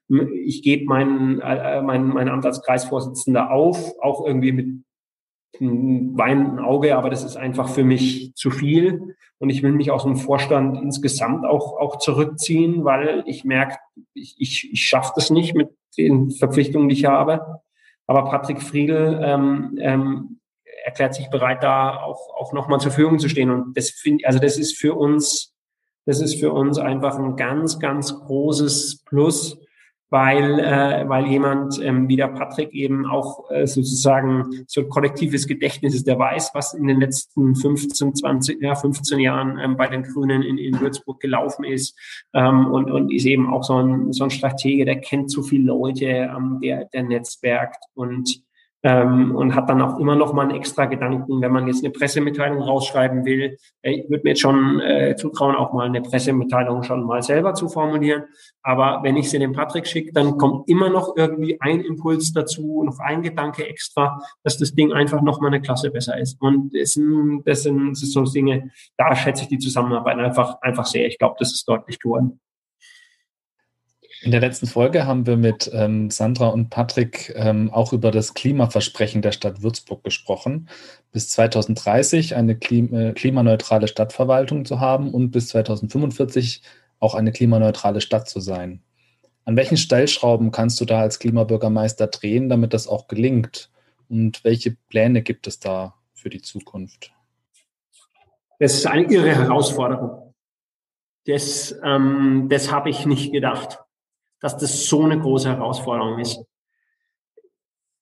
ich 0.45 0.61
gebe 0.61 0.85
mein, 0.85 1.39
äh, 1.39 1.81
mein, 1.81 2.07
mein 2.07 2.29
Amt 2.29 2.45
als 2.45 2.61
Kreisvorsitzender 2.61 3.51
auf, 3.51 3.93
auch 4.01 4.25
irgendwie 4.25 4.51
mit 4.51 4.67
einem 5.59 6.17
weinenden 6.17 6.59
Auge, 6.59 6.97
aber 6.97 7.09
das 7.09 7.23
ist 7.23 7.37
einfach 7.37 7.69
für 7.69 7.83
mich 7.83 8.33
zu 8.35 8.51
viel. 8.51 9.15
Und 9.39 9.49
ich 9.49 9.63
will 9.63 9.71
mich 9.71 9.91
aus 9.91 10.03
dem 10.03 10.17
Vorstand 10.17 10.77
insgesamt 10.81 11.45
auch, 11.45 11.79
auch 11.79 11.97
zurückziehen, 11.97 12.83
weil 12.83 13.23
ich 13.25 13.43
merke, 13.43 13.77
ich, 14.13 14.35
ich, 14.37 14.71
ich 14.71 14.85
schaffe 14.85 15.13
das 15.15 15.29
nicht 15.29 15.55
mit 15.55 15.69
den 15.97 16.31
Verpflichtungen, 16.31 16.89
die 16.89 16.95
ich 16.95 17.05
habe. 17.05 17.61
Aber 18.07 18.25
Patrick 18.25 18.61
Friedel 18.61 19.19
ähm, 19.23 19.77
ähm, 19.79 20.39
erklärt 20.83 21.15
sich 21.15 21.29
bereit, 21.29 21.63
da 21.63 22.01
auch, 22.01 22.29
auch 22.35 22.53
nochmal 22.53 22.79
zur 22.79 22.91
Verfügung 22.91 23.19
zu 23.19 23.29
stehen. 23.29 23.49
Und 23.49 23.77
das 23.77 23.89
finde, 23.89 24.25
also 24.25 24.39
das 24.39 24.57
ist 24.57 24.77
für 24.77 24.95
uns, 24.95 25.50
das 26.05 26.21
ist 26.21 26.39
für 26.39 26.51
uns 26.51 26.77
einfach 26.77 27.17
ein 27.17 27.35
ganz, 27.35 27.79
ganz 27.79 28.13
großes 28.19 29.03
Plus, 29.05 29.57
weil, 30.11 30.59
äh, 30.59 31.07
weil 31.07 31.27
jemand 31.27 31.81
ähm, 31.81 32.09
wie 32.09 32.17
der 32.17 32.27
Patrick 32.27 32.73
eben 32.73 33.05
auch 33.05 33.49
äh, 33.49 33.65
sozusagen 33.65 34.65
so 34.67 34.81
ein 34.81 34.89
kollektives 34.89 35.47
Gedächtnis 35.47 35.95
ist, 35.95 36.05
der 36.05 36.19
weiß, 36.19 36.51
was 36.53 36.73
in 36.73 36.87
den 36.87 36.99
letzten 36.99 37.55
15, 37.55 38.15
20, 38.15 38.61
ja, 38.61 38.75
15 38.75 39.19
Jahren 39.19 39.57
ähm, 39.57 39.77
bei 39.77 39.87
den 39.87 40.03
Grünen 40.03 40.43
in, 40.43 40.57
in 40.57 40.79
Würzburg 40.81 41.21
gelaufen 41.21 41.63
ist 41.63 41.97
ähm, 42.33 42.67
und, 42.67 42.91
und 42.91 43.11
ist 43.11 43.25
eben 43.25 43.51
auch 43.51 43.63
so 43.63 43.81
ein, 43.81 44.11
so 44.11 44.25
ein 44.25 44.31
Stratege, 44.31 44.83
der 44.83 44.99
kennt 44.99 45.31
so 45.31 45.43
viele 45.43 45.63
Leute, 45.63 46.05
ähm, 46.05 46.59
der, 46.61 46.85
der 46.85 47.03
netzwerkt 47.03 47.81
und 47.93 48.43
ähm, 48.83 49.35
und 49.35 49.55
hat 49.55 49.69
dann 49.69 49.81
auch 49.81 49.99
immer 49.99 50.15
noch 50.15 50.33
mal 50.33 50.43
einen 50.43 50.55
extra 50.55 50.85
Gedanken, 50.85 51.41
wenn 51.41 51.51
man 51.51 51.67
jetzt 51.67 51.83
eine 51.83 51.91
Pressemitteilung 51.91 52.61
rausschreiben 52.61 53.25
will. 53.25 53.57
Ich 53.83 54.09
würde 54.09 54.23
mir 54.23 54.31
jetzt 54.31 54.41
schon 54.41 54.79
äh, 54.79 55.15
zutrauen, 55.15 55.55
auch 55.55 55.73
mal 55.73 55.85
eine 55.85 56.01
Pressemitteilung 56.01 56.83
schon 56.83 57.03
mal 57.03 57.21
selber 57.21 57.53
zu 57.53 57.69
formulieren. 57.69 58.23
Aber 58.63 59.01
wenn 59.03 59.17
ich 59.17 59.29
sie 59.29 59.39
dem 59.39 59.53
Patrick 59.53 59.87
schicke, 59.87 60.11
dann 60.13 60.37
kommt 60.37 60.67
immer 60.67 60.89
noch 60.89 61.15
irgendwie 61.15 61.61
ein 61.61 61.81
Impuls 61.81 62.33
dazu, 62.33 62.83
noch 62.83 62.99
ein 62.99 63.21
Gedanke 63.21 63.67
extra, 63.67 64.19
dass 64.43 64.57
das 64.57 64.73
Ding 64.73 64.91
einfach 64.93 65.21
noch 65.21 65.41
mal 65.41 65.47
eine 65.47 65.61
Klasse 65.61 65.91
besser 65.91 66.17
ist. 66.17 66.41
Und 66.41 66.73
das 66.73 66.93
sind, 66.93 67.43
das 67.45 67.63
sind, 67.63 67.91
das 67.91 67.99
sind 67.99 68.11
so 68.11 68.23
Dinge, 68.23 68.71
da 68.97 69.15
schätze 69.15 69.43
ich 69.43 69.49
die 69.49 69.59
Zusammenarbeit 69.59 70.17
einfach, 70.17 70.59
einfach 70.61 70.85
sehr. 70.85 71.07
Ich 71.07 71.19
glaube, 71.19 71.35
das 71.37 71.51
ist 71.51 71.67
deutlich 71.67 71.99
geworden. 71.99 72.39
In 74.23 74.29
der 74.29 74.39
letzten 74.39 74.67
Folge 74.67 75.07
haben 75.07 75.25
wir 75.25 75.35
mit 75.35 75.71
ähm, 75.73 76.11
Sandra 76.11 76.49
und 76.49 76.69
Patrick 76.69 77.33
ähm, 77.35 77.71
auch 77.71 77.91
über 77.91 78.11
das 78.11 78.35
Klimaversprechen 78.35 79.23
der 79.23 79.31
Stadt 79.31 79.63
Würzburg 79.63 80.03
gesprochen, 80.03 80.69
bis 81.11 81.29
2030 81.29 82.35
eine 82.35 82.51
äh, 82.53 83.13
klimaneutrale 83.13 83.87
Stadtverwaltung 83.87 84.65
zu 84.65 84.79
haben 84.79 85.11
und 85.11 85.31
bis 85.31 85.47
2045 85.47 86.61
auch 86.99 87.15
eine 87.15 87.31
klimaneutrale 87.31 87.99
Stadt 87.99 88.29
zu 88.29 88.41
sein. 88.41 88.83
An 89.45 89.55
welchen 89.55 89.77
Stellschrauben 89.77 90.51
kannst 90.51 90.79
du 90.79 90.85
da 90.85 91.01
als 91.01 91.17
Klimabürgermeister 91.17 92.05
drehen, 92.05 92.47
damit 92.47 92.75
das 92.75 92.87
auch 92.87 93.07
gelingt? 93.07 93.71
Und 94.07 94.43
welche 94.43 94.77
Pläne 94.87 95.23
gibt 95.23 95.47
es 95.47 95.57
da 95.59 95.95
für 96.13 96.29
die 96.29 96.43
Zukunft? 96.43 97.11
Das 98.59 98.75
ist 98.75 98.85
eine 98.85 99.11
irre 99.11 99.33
Herausforderung. 99.33 100.35
Das, 101.25 101.75
ähm, 101.83 102.49
das 102.51 102.71
habe 102.71 102.91
ich 102.91 103.07
nicht 103.07 103.31
gedacht 103.31 103.79
dass 104.41 104.57
das 104.57 104.85
so 104.85 105.03
eine 105.03 105.19
große 105.19 105.49
Herausforderung 105.49 106.19
ist. 106.19 106.43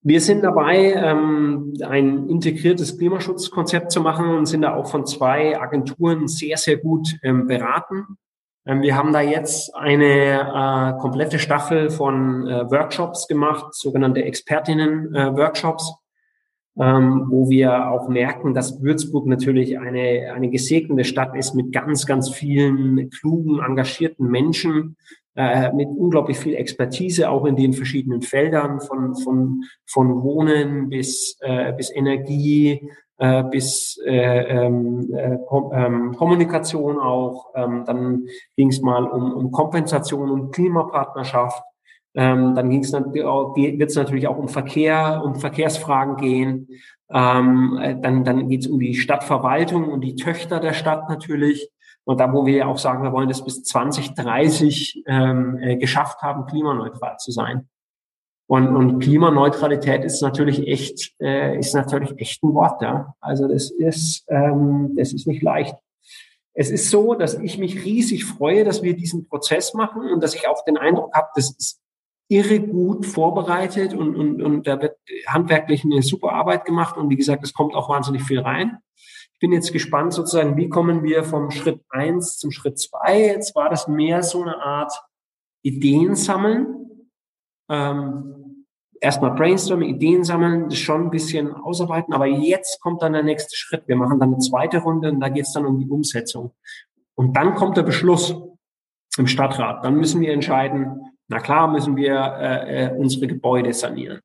Wir 0.01 0.21
sind 0.21 0.43
dabei, 0.43 0.93
ähm, 0.93 1.73
ein 1.83 2.29
integriertes 2.29 2.97
Klimaschutzkonzept 2.97 3.91
zu 3.91 3.99
machen 3.99 4.29
und 4.29 4.45
sind 4.45 4.61
da 4.61 4.73
auch 4.73 4.89
von 4.89 5.05
zwei 5.05 5.59
Agenturen 5.59 6.29
sehr, 6.29 6.57
sehr 6.57 6.77
gut 6.77 7.17
ähm, 7.21 7.47
beraten. 7.47 8.17
Ähm, 8.65 8.81
wir 8.81 8.95
haben 8.95 9.11
da 9.11 9.19
jetzt 9.19 9.75
eine 9.75 10.95
äh, 10.95 11.01
komplette 11.01 11.37
Staffel 11.37 11.89
von 11.89 12.47
äh, 12.47 12.71
Workshops 12.71 13.27
gemacht, 13.27 13.73
sogenannte 13.73 14.23
Expertinnen-Workshops, 14.23 15.91
äh, 16.77 16.83
ähm, 16.83 17.25
wo 17.29 17.49
wir 17.49 17.89
auch 17.89 18.07
merken, 18.07 18.53
dass 18.53 18.81
Würzburg 18.81 19.27
natürlich 19.27 19.79
eine, 19.79 20.31
eine 20.33 20.49
gesegnete 20.49 21.03
Stadt 21.03 21.35
ist 21.35 21.55
mit 21.55 21.73
ganz, 21.73 22.05
ganz 22.05 22.29
vielen 22.29 23.09
klugen, 23.09 23.59
engagierten 23.59 24.27
Menschen, 24.27 24.95
äh, 25.39 25.71
mit 25.71 25.87
unglaublich 25.87 26.37
viel 26.37 26.55
Expertise, 26.55 27.29
auch 27.29 27.45
in 27.45 27.55
den 27.55 27.71
verschiedenen 27.71 28.21
Feldern 28.21 28.81
von, 28.81 29.15
von, 29.15 29.63
von 29.85 30.21
Wohnen 30.21 30.89
bis, 30.89 31.37
äh, 31.39 31.71
bis 31.71 31.95
Energie, 31.95 32.91
äh, 33.19 33.43
bis 33.45 33.97
äh, 34.05 34.65
ähm, 34.65 35.09
äh, 35.15 35.37
Kom 35.47 35.71
ähm, 35.73 36.13
Kommunikation 36.17 36.99
auch. 36.99 37.53
Ähm, 37.55 37.85
dann 37.85 38.25
ging 38.57 38.67
es 38.67 38.81
mal 38.81 39.05
um, 39.05 39.31
um 39.31 39.51
Kompensation 39.51 40.29
und 40.29 40.51
Klimapartnerschaft. 40.51 41.63
Ähm, 42.15 42.53
dann 42.53 42.69
ging's 42.69 42.91
wird 42.91 43.89
es 43.89 43.95
natürlich 43.95 44.27
auch 44.27 44.37
um 44.37 44.49
Verkehr, 44.49 45.21
um 45.23 45.35
Verkehrsfragen 45.35 46.17
gehen. 46.17 46.67
Ähm, 47.09 47.79
äh, 47.81 47.95
dann 47.97 48.25
dann 48.25 48.49
geht 48.49 48.65
es 48.65 48.67
um 48.67 48.77
die 48.77 48.95
Stadtverwaltung 48.95 49.87
und 49.87 50.01
die 50.01 50.15
Töchter 50.15 50.59
der 50.59 50.73
Stadt 50.73 51.07
natürlich. 51.07 51.69
Und 52.09 52.19
da, 52.19 52.33
wo 52.33 52.43
wir 52.43 52.55
ja 52.55 52.65
auch 52.65 52.79
sagen, 52.79 53.03
wir 53.03 53.11
wollen 53.11 53.29
das 53.29 53.45
bis 53.45 53.61
2030 53.65 55.03
ähm, 55.05 55.59
äh, 55.61 55.77
geschafft 55.77 56.23
haben, 56.23 56.47
klimaneutral 56.47 57.17
zu 57.17 57.29
sein. 57.29 57.69
Und, 58.47 58.75
und 58.75 58.97
Klimaneutralität 58.97 60.03
ist 60.03 60.19
natürlich 60.23 60.67
echt, 60.67 61.13
äh, 61.21 61.59
ist 61.59 61.75
natürlich 61.75 62.19
echt 62.19 62.41
ein 62.41 62.55
Wort, 62.55 62.81
ja. 62.81 63.13
Also 63.19 63.47
das 63.47 63.69
ist, 63.69 64.25
ähm, 64.27 64.95
das 64.97 65.13
ist 65.13 65.27
nicht 65.27 65.43
leicht. 65.43 65.75
Es 66.55 66.71
ist 66.71 66.89
so, 66.89 67.13
dass 67.13 67.35
ich 67.35 67.59
mich 67.59 67.85
riesig 67.85 68.25
freue, 68.25 68.63
dass 68.63 68.81
wir 68.81 68.95
diesen 68.95 69.27
Prozess 69.27 69.75
machen 69.75 70.09
und 70.11 70.23
dass 70.23 70.33
ich 70.33 70.47
auch 70.47 70.65
den 70.65 70.77
Eindruck 70.77 71.13
habe, 71.13 71.27
das 71.35 71.51
ist 71.51 71.79
irre 72.27 72.59
gut 72.59 73.05
vorbereitet 73.05 73.93
und, 73.93 74.15
und, 74.15 74.41
und 74.41 74.65
da 74.65 74.81
wird 74.81 74.97
handwerklich 75.27 75.83
eine 75.83 76.01
super 76.01 76.31
Arbeit 76.31 76.65
gemacht 76.65 76.97
und 76.97 77.11
wie 77.11 77.17
gesagt, 77.17 77.43
es 77.43 77.53
kommt 77.53 77.75
auch 77.75 77.87
wahnsinnig 77.87 78.23
viel 78.23 78.39
rein 78.39 78.79
bin 79.39 79.51
jetzt 79.51 79.71
gespannt 79.71 80.13
sozusagen, 80.13 80.57
wie 80.57 80.69
kommen 80.69 81.03
wir 81.03 81.23
vom 81.23 81.51
Schritt 81.51 81.81
eins 81.89 82.37
zum 82.37 82.51
Schritt 82.51 82.77
zwei. 82.77 83.19
Jetzt 83.19 83.55
war 83.55 83.69
das 83.69 83.87
mehr 83.87 84.21
so 84.21 84.41
eine 84.41 84.61
Art 84.61 84.93
Ideen 85.61 86.15
sammeln. 86.15 87.07
Ähm, 87.69 88.65
erstmal 88.99 89.31
brainstorming, 89.31 89.89
Ideen 89.89 90.23
sammeln, 90.23 90.69
das 90.69 90.79
schon 90.79 91.03
ein 91.03 91.09
bisschen 91.09 91.53
ausarbeiten, 91.53 92.13
aber 92.13 92.25
jetzt 92.25 92.81
kommt 92.81 93.01
dann 93.01 93.13
der 93.13 93.23
nächste 93.23 93.55
Schritt. 93.55 93.87
Wir 93.87 93.95
machen 93.95 94.19
dann 94.19 94.33
eine 94.33 94.39
zweite 94.39 94.79
Runde 94.79 95.11
und 95.11 95.19
da 95.19 95.29
geht 95.29 95.45
es 95.45 95.53
dann 95.53 95.65
um 95.65 95.79
die 95.79 95.89
Umsetzung. 95.89 96.51
Und 97.15 97.35
dann 97.35 97.55
kommt 97.55 97.77
der 97.77 97.83
Beschluss 97.83 98.35
im 99.17 99.27
Stadtrat. 99.27 99.83
Dann 99.83 99.95
müssen 99.95 100.21
wir 100.21 100.33
entscheiden, 100.33 101.01
na 101.27 101.39
klar 101.39 101.67
müssen 101.67 101.95
wir 101.95 102.15
äh, 102.15 102.85
äh 102.85 102.97
unsere 102.97 103.27
Gebäude 103.27 103.73
sanieren. 103.73 104.19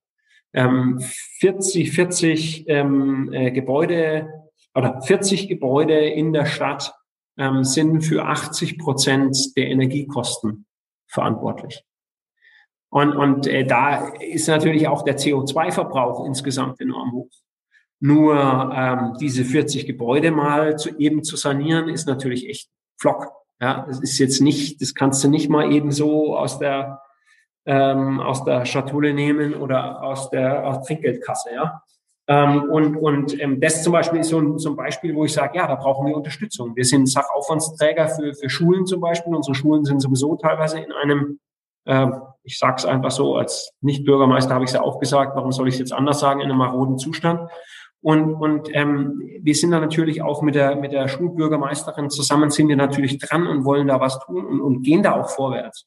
Ähm, 0.53 1.01
40, 1.41 1.93
40 1.93 2.65
ähm, 2.69 3.33
äh, 3.33 3.51
Gebäude 3.51 4.44
oder 4.75 5.01
40 5.03 5.49
Gebäude 5.49 5.99
in 5.99 6.33
der 6.33 6.47
Stadt 6.47 6.95
ähm, 7.39 7.65
sind 7.65 8.03
für 8.03 8.25
80 8.25 8.79
Prozent 8.79 9.57
der 9.57 9.69
Energiekosten 9.69 10.67
verantwortlich. 11.07 11.85
Und, 12.91 13.17
und 13.17 13.47
äh, 13.47 13.65
da 13.65 14.09
ist 14.21 14.47
natürlich 14.47 14.87
auch 14.87 15.03
der 15.03 15.19
CO2-Verbrauch 15.19 16.27
insgesamt 16.27 16.81
enorm 16.81 17.13
hoch. 17.13 17.31
Nur 18.01 18.37
ähm, 18.75 19.17
diese 19.21 19.45
40 19.45 19.87
Gebäude 19.87 20.31
mal 20.31 20.77
zu, 20.79 20.97
eben 20.99 21.25
zu 21.25 21.37
sanieren, 21.37 21.89
ist 21.89 22.07
natürlich 22.07 22.49
echt 22.49 22.69
Flock. 23.01 23.33
Ja, 23.61 23.85
das 23.87 24.01
ist 24.01 24.19
jetzt 24.19 24.41
nicht, 24.41 24.81
das 24.81 24.95
kannst 24.95 25.25
du 25.25 25.29
nicht 25.29 25.49
mal 25.49 25.73
eben 25.73 25.91
so 25.91 26.37
aus 26.37 26.59
der 26.59 27.01
ähm, 27.67 28.21
aus 28.21 28.45
der 28.45 28.67
Schatulle 28.67 29.15
nehmen 29.15 29.55
oder 29.55 30.03
aus 30.03 30.31
der 30.31 30.67
aus 30.67 30.87
Trinkgeldkasse. 30.87 31.55
Ja, 31.55 31.83
ähm, 32.27 32.71
und 32.71 32.97
und 32.97 33.39
ähm, 33.41 33.61
das 33.61 33.83
zum 33.83 33.93
Beispiel 33.93 34.21
ist 34.21 34.31
so 34.31 34.41
ein, 34.41 34.59
so 34.59 34.71
ein 34.71 34.77
Beispiel, 34.77 35.15
wo 35.15 35.25
ich 35.25 35.33
sage, 35.33 35.59
ja, 35.59 35.67
da 35.67 35.75
brauchen 35.75 36.07
wir 36.07 36.17
Unterstützung. 36.17 36.75
Wir 36.75 36.85
sind 36.85 37.09
Sachaufwandsträger 37.09 38.09
für, 38.09 38.35
für 38.35 38.49
Schulen 38.49 38.87
zum 38.87 39.01
Beispiel. 39.01 39.35
Unsere 39.35 39.55
Schulen 39.55 39.85
sind 39.85 40.01
sowieso 40.01 40.37
teilweise 40.37 40.81
in 40.81 40.93
einem, 40.93 41.39
äh, 41.85 42.07
ich 42.43 42.59
sage 42.59 42.77
es 42.79 42.87
einfach 42.87 43.11
so, 43.11 43.37
als 43.37 43.73
Nicht-Bürgermeister 43.83 44.55
habe 44.55 44.65
ich 44.65 44.71
es 44.71 44.75
ja 44.75 44.83
auch 44.83 45.01
gesagt, 45.01 45.37
warum 45.37 45.53
soll 45.53 45.69
ich 45.69 45.75
es 45.75 45.81
jetzt 45.81 45.93
anders 45.93 46.21
sagen, 46.21 46.41
in 46.41 46.47
einem 46.47 46.59
maroden 46.59 46.99
Zustand. 46.99 47.51
Und, 48.01 48.35
und 48.35 48.69
ähm, 48.75 49.23
wir 49.41 49.55
sind 49.55 49.71
da 49.71 49.81
natürlich 49.81 50.23
auch 50.23 50.43
mit 50.43 50.55
der, 50.55 50.77
mit 50.77 50.93
der 50.93 51.09
Schulbürgermeisterin 51.09 52.11
zusammen, 52.11 52.51
sind 52.51 52.69
wir 52.69 52.77
natürlich 52.77 53.19
dran 53.19 53.47
und 53.47 53.65
wollen 53.65 53.89
da 53.89 54.01
was 54.01 54.19
tun 54.21 54.47
und, 54.47 54.61
und 54.61 54.83
gehen 54.83 55.03
da 55.03 55.21
auch 55.21 55.31
vorwärts. 55.31 55.87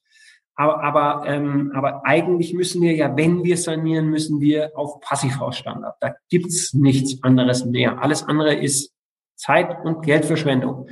Aber, 0.60 0.84
aber, 0.84 1.24
ähm, 1.28 1.72
aber 1.76 2.04
eigentlich 2.04 2.54
müssen 2.54 2.82
wir 2.82 2.96
ja, 2.96 3.16
wenn 3.16 3.44
wir 3.44 3.58
sanieren, 3.58 4.10
müssen 4.10 4.42
wir 4.42 4.72
auf 4.76 5.00
Passivhausstandard. 5.02 5.98
Da 6.02 6.16
gibt's 6.30 6.74
nichts 6.74 7.24
anderes 7.24 7.64
mehr. 7.66 8.02
Alles 8.02 8.24
andere 8.24 8.56
ist 8.56 8.92
Zeit- 9.36 9.86
und 9.86 10.04
Geldverschwendung. 10.04 10.88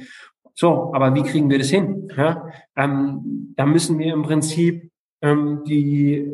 So, 0.54 0.94
aber 0.94 1.16
wie 1.16 1.24
kriegen 1.24 1.50
wir 1.50 1.58
das 1.58 1.70
hin? 1.70 2.10
Ja, 2.16 2.48
ähm, 2.78 3.54
da 3.58 3.66
müssen 3.66 3.98
wir 3.98 4.14
im 4.14 4.22
Prinzip 4.22 4.92
ähm, 5.22 5.64
die 5.68 6.32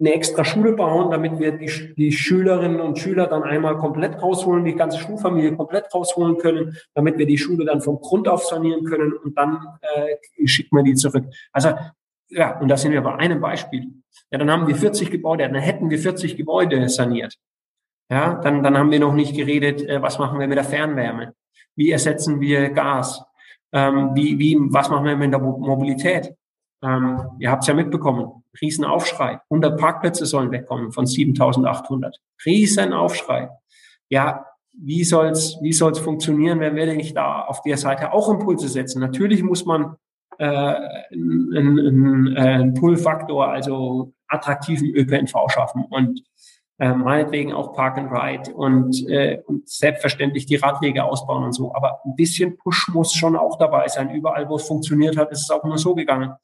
eine 0.00 0.12
extra 0.12 0.44
Schule 0.44 0.74
bauen, 0.74 1.10
damit 1.10 1.40
wir 1.40 1.52
die, 1.52 1.94
die 1.96 2.12
Schülerinnen 2.12 2.80
und 2.80 2.98
Schüler 2.98 3.26
dann 3.26 3.42
einmal 3.42 3.78
komplett 3.78 4.22
rausholen, 4.22 4.64
die 4.64 4.76
ganze 4.76 4.98
Schulfamilie 4.98 5.56
komplett 5.56 5.92
rausholen 5.92 6.36
können, 6.38 6.76
damit 6.94 7.18
wir 7.18 7.26
die 7.26 7.38
Schule 7.38 7.64
dann 7.64 7.80
vom 7.80 7.98
Grund 8.00 8.28
auf 8.28 8.44
sanieren 8.44 8.84
können 8.84 9.12
und 9.14 9.36
dann 9.36 9.58
äh, 9.80 10.46
schicken 10.46 10.76
wir 10.76 10.84
die 10.84 10.94
zurück. 10.94 11.24
Also 11.50 11.70
ja, 12.30 12.58
und 12.58 12.68
da 12.68 12.76
sind 12.76 12.92
wir 12.92 13.00
bei 13.00 13.14
einem 13.14 13.40
Beispiel. 13.40 13.86
Ja, 14.30 14.38
dann 14.38 14.50
haben 14.50 14.66
wir 14.66 14.76
40 14.76 15.10
Gebäude, 15.10 15.44
dann 15.44 15.54
hätten 15.62 15.90
wir 15.90 15.98
40 15.98 16.36
Gebäude 16.36 16.88
saniert. 16.88 17.36
Ja, 18.10 18.34
dann, 18.34 18.62
dann 18.62 18.76
haben 18.76 18.90
wir 18.90 19.00
noch 19.00 19.14
nicht 19.14 19.36
geredet, 19.36 19.82
äh, 19.82 20.00
was 20.00 20.18
machen 20.18 20.38
wir 20.38 20.48
mit 20.48 20.56
der 20.56 20.64
Fernwärme? 20.64 21.34
Wie 21.76 21.90
ersetzen 21.90 22.40
wir 22.40 22.70
Gas? 22.70 23.22
Ähm, 23.72 24.10
wie, 24.14 24.38
wie, 24.38 24.56
was 24.58 24.88
machen 24.88 25.04
wir 25.04 25.16
mit 25.16 25.32
der 25.32 25.40
Mobilität? 25.40 26.34
Ähm, 26.82 27.20
ihr 27.38 27.50
habt 27.50 27.64
es 27.64 27.68
ja 27.68 27.74
mitbekommen. 27.74 28.44
Riesenaufschrei. 28.60 29.40
100 29.50 29.78
Parkplätze 29.78 30.26
sollen 30.26 30.50
wegkommen 30.50 30.92
von 30.92 31.06
7800. 31.06 32.16
Riesenaufschrei. 32.46 33.50
Ja, 34.08 34.46
wie 34.72 35.04
soll's, 35.04 35.58
wie 35.60 35.72
soll's 35.72 35.98
funktionieren, 35.98 36.60
wenn 36.60 36.76
wir 36.76 36.86
nicht 36.94 37.16
da 37.16 37.42
auf 37.42 37.62
der 37.62 37.76
Seite 37.76 38.12
auch 38.12 38.30
Impulse 38.30 38.68
setzen? 38.68 39.00
Natürlich 39.00 39.42
muss 39.42 39.64
man 39.64 39.96
äh, 40.38 40.46
einen, 41.12 42.36
einen, 42.36 42.74
Pull-Faktor, 42.74 43.48
also 43.48 44.12
attraktiven 44.28 44.88
ÖPNV 44.88 45.34
schaffen 45.48 45.84
und 45.88 46.22
äh, 46.78 46.94
meinetwegen 46.94 47.52
auch 47.52 47.72
Park 47.74 47.98
and 47.98 48.10
Ride 48.12 48.54
und, 48.54 49.08
äh, 49.08 49.42
und 49.46 49.68
selbstverständlich 49.68 50.46
die 50.46 50.56
Radwege 50.56 51.04
ausbauen 51.04 51.44
und 51.44 51.52
so. 51.52 51.74
Aber 51.74 52.00
ein 52.04 52.14
bisschen 52.14 52.56
Push 52.56 52.88
muss 52.88 53.12
schon 53.14 53.36
auch 53.36 53.58
dabei 53.58 53.88
sein. 53.88 54.10
Überall, 54.10 54.48
wo 54.48 54.56
es 54.56 54.66
funktioniert 54.66 55.16
hat, 55.16 55.32
ist 55.32 55.42
es 55.42 55.50
auch 55.50 55.64
nur 55.64 55.78
so 55.78 55.94
gegangen. 55.94 56.34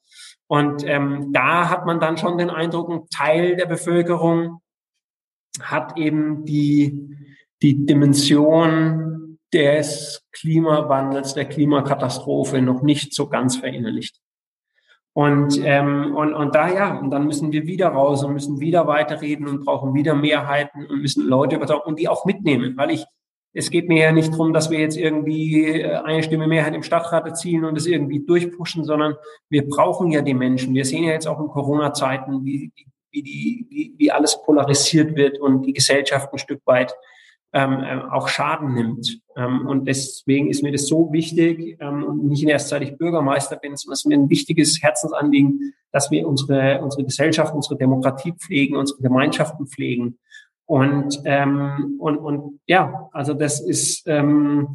Und 0.47 0.83
ähm, 0.85 1.31
da 1.31 1.69
hat 1.69 1.85
man 1.85 1.99
dann 1.99 2.17
schon 2.17 2.37
den 2.37 2.49
Eindruck, 2.49 2.89
ein 2.89 3.07
Teil 3.09 3.55
der 3.55 3.65
Bevölkerung 3.65 4.61
hat 5.61 5.97
eben 5.97 6.43
die, 6.43 7.15
die 7.61 7.85
Dimension 7.85 9.24
des 9.53 10.25
Klimawandels, 10.31 11.33
der 11.33 11.45
Klimakatastrophe 11.45 12.61
noch 12.61 12.81
nicht 12.81 13.13
so 13.13 13.27
ganz 13.27 13.57
verinnerlicht. 13.57 14.19
Und, 15.13 15.61
ähm, 15.63 16.13
und, 16.15 16.33
und 16.33 16.53
da 16.55 16.67
ja, 16.73 16.99
und 16.99 17.09
dann 17.09 17.25
müssen 17.25 17.53
wir 17.53 17.65
wieder 17.65 17.87
raus 17.87 18.23
und 18.23 18.33
müssen 18.33 18.59
wieder 18.59 18.85
weiterreden 18.85 19.47
und 19.47 19.63
brauchen 19.63 19.93
wieder 19.93 20.13
Mehrheiten 20.13 20.85
und 20.87 21.01
müssen 21.01 21.25
Leute 21.25 21.55
überzeugen 21.55 21.83
und 21.85 21.99
die 21.99 22.09
auch 22.09 22.25
mitnehmen, 22.25 22.75
weil 22.75 22.91
ich 22.91 23.05
es 23.57 23.71
geht 23.71 23.87
mir 23.87 24.03
ja 24.03 24.11
nicht 24.11 24.33
darum, 24.33 24.51
dass 24.51 24.69
wir 24.69 24.79
jetzt 24.79 24.97
irgendwie 24.97 25.63
äh, 25.63 25.95
eine 25.95 26.21
Stimme 26.21 26.45
Mehrheit 26.45 26.75
im 26.75 26.83
Stadtrat 26.83 27.25
erzielen 27.25 27.63
und 27.63 27.77
es 27.77 27.85
irgendwie 27.85 28.19
durchpushen, 28.19 28.83
sondern 28.83 29.15
wir 29.49 29.65
brauchen 29.67 30.11
ja 30.11 30.21
die 30.21 30.33
Menschen. 30.33 30.75
Wir 30.75 30.83
sehen 30.83 31.05
ja 31.05 31.13
jetzt 31.13 31.25
auch 31.25 31.39
in 31.39 31.47
Corona-Zeiten, 31.47 32.43
wie, 32.43 32.73
wie, 33.11 33.23
die, 33.23 33.65
wie, 33.69 33.95
wie 33.97 34.11
alles 34.11 34.43
polarisiert 34.43 35.15
wird 35.15 35.39
und 35.39 35.65
die 35.65 35.71
Gesellschaft 35.71 36.33
ein 36.33 36.37
Stück 36.37 36.61
weit 36.65 36.93
ähm, 37.55 37.79
äh, 37.83 38.01
auch 38.11 38.27
Schaden 38.27 38.75
nimmt. 38.75 39.21
Ähm, 39.35 39.65
und 39.65 39.87
deswegen 39.87 40.49
ist 40.49 40.61
mir 40.61 40.71
das 40.71 40.87
so 40.87 41.11
wichtig 41.11 41.77
ähm, 41.79 42.03
und 42.03 42.25
nicht 42.25 42.43
in 42.43 42.49
erster 42.49 42.77
Zeit 42.77 42.83
ich 42.83 42.97
Bürgermeister 42.97 43.55
bin, 43.55 43.75
sondern 43.75 43.93
es 43.93 43.99
ist 44.01 44.05
mir 44.05 44.17
ein 44.17 44.29
wichtiges 44.29 44.83
Herzensanliegen, 44.83 45.73
dass 45.91 46.11
wir 46.11 46.27
unsere, 46.27 46.81
unsere 46.81 47.05
Gesellschaft, 47.05 47.55
unsere 47.55 47.77
Demokratie 47.77 48.33
pflegen, 48.33 48.75
unsere 48.75 49.01
Gemeinschaften 49.01 49.65
pflegen 49.65 50.19
und, 50.65 51.21
ähm, 51.25 51.97
und, 51.99 52.17
und 52.17 52.59
ja, 52.67 53.09
also 53.13 53.33
das 53.33 53.61
ist 53.61 54.07
ähm, 54.07 54.73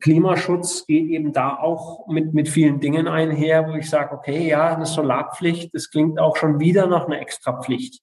Klimaschutz 0.00 0.86
geht 0.86 1.10
eben 1.10 1.32
da 1.32 1.56
auch 1.56 2.06
mit, 2.08 2.32
mit 2.32 2.48
vielen 2.48 2.80
Dingen 2.80 3.06
einher, 3.06 3.68
wo 3.68 3.74
ich 3.74 3.88
sage, 3.88 4.14
okay, 4.14 4.48
ja, 4.48 4.74
eine 4.74 4.86
Solarpflicht, 4.86 5.74
das 5.74 5.90
klingt 5.90 6.18
auch 6.18 6.36
schon 6.36 6.58
wieder 6.58 6.86
nach 6.86 7.06
einer 7.06 7.20
Extrapflicht. 7.20 8.00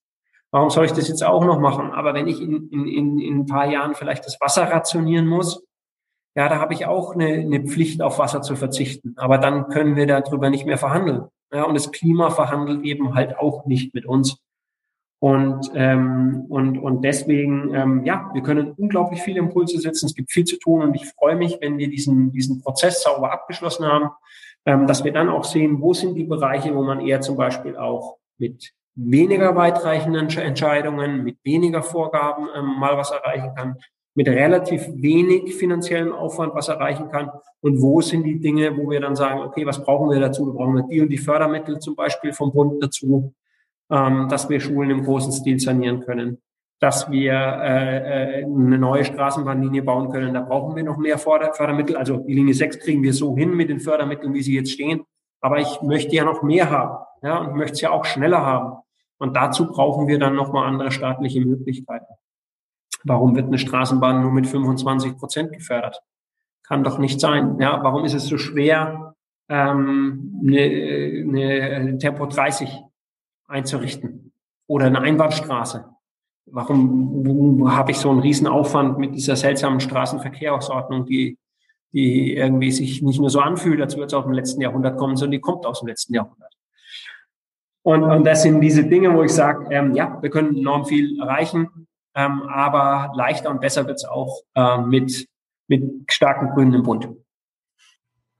Warum 0.55 0.69
soll 0.69 0.85
ich 0.85 0.93
das 0.93 1.09
jetzt 1.09 1.21
auch 1.21 1.43
noch 1.43 1.59
machen? 1.59 1.91
Aber 1.91 2.13
wenn 2.13 2.29
ich 2.29 2.39
in, 2.41 2.69
in, 2.69 3.19
in 3.19 3.39
ein 3.39 3.45
paar 3.45 3.69
Jahren 3.69 3.93
vielleicht 3.93 4.25
das 4.25 4.39
Wasser 4.39 4.63
rationieren 4.63 5.27
muss, 5.27 5.61
ja, 6.33 6.47
da 6.47 6.61
habe 6.61 6.73
ich 6.73 6.85
auch 6.85 7.13
eine, 7.13 7.27
eine 7.27 7.67
Pflicht, 7.67 8.01
auf 8.01 8.19
Wasser 8.19 8.41
zu 8.41 8.55
verzichten. 8.55 9.15
Aber 9.17 9.37
dann 9.37 9.67
können 9.67 9.97
wir 9.97 10.07
darüber 10.07 10.49
nicht 10.49 10.65
mehr 10.65 10.77
verhandeln. 10.77 11.25
Ja, 11.51 11.63
und 11.63 11.73
das 11.73 11.91
Klima 11.91 12.29
verhandelt 12.29 12.85
eben 12.85 13.15
halt 13.15 13.37
auch 13.37 13.65
nicht 13.65 13.93
mit 13.93 14.05
uns. 14.05 14.37
Und, 15.19 15.71
ähm, 15.75 16.45
und, 16.47 16.77
und 16.77 17.01
deswegen, 17.01 17.75
ähm, 17.75 18.05
ja, 18.05 18.29
wir 18.31 18.41
können 18.41 18.71
unglaublich 18.77 19.23
viele 19.23 19.39
Impulse 19.39 19.77
setzen. 19.77 20.05
Es 20.05 20.15
gibt 20.15 20.31
viel 20.31 20.45
zu 20.45 20.57
tun 20.57 20.83
und 20.83 20.95
ich 20.95 21.05
freue 21.19 21.35
mich, 21.35 21.57
wenn 21.59 21.77
wir 21.77 21.89
diesen, 21.89 22.31
diesen 22.31 22.61
Prozess 22.61 23.03
sauber 23.03 23.33
abgeschlossen 23.33 23.85
haben, 23.85 24.09
ähm, 24.65 24.87
dass 24.87 25.03
wir 25.03 25.11
dann 25.11 25.27
auch 25.27 25.43
sehen, 25.43 25.81
wo 25.81 25.91
sind 25.91 26.15
die 26.15 26.23
Bereiche, 26.23 26.73
wo 26.73 26.83
man 26.83 27.01
eher 27.01 27.19
zum 27.19 27.35
Beispiel 27.35 27.75
auch 27.75 28.19
mit 28.37 28.73
weniger 28.95 29.55
weitreichenden 29.55 30.29
Entscheidungen, 30.29 31.23
mit 31.23 31.37
weniger 31.43 31.83
Vorgaben 31.83 32.47
ähm, 32.55 32.79
mal 32.79 32.97
was 32.97 33.11
erreichen 33.11 33.53
kann, 33.55 33.75
mit 34.13 34.27
relativ 34.27 34.87
wenig 34.95 35.55
finanziellen 35.55 36.11
Aufwand 36.13 36.55
was 36.55 36.69
erreichen 36.69 37.09
kann 37.09 37.29
und 37.61 37.81
wo 37.81 38.01
sind 38.01 38.23
die 38.23 38.39
Dinge, 38.39 38.77
wo 38.77 38.89
wir 38.89 39.01
dann 39.01 39.15
sagen, 39.15 39.41
okay, 39.41 39.65
was 39.65 39.83
brauchen 39.83 40.09
wir 40.09 40.19
dazu? 40.19 40.45
Wir 40.47 40.53
brauchen 40.53 40.87
die 40.89 41.01
und 41.01 41.09
die 41.09 41.17
Fördermittel 41.17 41.79
zum 41.79 41.95
Beispiel 41.95 42.31
vom 42.31 42.53
Bund 42.53 42.81
dazu 42.81 43.33
ähm, 43.89 44.27
dass 44.29 44.49
wir 44.49 44.59
Schulen 44.59 44.89
im 44.89 45.03
großen 45.03 45.31
Stil 45.31 45.59
sanieren 45.59 45.99
können, 46.01 46.41
dass 46.79 47.09
wir 47.09 47.33
äh, 47.33 48.39
äh, 48.39 48.43
eine 48.43 48.77
neue 48.77 49.05
Straßenbahnlinie 49.05 49.83
bauen 49.83 50.11
können. 50.11 50.33
Da 50.33 50.41
brauchen 50.41 50.75
wir 50.75 50.83
noch 50.83 50.97
mehr 50.97 51.17
Förder 51.17 51.53
Fördermittel. 51.53 51.95
Also 51.95 52.17
die 52.17 52.33
Linie 52.33 52.53
6 52.53 52.79
kriegen 52.79 53.03
wir 53.03 53.13
so 53.13 53.35
hin 53.35 53.55
mit 53.55 53.69
den 53.69 53.79
Fördermitteln, 53.79 54.33
wie 54.33 54.41
sie 54.41 54.55
jetzt 54.55 54.71
stehen. 54.71 55.03
Aber 55.41 55.59
ich 55.59 55.81
möchte 55.81 56.15
ja 56.15 56.23
noch 56.23 56.41
mehr 56.41 56.69
haben 56.69 56.97
ja, 57.21 57.37
und 57.37 57.55
möchte 57.55 57.73
es 57.73 57.81
ja 57.81 57.91
auch 57.91 58.05
schneller 58.05 58.43
haben. 58.43 58.77
Und 59.17 59.35
dazu 59.35 59.67
brauchen 59.67 60.07
wir 60.07 60.19
dann 60.19 60.35
nochmal 60.35 60.67
andere 60.67 60.91
staatliche 60.91 61.41
Möglichkeiten. 61.41 62.13
Warum 63.03 63.35
wird 63.35 63.47
eine 63.47 63.57
Straßenbahn 63.57 64.21
nur 64.21 64.31
mit 64.31 64.47
25 64.47 65.17
Prozent 65.17 65.53
gefördert? 65.53 66.01
Kann 66.63 66.83
doch 66.83 66.97
nicht 66.97 67.19
sein. 67.19 67.59
Ja, 67.59 67.83
warum 67.83 68.03
ist 68.03 68.13
es 68.13 68.27
so 68.27 68.37
schwer, 68.37 69.15
ähm, 69.47 70.41
eine, 70.43 71.75
eine 71.75 71.97
Tempo 71.97 72.25
30 72.25 72.81
einzurichten 73.47 74.33
oder 74.67 74.87
eine 74.87 75.01
Einbahnstraße. 75.01 75.85
Warum 76.47 77.71
habe 77.71 77.91
ich 77.91 77.97
so 77.97 78.09
einen 78.09 78.19
riesen 78.19 78.47
Aufwand 78.47 78.97
mit 78.97 79.15
dieser 79.15 79.35
seltsamen 79.35 79.79
Straßenverkehrsordnung, 79.79 81.05
die, 81.05 81.37
die 81.91 82.35
irgendwie 82.35 82.71
sich 82.71 83.01
nicht 83.01 83.19
nur 83.19 83.29
so 83.29 83.39
anfühlt, 83.39 83.81
als 83.81 83.95
würde 83.95 84.07
es 84.07 84.13
aus 84.13 84.25
dem 84.25 84.33
letzten 84.33 84.61
Jahrhundert 84.61 84.97
kommen, 84.97 85.15
sondern 85.15 85.31
die 85.31 85.41
kommt 85.41 85.65
aus 85.65 85.79
dem 85.79 85.87
letzten 85.87 86.13
Jahrhundert. 86.13 86.54
Und, 87.85 88.03
und 88.03 88.23
das 88.23 88.41
sind 88.41 88.61
diese 88.61 88.83
Dinge, 88.83 89.13
wo 89.13 89.21
ich 89.21 89.31
sage, 89.31 89.67
ähm, 89.69 89.93
ja, 89.93 90.17
wir 90.19 90.31
können 90.31 90.57
enorm 90.57 90.85
viel 90.85 91.19
erreichen, 91.19 91.87
ähm, 92.15 92.41
aber 92.49 93.13
leichter 93.15 93.51
und 93.51 93.61
besser 93.61 93.85
wird 93.85 93.97
es 93.97 94.05
auch 94.05 94.41
äh, 94.55 94.79
mit, 94.79 95.27
mit 95.67 95.83
starken 96.09 96.49
Grünen 96.49 96.73
im 96.73 96.81
Bund. 96.81 97.07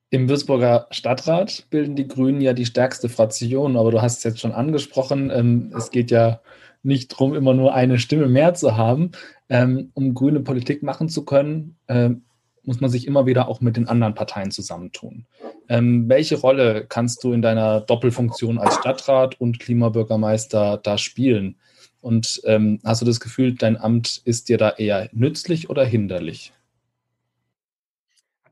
Im 0.10 0.28
Würzburger 0.30 0.88
Stadtrat 0.90 1.68
bilden 1.70 1.96
die 1.96 2.08
Grünen 2.08 2.42
ja 2.42 2.54
die 2.54 2.66
stärkste 2.66 3.08
Fraktion, 3.08 3.78
aber 3.78 3.92
du 3.92 4.02
hast 4.02 4.18
es 4.18 4.24
jetzt 4.24 4.40
schon 4.40 4.52
angesprochen, 4.52 5.30
ähm, 5.30 5.72
es 5.78 5.92
geht 5.92 6.10
ja 6.10 6.42
nicht 6.82 7.12
darum, 7.12 7.36
immer 7.36 7.54
nur 7.54 7.76
eine 7.76 8.00
Stimme 8.00 8.28
mehr 8.28 8.56
zu 8.56 8.78
haben. 8.78 9.12
Ähm, 9.48 9.92
um 9.94 10.16
grüne 10.16 10.40
Politik 10.40 10.82
machen 10.82 11.08
zu 11.08 11.24
können, 11.24 11.78
ähm, 11.88 12.25
muss 12.66 12.82
man 12.82 12.90
sich 12.90 13.08
immer 13.08 13.26
wieder 13.26 13.48
auch 13.48 13.62
mit 13.62 13.78
den 13.78 13.88
anderen 13.88 14.16
Parteien 14.16 14.52
zusammentun. 14.52 15.26
Ähm, 15.70 16.10
welche 16.10 16.38
Rolle 16.38 16.86
kannst 16.88 17.24
du 17.24 17.34
in 17.34 17.42
deiner 17.42 17.82
Doppelfunktion 17.82 18.58
als 18.58 18.76
Stadtrat 18.76 19.40
und 19.40 19.60
Klimabürgermeister 19.60 20.78
da 20.78 20.98
spielen? 20.98 21.58
Und 22.02 22.42
ähm, 22.46 22.80
hast 22.84 23.02
du 23.02 23.06
das 23.06 23.20
Gefühl, 23.20 23.56
dein 23.56 23.78
Amt 23.78 24.22
ist 24.26 24.50
dir 24.50 24.58
da 24.58 24.70
eher 24.72 25.10
nützlich 25.12 25.70
oder 25.70 25.84
hinderlich? 25.84 26.54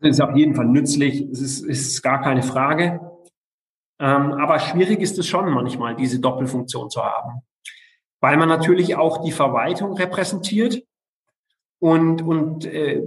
ist 0.09 0.22
auf 0.22 0.36
jeden 0.36 0.55
Fall 0.55 0.66
nützlich, 0.66 1.22
es 1.32 1.41
ist, 1.41 1.66
ist 1.66 2.01
gar 2.01 2.22
keine 2.22 2.43
Frage. 2.43 2.99
Ähm, 3.99 4.34
aber 4.34 4.59
schwierig 4.59 4.99
ist 4.99 5.18
es 5.18 5.28
schon 5.28 5.49
manchmal, 5.51 5.95
diese 5.95 6.20
Doppelfunktion 6.20 6.89
zu 6.89 7.03
haben, 7.03 7.41
weil 8.20 8.38
man 8.38 8.49
natürlich 8.49 8.95
auch 8.95 9.24
die 9.24 9.32
Verwaltung 9.32 9.93
repräsentiert 9.93 10.84
und, 11.80 12.22
und 12.22 12.66
äh, 12.66 13.01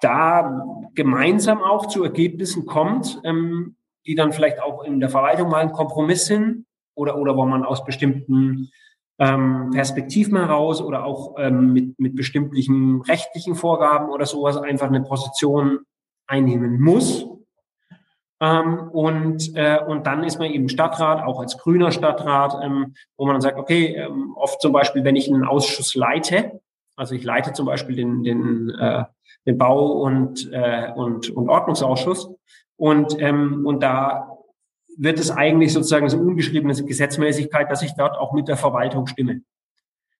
da 0.00 0.64
gemeinsam 0.94 1.62
auch 1.62 1.86
zu 1.86 2.04
Ergebnissen 2.04 2.66
kommt, 2.66 3.20
ähm, 3.24 3.76
die 4.06 4.14
dann 4.14 4.32
vielleicht 4.32 4.62
auch 4.62 4.84
in 4.84 5.00
der 5.00 5.10
Verwaltung 5.10 5.50
mal 5.50 5.58
ein 5.58 5.72
Kompromiss 5.72 6.26
sind 6.26 6.66
oder, 6.94 7.18
oder 7.18 7.36
wo 7.36 7.44
man 7.44 7.64
aus 7.64 7.84
bestimmten 7.84 8.70
ähm, 9.18 9.70
Perspektiven 9.72 10.36
heraus 10.36 10.80
oder 10.80 11.04
auch 11.04 11.34
ähm, 11.38 11.72
mit, 11.72 11.98
mit 11.98 12.16
bestimmten 12.16 13.02
rechtlichen 13.02 13.54
Vorgaben 13.54 14.10
oder 14.10 14.26
sowas 14.26 14.56
einfach 14.56 14.86
eine 14.88 15.02
Position 15.02 15.80
einnehmen 16.26 16.80
muss. 16.80 17.26
Ähm, 18.40 18.88
und, 18.92 19.56
äh, 19.56 19.80
und 19.84 20.06
dann 20.06 20.22
ist 20.22 20.38
man 20.38 20.50
eben 20.50 20.68
Stadtrat, 20.68 21.24
auch 21.24 21.40
als 21.40 21.58
grüner 21.58 21.90
Stadtrat, 21.90 22.56
ähm, 22.62 22.94
wo 23.16 23.26
man 23.26 23.34
dann 23.34 23.40
sagt, 23.40 23.58
okay, 23.58 23.96
ähm, 23.96 24.34
oft 24.36 24.60
zum 24.60 24.72
Beispiel, 24.72 25.02
wenn 25.02 25.16
ich 25.16 25.32
einen 25.32 25.44
Ausschuss 25.44 25.96
leite, 25.96 26.60
also 26.96 27.14
ich 27.14 27.24
leite 27.24 27.52
zum 27.52 27.66
Beispiel 27.66 27.96
den, 27.96 28.22
den, 28.22 28.70
äh, 28.70 29.04
den 29.46 29.58
Bau- 29.58 30.02
und, 30.02 30.50
äh, 30.52 30.92
und, 30.94 31.30
und 31.30 31.48
Ordnungsausschuss 31.48 32.30
und, 32.76 33.20
ähm, 33.20 33.66
und 33.66 33.82
da 33.82 34.38
wird 34.96 35.18
es 35.18 35.30
eigentlich 35.30 35.72
sozusagen 35.72 36.08
so 36.08 36.18
ungeschriebene 36.18 36.74
Gesetzmäßigkeit, 36.74 37.70
dass 37.70 37.82
ich 37.82 37.94
dort 37.96 38.16
auch 38.16 38.32
mit 38.32 38.48
der 38.48 38.56
Verwaltung 38.56 39.06
stimme. 39.06 39.42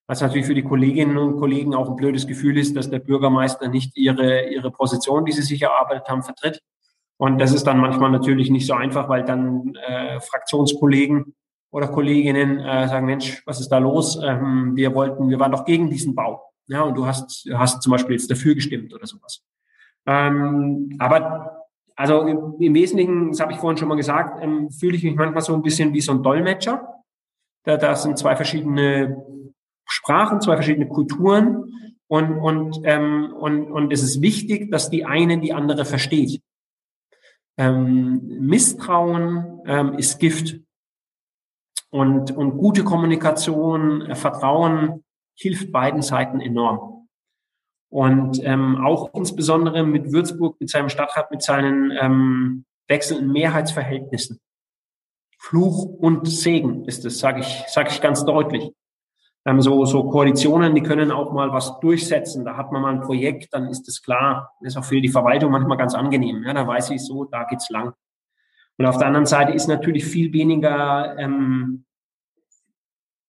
Was 0.07 0.23
natürlich 0.23 0.47
für 0.47 0.55
die 0.55 0.62
Kolleginnen 0.62 1.19
und 1.19 1.37
Kollegen 1.37 1.75
auch 1.75 1.91
ein 1.91 1.97
blödes 1.97 2.27
Gefühl 2.27 2.57
ist, 2.57 2.77
dass 2.77 2.89
der 2.89 3.01
Bürgermeister 3.01 3.69
nicht 3.69 3.97
ihre, 3.97 4.49
ihre 4.49 4.71
Position, 4.71 5.25
die 5.25 5.33
sie 5.33 5.43
sich 5.43 5.61
erarbeitet 5.62 6.09
haben, 6.09 6.23
vertritt. 6.23 6.62
Und 7.19 7.39
das 7.39 7.53
ist 7.53 7.66
dann 7.66 7.79
manchmal 7.79 8.11
natürlich 8.11 8.49
nicht 8.49 8.66
so 8.66 8.75
einfach, 8.75 9.09
weil 9.09 9.25
dann 9.25 9.75
äh, 9.87 10.21
Fraktionskollegen 10.21 11.35
oder 11.71 11.89
Kolleginnen 11.89 12.61
äh, 12.61 12.89
sagen, 12.89 13.07
Mensch, 13.07 13.43
was 13.45 13.61
ist 13.61 13.69
da 13.69 13.79
los? 13.79 14.19
Ähm, 14.25 14.77
wir 14.77 14.95
wollten, 14.95 15.29
wir 15.29 15.39
waren 15.41 15.53
doch 15.53 15.64
gegen 15.64 15.91
diesen 15.91 16.14
Bau. 16.14 16.48
Ja, 16.69 16.83
und 16.83 16.95
du 16.95 17.07
hast, 17.07 17.49
hast 17.53 17.83
zum 17.83 17.93
Beispiel 17.93 18.12
jetzt 18.12 18.31
dafür 18.31 18.55
gestimmt 18.55 18.95
oder 18.95 19.07
sowas. 19.07 19.43
Ähm, 20.07 20.95
aber 20.99 21.66
also 21.97 22.23
im, 22.23 22.57
im 22.61 22.75
Wesentlichen, 22.75 23.31
das 23.31 23.41
habe 23.41 23.53
ich 23.53 23.59
vorhin 23.59 23.77
schon 23.77 23.89
mal 23.89 23.97
gesagt, 23.97 24.43
ähm, 24.43 24.71
fühle 24.71 24.97
ich 24.97 25.03
mich 25.03 25.16
manchmal 25.16 25.43
so 25.43 25.55
ein 25.55 25.62
bisschen 25.62 25.93
wie 25.95 26.01
so 26.01 26.12
ein 26.12 26.23
Dolmetscher. 26.23 26.87
Da, 27.64 27.77
da 27.77 27.97
sind 27.97 28.19
zwei 28.19 28.37
verschiedene 28.37 29.25
Sprachen, 29.87 30.41
zwei 30.41 30.55
verschiedene 30.55 30.89
Kulturen 30.89 31.73
und, 32.07 32.39
und, 32.39 32.81
ähm, 32.85 33.33
und, 33.35 33.71
und 33.71 33.93
es 33.93 34.03
ist 34.03 34.23
wichtig, 34.23 34.71
dass 34.71 34.91
die 34.91 35.05
eine 35.05 35.39
die 35.39 35.53
andere 35.53 35.85
versteht. 35.85 36.41
Ähm, 37.59 38.23
Misstrauen 38.41 39.61
ähm, 39.66 39.95
ist 39.95 40.19
Gift. 40.19 40.61
Und, 41.91 42.31
und 42.31 42.59
gute 42.59 42.85
Kommunikation, 42.85 44.03
äh, 44.03 44.14
Vertrauen 44.14 45.05
hilft 45.39 45.72
beiden 45.72 46.03
Seiten 46.03 46.41
enorm. 46.41 47.09
Und 47.91 48.45
ähm, 48.45 48.84
auch 48.84 49.14
insbesondere 49.14 49.82
mit 49.84 50.12
Würzburg, 50.12 50.61
mit 50.61 50.68
seinem 50.68 50.91
Stadtrat, 50.91 51.30
mit 51.30 51.43
seinen 51.43 51.91
ähm, 51.99 52.64
wechselnden 52.86 53.32
Mehrheitsverhältnissen. 53.32 54.41
Fluch 55.39 55.84
und 55.84 56.28
Segen 56.28 56.84
ist 56.84 57.05
es, 57.05 57.18
sage 57.18 57.41
ich, 57.41 57.64
sag 57.68 57.91
ich 57.91 58.01
ganz 58.01 58.24
deutlich 58.24 58.72
ähm, 59.49 59.62
so, 59.62 59.84
so 59.84 60.05
Koalitionen, 60.05 60.74
die 60.74 60.82
können 60.82 61.11
auch 61.11 61.32
mal 61.32 61.53
was 61.53 61.80
durchsetzen. 61.80 62.45
Da 62.45 62.57
hat 62.57 62.70
man 62.70 62.82
mal 62.82 62.93
ein 62.93 63.01
Projekt, 63.01 63.55
dann 63.55 63.68
ist 63.68 63.89
es 63.89 64.03
klar. 64.03 64.53
Das 64.61 64.74
ist 64.74 64.76
auch 64.76 64.84
für 64.84 65.01
die 65.01 65.09
Verwaltung 65.09 65.51
manchmal 65.51 65.78
ganz 65.78 65.95
angenehm. 65.95 66.43
Ja, 66.45 66.53
da 66.53 66.66
weiß 66.66 66.91
ich 66.91 67.05
so, 67.05 67.24
da 67.24 67.45
geht's 67.45 67.70
lang. 67.70 67.95
Und 68.76 68.86
auf 68.86 68.99
der 68.99 69.07
anderen 69.07 69.26
Seite 69.26 69.53
ist 69.53 69.66
natürlich 69.66 70.05
viel 70.05 70.32
weniger 70.32 71.16
ähm, 71.18 71.84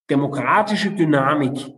demokratische 0.10 0.92
Dynamik 0.92 1.74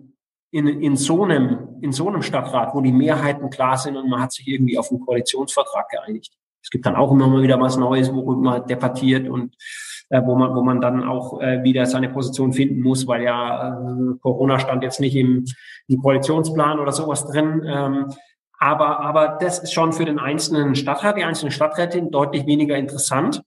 in, 0.52 0.68
in, 0.68 0.98
so 0.98 1.24
einem, 1.24 1.78
in 1.82 1.92
so 1.92 2.08
einem 2.08 2.22
Stadtrat, 2.22 2.76
wo 2.76 2.82
die 2.82 2.92
Mehrheiten 2.92 3.50
klar 3.50 3.78
sind 3.78 3.96
und 3.96 4.10
man 4.10 4.22
hat 4.22 4.34
sich 4.34 4.48
irgendwie 4.48 4.78
auf 4.78 4.92
einen 4.92 5.00
Koalitionsvertrag 5.00 5.90
geeinigt. 5.90 6.34
Es 6.64 6.70
gibt 6.70 6.86
dann 6.86 6.96
auch 6.96 7.12
immer 7.12 7.28
mal 7.28 7.42
wieder 7.42 7.60
was 7.60 7.78
Neues, 7.78 8.14
worüber 8.14 8.42
man 8.42 8.68
debattiert 8.68 9.28
und 9.28 9.56
äh, 10.10 10.22
wo 10.24 10.36
man, 10.36 10.54
wo 10.54 10.62
man 10.62 10.82
dann 10.82 11.04
auch 11.04 11.42
äh, 11.42 11.64
wieder 11.64 11.86
seine 11.86 12.10
Position 12.10 12.54
finden 12.54 12.82
muss, 12.82 13.08
weil 13.08 13.24
ja 13.24 13.80
äh, 13.80 14.18
Corona 14.22 14.60
stand 14.60 14.84
jetzt 14.84 15.00
nicht 15.00 15.16
im, 15.16 15.46
im 15.88 16.02
Koalitionsplan 16.02 16.80
oder 16.80 16.92
sowas 16.92 17.26
drin. 17.26 17.64
Ähm, 17.66 18.08
aber, 18.60 19.00
aber 19.00 19.38
das 19.40 19.60
ist 19.60 19.74
schon 19.74 19.94
für 19.94 20.06
den 20.06 20.20
einzelnen 20.20 20.76
Stadtrat, 20.76 21.18
die 21.18 21.24
einzelne 21.24 21.52
Stadträtin 21.52 22.12
deutlich 22.12 22.46
weniger 22.46 22.76
interessant. 22.76 23.42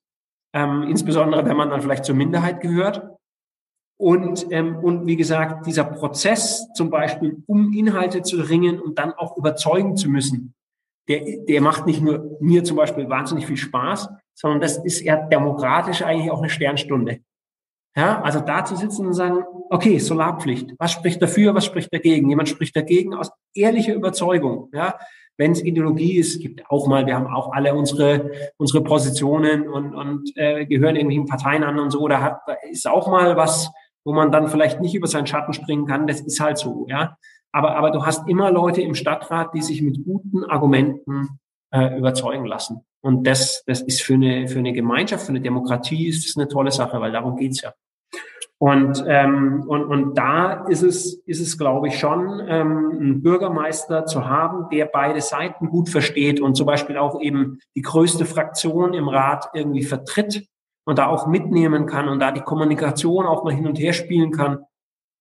Ähm, 0.53 0.85
insbesondere 0.85 1.45
wenn 1.47 1.57
man 1.57 1.71
dann 1.71 1.83
vielleicht 1.83 2.05
zur 2.05 2.17
Minderheit 2.17 2.61
gehört. 2.61 3.14
Und, 3.97 4.47
ähm, 4.51 4.77
und 4.77 5.07
wie 5.07 5.17
gesagt, 5.17 5.67
dieser 5.67 5.85
Prozess 5.85 6.67
zum 6.75 6.91
Beispiel, 6.91 7.43
um 7.47 7.73
Inhalte 7.73 8.23
zu 8.23 8.37
ringen 8.37 8.81
und 8.81 8.99
dann 8.99 9.13
auch 9.13 9.37
überzeugen 9.37 9.97
zu 9.97 10.09
müssen, 10.09 10.55
der, 11.09 11.23
der 11.47 11.61
macht 11.61 11.87
nicht 11.87 12.03
nur 12.03 12.37
mir 12.41 12.65
zum 12.65 12.77
Beispiel 12.77 13.09
wahnsinnig 13.09 13.47
viel 13.47 13.57
Spaß, 13.57 14.09
sondern 14.35 14.61
das 14.61 14.79
ist 14.79 15.01
eher 15.01 15.29
demokratisch 15.29 16.03
eigentlich 16.03 16.31
auch 16.31 16.41
eine 16.41 16.49
Sternstunde. 16.49 17.21
Ja, 17.97 18.21
also 18.23 18.41
da 18.41 18.65
zu 18.65 18.75
sitzen 18.75 19.07
und 19.07 19.13
sagen, 19.13 19.45
okay, 19.71 19.99
Solarpflicht, 19.99 20.75
was 20.79 20.91
spricht 20.91 21.23
dafür, 21.23 21.55
was 21.55 21.65
spricht 21.65 21.95
dagegen? 21.95 22.29
Jemand 22.29 22.49
spricht 22.49 22.75
dagegen 22.75 23.15
aus 23.15 23.31
ehrlicher 23.55 23.95
Überzeugung. 23.95 24.69
Ja, 24.73 24.99
wenn 25.37 25.53
es 25.53 25.63
Ideologie 25.63 26.19
ist, 26.19 26.41
gibt 26.41 26.69
auch 26.69 26.89
mal, 26.89 27.07
wir 27.07 27.15
haben 27.15 27.33
auch 27.33 27.53
alle 27.53 27.75
unsere 27.75 28.33
unsere 28.57 28.83
Positionen 28.83 29.69
und 29.69 29.95
und 29.95 30.33
äh, 30.37 30.67
gehören 30.67 30.97
irgendwelchen 30.97 31.27
Parteien 31.27 31.63
an 31.63 31.79
und 31.79 31.91
so. 31.91 32.09
Da 32.09 32.21
hat 32.21 32.41
ist 32.69 32.89
auch 32.89 33.07
mal 33.09 33.37
was, 33.37 33.71
wo 34.05 34.13
man 34.13 34.31
dann 34.31 34.49
vielleicht 34.49 34.81
nicht 34.81 34.95
über 34.95 35.07
seinen 35.07 35.27
Schatten 35.27 35.53
springen 35.53 35.87
kann. 35.87 36.07
Das 36.07 36.21
ist 36.21 36.41
halt 36.41 36.59
so. 36.59 36.87
Ja, 36.89 37.17
aber 37.53 37.77
aber 37.77 37.91
du 37.91 38.05
hast 38.05 38.29
immer 38.29 38.51
Leute 38.51 38.83
im 38.83 38.95
Stadtrat, 38.95 39.55
die 39.55 39.63
sich 39.63 39.83
mit 39.83 40.05
guten 40.05 40.45
Argumenten 40.45 41.41
äh, 41.73 41.97
überzeugen 41.99 42.47
lassen. 42.47 42.85
Und 43.01 43.27
das, 43.27 43.65
das 43.67 43.83
ist 43.83 44.03
für 44.03 44.15
eine, 44.15 44.49
für 44.49 44.59
eine 44.59 44.73
Gemeinschaft, 44.73 45.27
für 45.27 45.33
eine 45.33 45.41
Demokratie 45.41 46.09
ist 46.09 46.27
das 46.27 46.37
eine 46.37 46.49
tolle 46.49 46.71
Sache, 46.71 47.01
weil 47.01 47.13
darum 47.13 47.37
geht's 47.37 47.61
ja. 47.61 47.73
Und, 48.59 49.05
ähm, 49.07 49.65
und, 49.67 49.85
und 49.85 50.17
da 50.17 50.67
ist 50.69 50.83
es, 50.83 51.23
ist 51.27 51.41
es, 51.41 51.59
glaube 51.59 51.89
ich, 51.89 51.99
schon, 51.99 52.41
ähm, 52.49 52.91
einen 52.99 53.23
Bürgermeister 53.23 54.07
zu 54.07 54.27
haben, 54.27 54.71
der 54.71 54.87
beide 54.87 55.21
Seiten 55.21 55.69
gut 55.69 55.91
versteht 55.91 56.41
und 56.41 56.55
zum 56.55 56.65
Beispiel 56.65 56.97
auch 56.97 57.21
eben 57.21 57.59
die 57.77 57.83
größte 57.83 58.25
Fraktion 58.25 58.95
im 58.95 59.09
Rat 59.09 59.51
irgendwie 59.53 59.83
vertritt 59.83 60.47
und 60.85 60.99
da 60.99 61.07
auch 61.09 61.27
mitnehmen 61.27 61.87
kann 61.87 62.09
und 62.09 62.21
da 62.21 62.31
die 62.31 62.41
Kommunikation 62.41 63.27
auch 63.27 63.45
mal 63.45 63.55
hin 63.55 63.67
und 63.67 63.79
her 63.79 63.93
spielen 63.93 64.31
kann, 64.31 64.65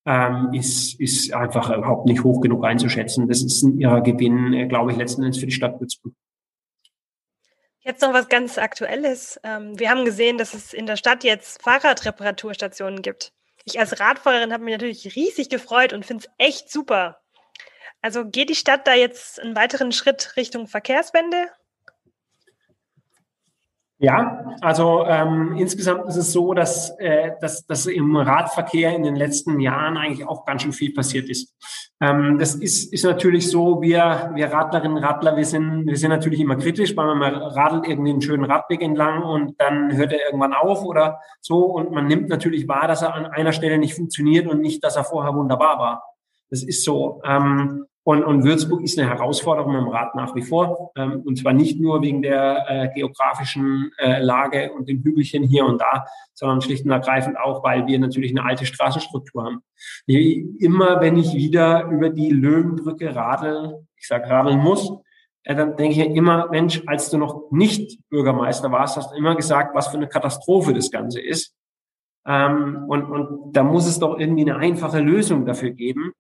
ähm, 0.06 0.50
ist, 0.54 1.00
ist 1.00 1.34
einfach 1.34 1.76
überhaupt 1.76 2.06
nicht 2.06 2.24
hoch 2.24 2.42
genug 2.42 2.66
einzuschätzen. 2.66 3.28
Das 3.28 3.42
ist 3.42 3.64
ein 3.64 3.80
ihrer 3.80 4.02
Gewinn, 4.02 4.54
äh, 4.54 4.68
glaube 4.68 4.92
ich, 4.92 4.98
letzten 4.98 5.24
Endes 5.24 5.40
für 5.40 5.46
die 5.46 5.54
Stadt 5.54 5.80
Würzburg. 5.80 6.14
Jetzt 7.80 8.02
noch 8.02 8.14
was 8.14 8.30
ganz 8.30 8.58
Aktuelles. 8.58 9.40
Ähm, 9.44 9.78
wir 9.78 9.90
haben 9.90 10.06
gesehen, 10.06 10.38
dass 10.38 10.54
es 10.54 10.74
in 10.74 10.86
der 10.86 10.96
Stadt 10.96 11.24
jetzt 11.24 11.62
Fahrradreparaturstationen 11.62 13.02
gibt. 13.02 13.34
Ich 13.66 13.80
als 13.80 14.00
Radfahrerin 14.00 14.54
habe 14.54 14.64
mich 14.64 14.74
natürlich 14.74 15.16
riesig 15.16 15.50
gefreut 15.50 15.94
und 15.94 16.06
finde 16.06 16.26
es 16.26 16.34
echt 16.38 16.72
super. 16.72 17.20
Also 18.02 18.26
geht 18.26 18.50
die 18.50 18.56
Stadt 18.56 18.88
da 18.88 18.94
jetzt 18.94 19.40
einen 19.40 19.56
weiteren 19.56 19.94
Schritt 19.94 20.34
Richtung 20.36 20.68
Verkehrswende? 20.68 21.48
Ja, 24.00 24.58
also 24.60 25.06
ähm, 25.06 25.56
insgesamt 25.58 26.08
ist 26.10 26.18
es 26.18 26.34
so, 26.34 26.54
dass, 26.54 26.90
äh, 27.00 27.32
dass, 27.40 27.66
dass 27.66 27.86
im 27.86 28.16
Radverkehr 28.16 28.94
in 28.94 29.04
den 29.04 29.16
letzten 29.16 29.60
Jahren 29.60 29.98
eigentlich 29.98 30.28
auch 30.28 30.46
ganz 30.46 30.64
schön 30.64 30.74
viel 30.74 30.94
passiert 30.94 31.30
ist. 31.30 31.56
Ähm, 32.02 32.38
das 32.38 32.56
ist, 32.56 32.92
ist 32.92 33.06
natürlich 33.06 33.50
so, 33.50 33.82
wir, 33.82 34.32
wir 34.34 34.52
Radlerinnen 34.52 34.98
und 34.98 35.04
Radler, 35.04 35.38
wir 35.38 35.46
sind, 35.46 35.86
wir 35.86 35.96
sind 35.96 36.10
natürlich 36.10 36.40
immer 36.40 36.58
kritisch, 36.58 36.98
weil 36.98 37.16
man 37.16 37.34
radelt 37.34 37.88
irgendwie 37.88 38.10
einen 38.10 38.22
schönen 38.22 38.46
Radweg 38.46 38.82
entlang 38.82 39.22
und 39.24 39.62
dann 39.62 39.96
hört 39.96 40.12
er 40.12 40.26
irgendwann 40.26 40.54
auf 40.54 40.84
oder 40.84 41.20
so 41.40 41.64
und 41.66 41.92
man 41.92 42.08
nimmt 42.08 42.30
natürlich 42.30 42.68
wahr, 42.68 42.88
dass 42.88 43.04
er 43.04 43.14
an 43.14 43.28
einer 43.28 43.54
Stelle 43.54 43.78
nicht 43.78 43.96
funktioniert 43.96 44.48
und 44.48 44.60
nicht, 44.60 44.84
dass 44.84 44.98
er 44.98 45.06
vorher 45.06 45.36
wunderbar 45.36 45.78
war. 45.78 46.04
Das 46.50 46.64
ist 46.64 46.84
so. 46.84 47.22
Ähm, 47.24 47.86
und, 48.06 48.24
und 48.26 48.44
Würzburg 48.44 48.84
ist 48.84 49.00
eine 49.00 49.10
Herausforderung 49.10 49.76
im 49.76 49.88
Rat 49.88 50.14
nach 50.16 50.36
wie 50.36 50.42
vor. 50.42 50.92
Ähm, 50.98 51.22
und 51.26 51.38
zwar 51.38 51.54
nicht 51.54 51.80
nur 51.80 52.02
wegen 52.02 52.22
der 52.22 52.66
äh, 52.68 52.90
geografischen 52.94 53.92
äh, 53.98 54.22
Lage 54.22 54.74
und 54.74 54.90
den 54.90 55.02
Hügelchen 55.02 55.44
hier 55.44 55.66
und 55.66 55.80
da, 55.80 56.06
sondern 56.34 56.62
schlicht 56.62 56.84
und 56.84 56.92
ergreifend 56.92 57.38
auch, 57.38 57.64
weil 57.64 57.88
wir 57.88 57.98
natürlich 58.00 58.32
eine 58.32 58.44
alte 58.44 58.66
Straßenstruktur 58.66 59.46
haben. 59.46 59.64
Immer 60.06 61.00
wenn 61.00 61.16
ich 61.18 61.34
wieder 61.34 61.86
über 61.86 62.10
die 62.10 62.30
Löwenbrücke 62.30 63.16
radeln, 63.16 63.88
ich 63.96 64.08
sage 64.08 64.30
radeln 64.30 64.60
muss, 64.60 64.92
äh, 65.44 65.56
dann 65.56 65.78
denke 65.78 65.94
ich 65.94 66.06
ja 66.06 66.14
immer, 66.14 66.50
Mensch, 66.50 66.84
als 66.86 67.10
du 67.10 67.18
noch 67.18 67.52
nicht 67.52 68.00
Bürgermeister 68.10 68.70
warst, 68.70 68.98
hast 68.98 69.14
du 69.14 69.16
immer 69.16 69.36
gesagt, 69.36 69.76
was 69.76 69.88
für 69.88 69.98
eine 69.98 70.10
Katastrophe 70.10 70.74
das 70.74 70.92
Ganze 70.92 71.22
ist. 71.22 71.56
Ähm, 72.28 72.84
und, 72.90 73.04
und 73.06 73.54
da 73.54 73.64
muss 73.64 73.88
es 73.88 74.00
doch 74.00 74.20
irgendwie 74.20 74.50
eine 74.50 74.58
einfache 74.58 75.00
Lösung 75.00 75.46
dafür 75.46 75.70
geben 75.70 76.12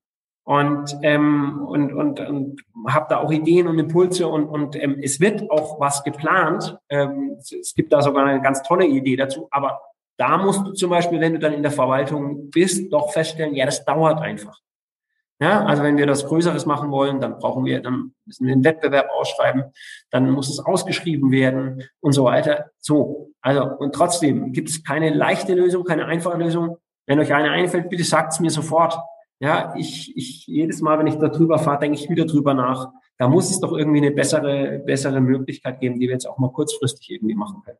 und 0.45 0.97
ähm, 1.03 1.63
und 1.65 1.93
und, 1.93 2.19
und 2.19 2.61
habe 2.87 3.05
da 3.09 3.19
auch 3.19 3.31
Ideen 3.31 3.67
und 3.67 3.79
Impulse 3.79 4.27
und 4.27 4.45
und 4.45 4.75
ähm, 4.75 4.99
es 5.01 5.19
wird 5.19 5.49
auch 5.49 5.79
was 5.79 6.03
geplant. 6.03 6.77
Ähm, 6.89 7.37
es, 7.39 7.51
es 7.51 7.73
gibt 7.73 7.93
da 7.93 8.01
sogar 8.01 8.25
eine 8.25 8.41
ganz 8.41 8.61
tolle 8.63 8.85
Idee 8.85 9.15
dazu, 9.15 9.47
aber 9.51 9.81
da 10.17 10.37
musst 10.37 10.67
du 10.67 10.73
zum 10.73 10.89
Beispiel, 10.89 11.19
wenn 11.19 11.33
du 11.33 11.39
dann 11.39 11.53
in 11.53 11.63
der 11.63 11.71
Verwaltung 11.71 12.49
bist, 12.49 12.91
doch 12.91 13.11
feststellen, 13.11 13.55
ja, 13.55 13.65
das 13.65 13.85
dauert 13.85 14.21
einfach. 14.21 14.59
Ja, 15.39 15.65
also 15.65 15.83
wenn 15.83 15.97
wir 15.97 16.05
das 16.05 16.25
Größeres 16.25 16.65
machen 16.65 16.91
wollen, 16.91 17.19
dann 17.19 17.37
brauchen 17.39 17.65
wir, 17.65 17.81
dann 17.81 18.13
müssen 18.25 18.45
wir 18.45 18.53
einen 18.53 18.63
Wettbewerb 18.63 19.09
ausschreiben, 19.09 19.63
dann 20.09 20.29
muss 20.29 20.49
es 20.49 20.59
ausgeschrieben 20.59 21.31
werden 21.31 21.83
und 21.99 22.13
so 22.13 22.25
weiter. 22.25 22.71
So, 22.79 23.31
also 23.41 23.63
und 23.63 23.93
trotzdem 23.93 24.53
gibt 24.53 24.69
es 24.69 24.83
keine 24.83 25.09
leichte 25.09 25.53
Lösung, 25.53 25.83
keine 25.83 26.05
einfache 26.05 26.37
Lösung. 26.37 26.77
Wenn 27.07 27.19
euch 27.19 27.33
eine 27.33 27.51
einfällt, 27.51 27.89
bitte 27.89 28.03
sagt 28.03 28.33
es 28.33 28.39
mir 28.39 28.51
sofort. 28.51 28.97
Ja, 29.39 29.73
ich, 29.77 30.15
ich, 30.15 30.47
jedes 30.47 30.81
Mal, 30.81 30.99
wenn 30.99 31.07
ich 31.07 31.15
da 31.15 31.27
drüber 31.27 31.59
fahre, 31.59 31.79
denke 31.79 31.97
ich 31.97 32.09
wieder 32.09 32.25
drüber 32.25 32.53
nach. 32.53 32.89
Da 33.17 33.27
muss 33.27 33.49
es 33.49 33.59
doch 33.59 33.73
irgendwie 33.73 33.99
eine 33.99 34.11
bessere, 34.11 34.79
bessere 34.86 35.21
Möglichkeit 35.21 35.79
geben, 35.79 35.99
die 35.99 36.07
wir 36.07 36.13
jetzt 36.13 36.27
auch 36.27 36.38
mal 36.38 36.51
kurzfristig 36.51 37.11
irgendwie 37.11 37.36
machen 37.36 37.61
können. 37.63 37.77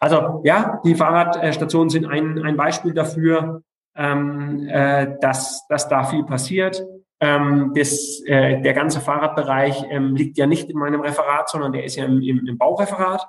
Also 0.00 0.42
ja, 0.44 0.80
die 0.84 0.94
Fahrradstationen 0.94 1.90
sind 1.90 2.06
ein, 2.06 2.42
ein 2.42 2.56
Beispiel 2.56 2.94
dafür, 2.94 3.62
ähm, 3.96 4.66
äh, 4.68 5.16
dass, 5.20 5.66
dass 5.68 5.88
da 5.88 6.04
viel 6.04 6.24
passiert. 6.24 6.84
Ähm, 7.18 7.72
das, 7.74 8.22
äh, 8.26 8.60
der 8.60 8.74
ganze 8.74 9.00
Fahrradbereich 9.00 9.84
ähm, 9.88 10.14
liegt 10.14 10.36
ja 10.36 10.46
nicht 10.46 10.68
in 10.68 10.78
meinem 10.78 11.00
Referat, 11.00 11.48
sondern 11.48 11.72
der 11.72 11.84
ist 11.84 11.96
ja 11.96 12.04
im, 12.04 12.20
im, 12.20 12.46
im 12.46 12.58
Baureferat. 12.58 13.26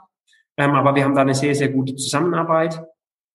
Ähm, 0.58 0.72
aber 0.72 0.95
wir 0.95 1.05
haben 1.05 1.16
da 1.16 1.22
eine 1.22 1.36
sehr, 1.36 1.55
sehr 1.55 1.70
gute 1.70 1.95
Zusammenarbeit. 1.95 2.82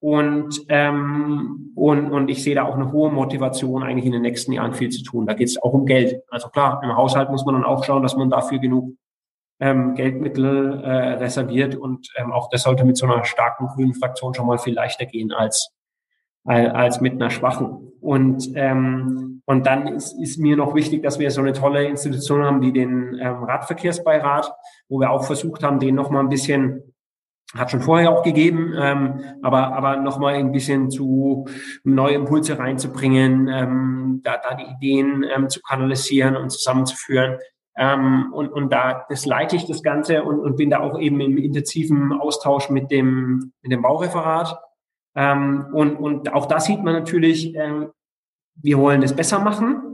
Und, 0.02 0.64
ähm, 0.68 1.70
und, 1.76 2.10
und 2.10 2.28
ich 2.28 2.42
sehe 2.42 2.56
da 2.56 2.64
auch 2.64 2.74
eine 2.74 2.90
hohe 2.90 3.12
Motivation, 3.12 3.84
eigentlich 3.84 4.04
in 4.04 4.10
den 4.10 4.22
nächsten 4.22 4.50
Jahren 4.50 4.74
viel 4.74 4.88
zu 4.88 5.04
tun. 5.04 5.26
Da 5.26 5.34
geht 5.34 5.46
es 5.46 5.62
auch 5.62 5.72
um 5.72 5.86
Geld. 5.86 6.24
Also 6.28 6.48
klar, 6.48 6.80
im 6.82 6.96
Haushalt 6.96 7.30
muss 7.30 7.44
man 7.44 7.54
dann 7.54 7.64
auch 7.64 7.84
schauen, 7.84 8.02
dass 8.02 8.16
man 8.16 8.28
dafür 8.28 8.58
genug 8.58 8.96
ähm, 9.60 9.94
Geldmittel 9.94 10.82
äh, 10.82 11.12
reserviert. 11.14 11.76
Und 11.76 12.08
ähm, 12.16 12.32
auch 12.32 12.50
das 12.50 12.64
sollte 12.64 12.84
mit 12.84 12.96
so 12.96 13.06
einer 13.06 13.24
starken 13.24 13.68
grünen 13.68 13.94
Fraktion 13.94 14.34
schon 14.34 14.48
mal 14.48 14.58
viel 14.58 14.74
leichter 14.74 15.06
gehen 15.06 15.30
als, 15.30 15.72
als 16.42 17.00
mit 17.00 17.12
einer 17.12 17.30
schwachen. 17.30 17.92
Und, 18.00 18.50
ähm, 18.56 19.42
und 19.46 19.66
dann 19.66 19.86
ist, 19.86 20.20
ist 20.20 20.40
mir 20.40 20.56
noch 20.56 20.74
wichtig, 20.74 21.04
dass 21.04 21.20
wir 21.20 21.30
so 21.30 21.42
eine 21.42 21.52
tolle 21.52 21.84
Institution 21.84 22.42
haben 22.42 22.60
wie 22.60 22.72
den 22.72 23.16
ähm, 23.22 23.44
Radverkehrsbeirat, 23.44 24.52
wo 24.88 24.98
wir 24.98 25.12
auch 25.12 25.22
versucht 25.22 25.62
haben, 25.62 25.78
den 25.78 25.94
noch 25.94 26.10
mal 26.10 26.18
ein 26.18 26.28
bisschen 26.28 26.91
hat 27.54 27.70
schon 27.70 27.82
vorher 27.82 28.10
auch 28.10 28.22
gegeben, 28.22 28.72
ähm, 28.76 29.20
aber, 29.42 29.74
aber 29.74 29.96
nochmal 29.96 30.34
ein 30.34 30.52
bisschen 30.52 30.90
zu 30.90 31.46
neue 31.84 32.14
Impulse 32.14 32.58
reinzubringen, 32.58 33.48
ähm, 33.48 34.20
da, 34.24 34.38
da 34.38 34.54
die 34.54 34.64
Ideen 34.64 35.24
ähm, 35.24 35.48
zu 35.48 35.60
kanalisieren 35.60 36.36
und 36.36 36.50
zusammenzuführen. 36.50 37.38
Ähm, 37.76 38.32
und, 38.32 38.48
und 38.52 38.72
da 38.72 39.06
das 39.08 39.26
leite 39.26 39.56
ich 39.56 39.66
das 39.66 39.82
Ganze 39.82 40.24
und, 40.24 40.40
und 40.40 40.56
bin 40.56 40.70
da 40.70 40.80
auch 40.80 40.98
eben 40.98 41.20
im 41.20 41.38
intensiven 41.38 42.12
Austausch 42.12 42.70
mit 42.70 42.90
dem, 42.90 43.52
mit 43.62 43.72
dem 43.72 43.82
Baureferat. 43.82 44.58
Ähm, 45.14 45.66
und, 45.72 45.96
und 45.96 46.32
auch 46.32 46.46
da 46.46 46.60
sieht 46.60 46.82
man 46.82 46.94
natürlich, 46.94 47.54
ähm, 47.54 47.90
wir 48.54 48.78
wollen 48.78 49.02
es 49.02 49.14
besser 49.14 49.38
machen. 49.38 49.91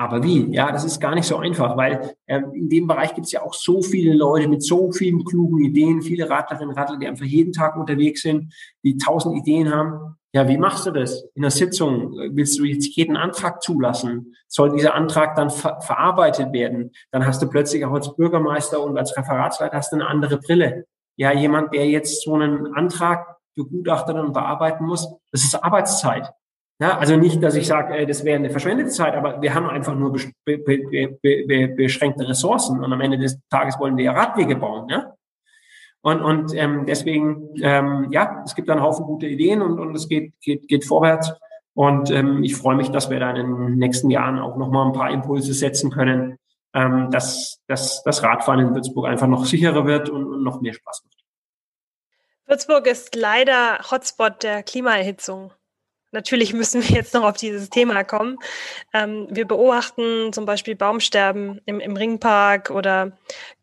Aber 0.00 0.22
wie? 0.22 0.46
Ja, 0.54 0.70
das 0.70 0.84
ist 0.84 1.00
gar 1.00 1.16
nicht 1.16 1.26
so 1.26 1.38
einfach, 1.38 1.76
weil 1.76 2.14
ähm, 2.28 2.52
in 2.54 2.68
dem 2.68 2.86
Bereich 2.86 3.16
gibt 3.16 3.26
es 3.26 3.32
ja 3.32 3.42
auch 3.42 3.52
so 3.52 3.82
viele 3.82 4.14
Leute 4.14 4.46
mit 4.46 4.62
so 4.62 4.92
vielen 4.92 5.24
klugen 5.24 5.64
Ideen, 5.64 6.02
viele 6.02 6.30
Radlerinnen 6.30 6.68
und 6.68 6.78
Radler, 6.78 6.98
die 6.98 7.08
einfach 7.08 7.24
jeden 7.24 7.52
Tag 7.52 7.76
unterwegs 7.76 8.22
sind, 8.22 8.54
die 8.84 8.96
tausend 8.96 9.36
Ideen 9.36 9.74
haben. 9.74 10.16
Ja, 10.32 10.46
wie 10.46 10.56
machst 10.56 10.86
du 10.86 10.92
das? 10.92 11.24
In 11.34 11.42
der 11.42 11.50
Sitzung 11.50 12.12
willst 12.12 12.60
du 12.60 12.64
jetzt 12.64 12.94
jeden 12.94 13.16
Antrag 13.16 13.60
zulassen? 13.60 14.36
Soll 14.46 14.70
dieser 14.70 14.94
Antrag 14.94 15.34
dann 15.34 15.50
ver 15.50 15.80
verarbeitet 15.80 16.52
werden? 16.52 16.92
Dann 17.10 17.26
hast 17.26 17.42
du 17.42 17.48
plötzlich 17.48 17.84
auch 17.84 17.92
als 17.92 18.14
Bürgermeister 18.14 18.80
und 18.80 18.96
als 18.96 19.16
Referatsleiter 19.16 19.76
hast 19.76 19.90
du 19.90 19.96
eine 19.96 20.06
andere 20.06 20.36
Brille. 20.38 20.84
Ja, 21.16 21.32
jemand, 21.32 21.74
der 21.74 21.88
jetzt 21.88 22.22
so 22.22 22.34
einen 22.34 22.72
Antrag 22.72 23.38
begutachten 23.56 24.16
und 24.20 24.32
bearbeiten 24.32 24.84
muss, 24.84 25.12
das 25.32 25.42
ist 25.42 25.56
Arbeitszeit. 25.56 26.30
Ja, 26.80 26.96
also 26.98 27.16
nicht, 27.16 27.42
dass 27.42 27.56
ich 27.56 27.66
sage, 27.66 27.96
äh, 27.96 28.06
das 28.06 28.24
wäre 28.24 28.36
eine 28.36 28.50
verschwendete 28.50 28.90
Zeit, 28.90 29.14
aber 29.14 29.42
wir 29.42 29.52
haben 29.52 29.68
einfach 29.68 29.96
nur 29.96 30.12
be 30.12 30.58
be 30.58 31.18
be 31.20 31.68
beschränkte 31.68 32.28
Ressourcen 32.28 32.82
und 32.82 32.92
am 32.92 33.00
Ende 33.00 33.18
des 33.18 33.38
Tages 33.50 33.78
wollen 33.80 33.96
wir 33.96 34.04
ja 34.04 34.12
Radwege 34.12 34.54
bauen. 34.54 34.88
Ja? 34.88 35.14
Und, 36.02 36.22
und 36.22 36.54
ähm, 36.54 36.86
deswegen, 36.86 37.50
ähm, 37.60 38.08
ja, 38.12 38.42
es 38.44 38.54
gibt 38.54 38.70
einen 38.70 38.82
Haufen 38.82 39.04
gute 39.04 39.26
Ideen 39.26 39.60
und, 39.60 39.80
und 39.80 39.94
es 39.94 40.08
geht, 40.08 40.32
geht, 40.40 40.68
geht 40.68 40.84
vorwärts. 40.84 41.32
Und 41.74 42.10
ähm, 42.10 42.42
ich 42.44 42.56
freue 42.56 42.76
mich, 42.76 42.90
dass 42.90 43.10
wir 43.10 43.20
da 43.20 43.30
in 43.30 43.36
den 43.36 43.76
nächsten 43.76 44.10
Jahren 44.10 44.38
auch 44.38 44.56
nochmal 44.56 44.86
ein 44.86 44.92
paar 44.92 45.10
Impulse 45.10 45.52
setzen 45.54 45.90
können, 45.90 46.38
ähm, 46.74 47.10
dass, 47.10 47.60
dass 47.66 48.02
das 48.04 48.22
Radfahren 48.22 48.60
in 48.60 48.74
Würzburg 48.74 49.06
einfach 49.06 49.26
noch 49.26 49.44
sicherer 49.44 49.84
wird 49.86 50.08
und, 50.08 50.24
und 50.24 50.42
noch 50.44 50.60
mehr 50.60 50.74
Spaß 50.74 51.02
macht. 51.04 51.24
Würzburg 52.46 52.86
ist 52.86 53.14
leider 53.14 53.78
Hotspot 53.90 54.42
der 54.42 54.62
Klimaerhitzung. 54.62 55.52
Natürlich 56.10 56.54
müssen 56.54 56.82
wir 56.82 56.96
jetzt 56.96 57.12
noch 57.12 57.24
auf 57.24 57.36
dieses 57.36 57.68
Thema 57.68 58.02
kommen. 58.02 58.38
Ähm, 58.94 59.26
wir 59.30 59.46
beobachten 59.46 60.32
zum 60.32 60.46
Beispiel 60.46 60.74
Baumsterben 60.74 61.60
im, 61.66 61.80
im, 61.80 61.96
Ringpark 61.96 62.70
oder 62.70 63.12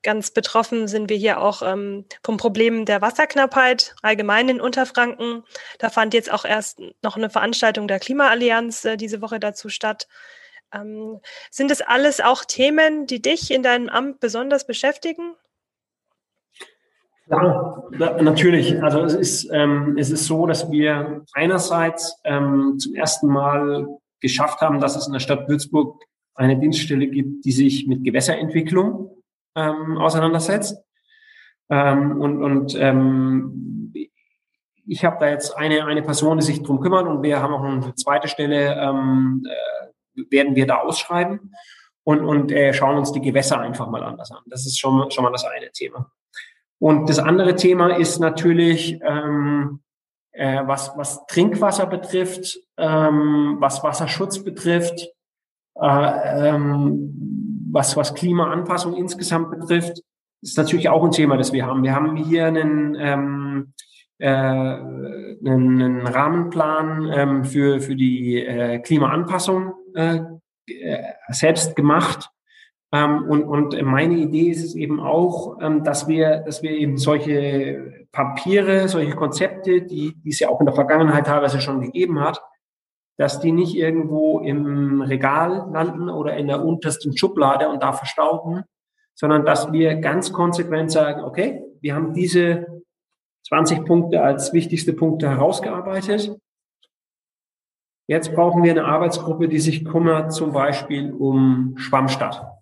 ganz 0.04 0.30
betroffen 0.30 0.88
sind 0.88 1.10
wir 1.10 1.18
hier 1.18 1.42
auch 1.42 1.64
ähm, 1.64 2.06
vom 2.24 2.38
Problem 2.38 2.86
der 2.86 3.02
Wasserknappheit 3.02 3.96
allgemein 4.04 4.48
in 4.50 4.62
Unterfranken. 4.62 5.44
Da 5.80 5.90
fand 5.90 6.14
jetzt 6.14 6.32
auch 6.32 6.46
erst 6.46 6.80
noch 7.02 7.18
eine 7.18 7.32
Veranstaltung 7.32 7.88
der 7.88 8.00
Klimaallianz 8.00 8.86
äh, 8.86 8.98
diese 8.98 9.22
Woche 9.22 9.40
dazu 9.40 9.70
statt. 9.70 10.08
Ähm, 10.72 11.22
sind 11.50 11.72
das 11.72 11.82
alles 11.82 12.20
auch 12.20 12.46
Themen, 12.46 13.08
die 13.08 13.22
dich 13.22 13.50
in 13.50 13.64
deinem 13.64 13.90
Amt 13.90 14.20
besonders 14.20 14.68
beschäftigen? 14.68 15.36
Ja, 17.28 17.84
natürlich. 18.22 18.82
Also 18.84 19.02
es 19.02 19.14
ist, 19.14 19.50
ähm, 19.52 19.98
es 19.98 20.12
ist 20.12 20.26
so, 20.26 20.46
dass 20.46 20.70
wir 20.70 21.24
einerseits 21.34 22.20
ähm, 22.24 22.78
zum 22.78 22.94
ersten 22.94 23.28
Mal 23.28 23.88
geschafft 24.22 24.62
haben, 24.62 24.80
dass 24.80 24.96
es 24.96 25.08
in 25.08 25.14
der 25.14 25.20
Stadt 25.20 25.48
Würzburg 25.50 26.04
eine 26.36 26.58
Dienststelle 26.58 27.08
gibt, 27.08 27.46
die 27.46 27.52
sich 27.52 27.88
mit 27.88 28.04
Gewässerentwicklung 28.04 29.12
ähm, 29.56 29.98
auseinandersetzt. 29.98 30.78
Ähm, 31.70 32.22
und 32.22 32.44
und 32.44 32.76
ähm, 32.80 33.92
ich 34.88 35.04
habe 35.04 35.18
da 35.20 35.30
jetzt 35.30 35.58
eine, 35.58 35.86
eine 35.86 36.04
Person, 36.04 36.38
die 36.38 36.46
sich 36.46 36.62
drum 36.62 36.80
kümmert 36.80 37.08
und 37.08 37.24
wir 37.24 37.42
haben 37.42 37.54
auch 37.54 37.64
eine 37.64 37.96
zweite 37.96 38.28
Stelle, 38.28 38.76
ähm, 38.80 39.44
äh, 39.50 40.22
werden 40.30 40.56
wir 40.56 40.68
da 40.68 40.78
ausschreiben 40.78 41.54
und, 42.04 42.24
und 42.24 42.52
äh, 42.52 42.74
schauen 42.74 42.98
uns 42.98 43.12
die 43.12 43.22
Gewässer 43.22 43.60
einfach 43.60 43.90
mal 43.90 44.04
anders 44.04 44.32
an. 44.32 44.44
Das 44.46 44.66
ist 44.66 44.80
schon, 44.80 45.10
schon 45.12 45.24
mal 45.24 45.32
das 45.32 45.46
eine 45.46 45.72
Thema. 45.72 46.12
Und 46.80 47.10
das 47.10 47.20
andere 47.20 47.56
Thema 47.56 47.98
ist 47.98 48.20
natürlich, 48.20 49.00
ähm, 49.02 49.80
äh, 50.32 50.62
was, 50.66 50.92
was 50.98 51.26
Trinkwasser 51.28 51.86
betrifft, 51.86 52.60
ähm, 52.78 53.58
was 53.60 53.84
Wasserschutz 53.84 54.44
betrifft, 54.44 55.08
äh, 55.80 56.50
ähm, 56.50 57.66
was, 57.72 57.96
was 57.96 58.14
Klimaanpassung 58.14 58.96
insgesamt 58.96 59.52
betrifft, 59.52 60.02
ist 60.42 60.58
natürlich 60.58 60.90
auch 60.90 61.04
ein 61.04 61.12
Thema, 61.12 61.38
das 61.38 61.54
wir 61.54 61.66
haben. 61.66 61.84
Wir 61.84 61.96
haben 61.96 62.16
hier 62.18 62.46
einen, 62.46 62.96
ähm, 63.00 63.74
äh, 64.18 64.28
einen, 64.30 65.82
einen 65.82 66.08
Rahmenplan 66.08 67.12
ähm, 67.12 67.46
für, 67.46 67.80
für 67.80 67.96
die 67.96 68.46
äh, 68.46 68.80
Klimaanpassung 68.80 69.74
äh, 69.96 70.20
äh 70.68 71.04
selbst 71.30 71.76
gemacht 71.76 72.30
und, 73.04 73.44
und 73.44 73.82
meine 73.84 74.16
Idee 74.16 74.50
ist 74.50 74.64
es 74.64 74.76
eben 74.76 75.00
auch, 75.00 75.60
ähm, 75.62 75.84
dass 75.84 76.08
wir, 76.08 76.40
dass 76.40 76.62
wir 76.62 76.72
eben 76.72 76.98
solche 76.98 78.08
Papiere, 78.12 78.88
solche 78.88 79.16
Konzepte, 79.16 79.82
die, 79.82 80.14
die 80.24 80.30
es 80.30 80.40
ja 80.40 80.50
auch 80.50 80.60
in 80.60 80.66
der 80.66 80.76
Vergangenheit 80.76 81.26
teilweise 81.28 81.62
schon 81.62 81.82
gegeben 81.82 82.20
hat, 82.20 82.42
dass 83.18 83.40
die 83.40 83.52
nicht 83.52 83.76
irgendwo 83.76 84.40
im 84.40 85.02
Regal 85.02 85.70
landen 85.72 86.10
oder 86.10 86.36
in 86.38 86.48
der 86.48 86.64
untersten 86.64 87.18
Schublade 87.18 87.70
und 87.70 87.82
da 87.82 87.94
verstauben, 87.94 88.64
sondern 89.16 89.46
dass 89.46 89.72
wir 89.72 89.96
ganz 89.96 90.32
konsequent 90.34 90.92
sagen, 90.92 91.24
okay, 91.24 91.64
wir 91.82 91.96
haben 91.96 92.14
diese 92.14 92.84
20 93.48 93.86
Punkte 93.86 94.22
als 94.22 94.54
wichtigste 94.54 94.94
Punkte 94.94 95.30
herausgearbeitet. 95.30 96.38
Jetzt 98.08 98.34
brauchen 98.36 98.64
wir 98.64 98.72
eine 98.72 98.86
Arbeitsgruppe, 98.86 99.48
die 99.48 99.60
sich 99.60 99.86
kümmert 99.86 100.34
zum 100.34 100.52
Beispiel 100.52 101.14
um 101.14 101.76
Schwammstadt. 101.78 102.55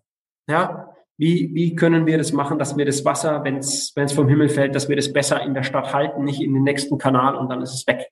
Ja, 0.48 0.94
wie, 1.18 1.54
wie 1.54 1.76
können 1.76 2.06
wir 2.06 2.18
das 2.18 2.34
machen, 2.34 2.58
dass 2.58 2.76
wir 2.76 2.86
das 2.86 3.06
Wasser, 3.06 3.44
wenn 3.44 3.58
es 3.58 3.94
vom 4.14 4.28
Himmel 4.28 4.50
fällt, 4.50 4.76
dass 4.76 4.90
wir 4.90 4.96
das 4.96 5.14
besser 5.14 5.42
in 5.42 5.54
der 5.54 5.64
Stadt 5.64 5.94
halten, 5.94 6.24
nicht 6.24 6.42
in 6.42 6.54
den 6.54 6.64
nächsten 6.64 6.98
Kanal 6.98 7.36
und 7.36 7.50
dann 7.50 7.62
ist 7.62 7.74
es 7.74 7.88
weg. 7.88 8.10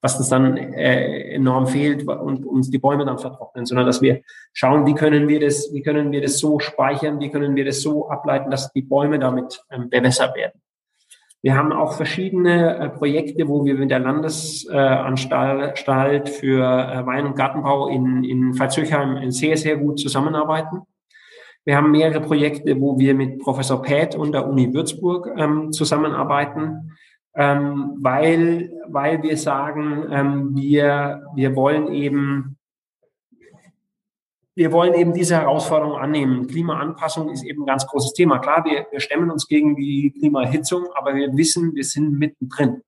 Was 0.00 0.18
das 0.18 0.28
dann 0.28 0.56
äh, 0.56 1.34
enorm 1.34 1.66
fehlt 1.66 2.06
und 2.06 2.44
uns 2.44 2.70
die 2.70 2.78
Bäume 2.78 3.06
dann 3.06 3.18
vertrocknen, 3.18 3.66
sondern 3.66 3.86
dass 3.86 4.02
wir 4.02 4.22
schauen, 4.52 4.86
wie 4.86 4.94
können 4.94 5.28
wir 5.28 5.40
das, 5.40 5.70
wie 5.72 5.82
können 5.82 6.12
wir 6.12 6.20
das 6.20 6.38
so 6.38 6.58
speichern, 6.58 7.20
wie 7.20 7.30
können 7.30 7.56
wir 7.56 7.64
das 7.64 7.80
so 7.80 8.08
ableiten, 8.08 8.50
dass 8.50 8.72
die 8.72 8.82
Bäume 8.82 9.18
damit 9.18 9.64
ähm, 9.70 9.88
bewässert 9.88 10.36
werden. 10.36 10.60
Wir 11.40 11.56
haben 11.56 11.72
auch 11.72 11.92
verschiedene 11.92 12.78
äh, 12.78 12.88
Projekte, 12.88 13.48
wo 13.48 13.66
wir 13.66 13.74
mit 13.74 13.90
der 13.90 13.98
Landesanstalt 13.98 16.30
für 16.30 16.60
äh, 16.60 17.06
Wein- 17.06 17.26
und 17.26 17.36
Gartenbau 17.36 17.88
in, 17.88 18.24
in 18.24 18.54
Pfalzöchheim 18.54 19.30
sehr, 19.30 19.58
sehr 19.58 19.76
gut 19.76 20.00
zusammenarbeiten. 20.00 20.86
Wir 21.64 21.76
haben 21.76 21.90
mehrere 21.90 22.20
Projekte, 22.20 22.78
wo 22.80 22.98
wir 22.98 23.14
mit 23.14 23.38
Professor 23.38 23.80
Päth 23.80 24.14
und 24.14 24.32
der 24.32 24.46
Uni 24.46 24.72
Würzburg 24.74 25.30
ähm, 25.36 25.72
zusammenarbeiten, 25.72 26.92
ähm, 27.34 27.96
weil, 28.00 28.70
weil 28.88 29.22
wir 29.22 29.36
sagen, 29.36 30.06
ähm, 30.10 30.56
wir, 30.56 31.22
wir 31.34 31.56
wollen 31.56 31.92
eben 31.92 32.56
wir 34.56 34.70
wollen 34.70 34.94
eben 34.94 35.12
diese 35.12 35.34
Herausforderung 35.34 35.96
annehmen. 35.96 36.46
Klimaanpassung 36.46 37.28
ist 37.30 37.42
eben 37.42 37.62
ein 37.62 37.66
ganz 37.66 37.86
großes 37.88 38.12
Thema. 38.12 38.38
Klar, 38.38 38.64
wir, 38.64 38.86
wir 38.90 39.00
stemmen 39.00 39.30
uns 39.30 39.48
gegen 39.48 39.74
die 39.74 40.14
Klimaerhitzung, 40.16 40.86
aber 40.94 41.16
wir 41.16 41.36
wissen, 41.36 41.74
wir 41.74 41.82
sind 41.82 42.16
mittendrin. 42.18 42.82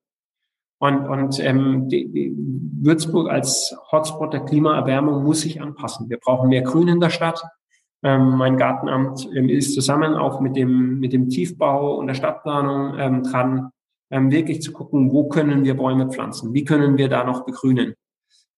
Und, 0.78 1.08
und 1.08 1.40
ähm, 1.40 1.88
die, 1.88 2.08
die 2.08 2.36
Würzburg 2.36 3.30
als 3.30 3.76
Hotspot 3.90 4.32
der 4.32 4.44
Klimaerwärmung 4.44 5.24
muss 5.24 5.40
sich 5.40 5.60
anpassen. 5.60 6.08
Wir 6.08 6.18
brauchen 6.18 6.50
mehr 6.50 6.62
Grün 6.62 6.86
in 6.86 7.00
der 7.00 7.10
Stadt. 7.10 7.42
Ähm, 8.06 8.36
mein 8.36 8.56
Gartenamt 8.56 9.28
ähm, 9.34 9.48
ist 9.48 9.74
zusammen 9.74 10.14
auch 10.14 10.40
mit 10.40 10.54
dem, 10.54 11.00
mit 11.00 11.12
dem 11.12 11.28
Tiefbau 11.28 11.96
und 11.96 12.06
der 12.06 12.14
Stadtplanung 12.14 12.96
ähm, 13.00 13.22
dran, 13.24 13.70
ähm, 14.12 14.30
wirklich 14.30 14.62
zu 14.62 14.72
gucken, 14.72 15.10
wo 15.10 15.28
können 15.28 15.64
wir 15.64 15.76
Bäume 15.76 16.08
pflanzen? 16.08 16.54
Wie 16.54 16.62
können 16.62 16.98
wir 16.98 17.08
da 17.08 17.24
noch 17.24 17.44
begrünen? 17.44 17.94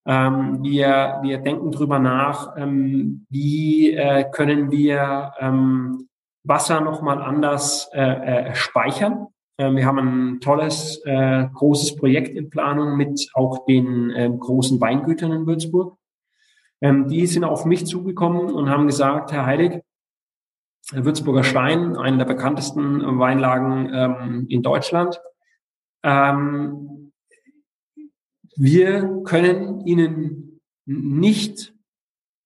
Ähm, 0.05 0.61
wir, 0.61 1.17
wir 1.23 1.39
denken 1.39 1.71
drüber 1.71 1.97
nach, 1.97 2.57
ähm, 2.57 3.25
wie 3.31 3.91
äh, 3.93 4.25
können 4.31 4.69
wir 4.69 5.31
Wasser 6.43 6.81
nochmal 6.81 7.19
anders 7.19 7.89
äh, 7.93 8.49
äh, 8.49 8.55
speichern. 8.55 9.27
Wir 9.57 9.85
haben 9.85 9.97
ein 9.97 10.39
tolles, 10.39 11.01
äh, 11.03 11.47
großes 11.53 11.97
Projekt 11.97 12.29
in 12.29 12.49
Planung 12.49 12.95
mit 12.95 13.29
auch 13.33 13.65
den 13.65 14.39
großen 14.39 14.79
Weingütern 14.79 15.33
in 15.33 15.47
Würzburg. 15.47 15.98
Ähm, 16.81 17.07
die 17.07 17.27
sind 17.27 17.43
auf 17.43 17.65
mich 17.65 17.85
zugekommen 17.85 18.53
und 18.53 18.69
haben 18.69 18.87
gesagt, 18.87 19.31
Herr 19.31 19.45
Heilig, 19.45 19.81
Würzburger 20.91 21.43
Stein, 21.43 21.97
eine 21.97 22.17
der 22.17 22.25
bekanntesten 22.25 23.19
Weinlagen 23.19 23.91
ähm, 23.93 24.45
in 24.49 24.63
Deutschland. 24.63 25.21
Ähm, 26.03 27.11
wir 28.55 29.21
können 29.23 29.85
Ihnen 29.85 30.61
nicht 30.85 31.73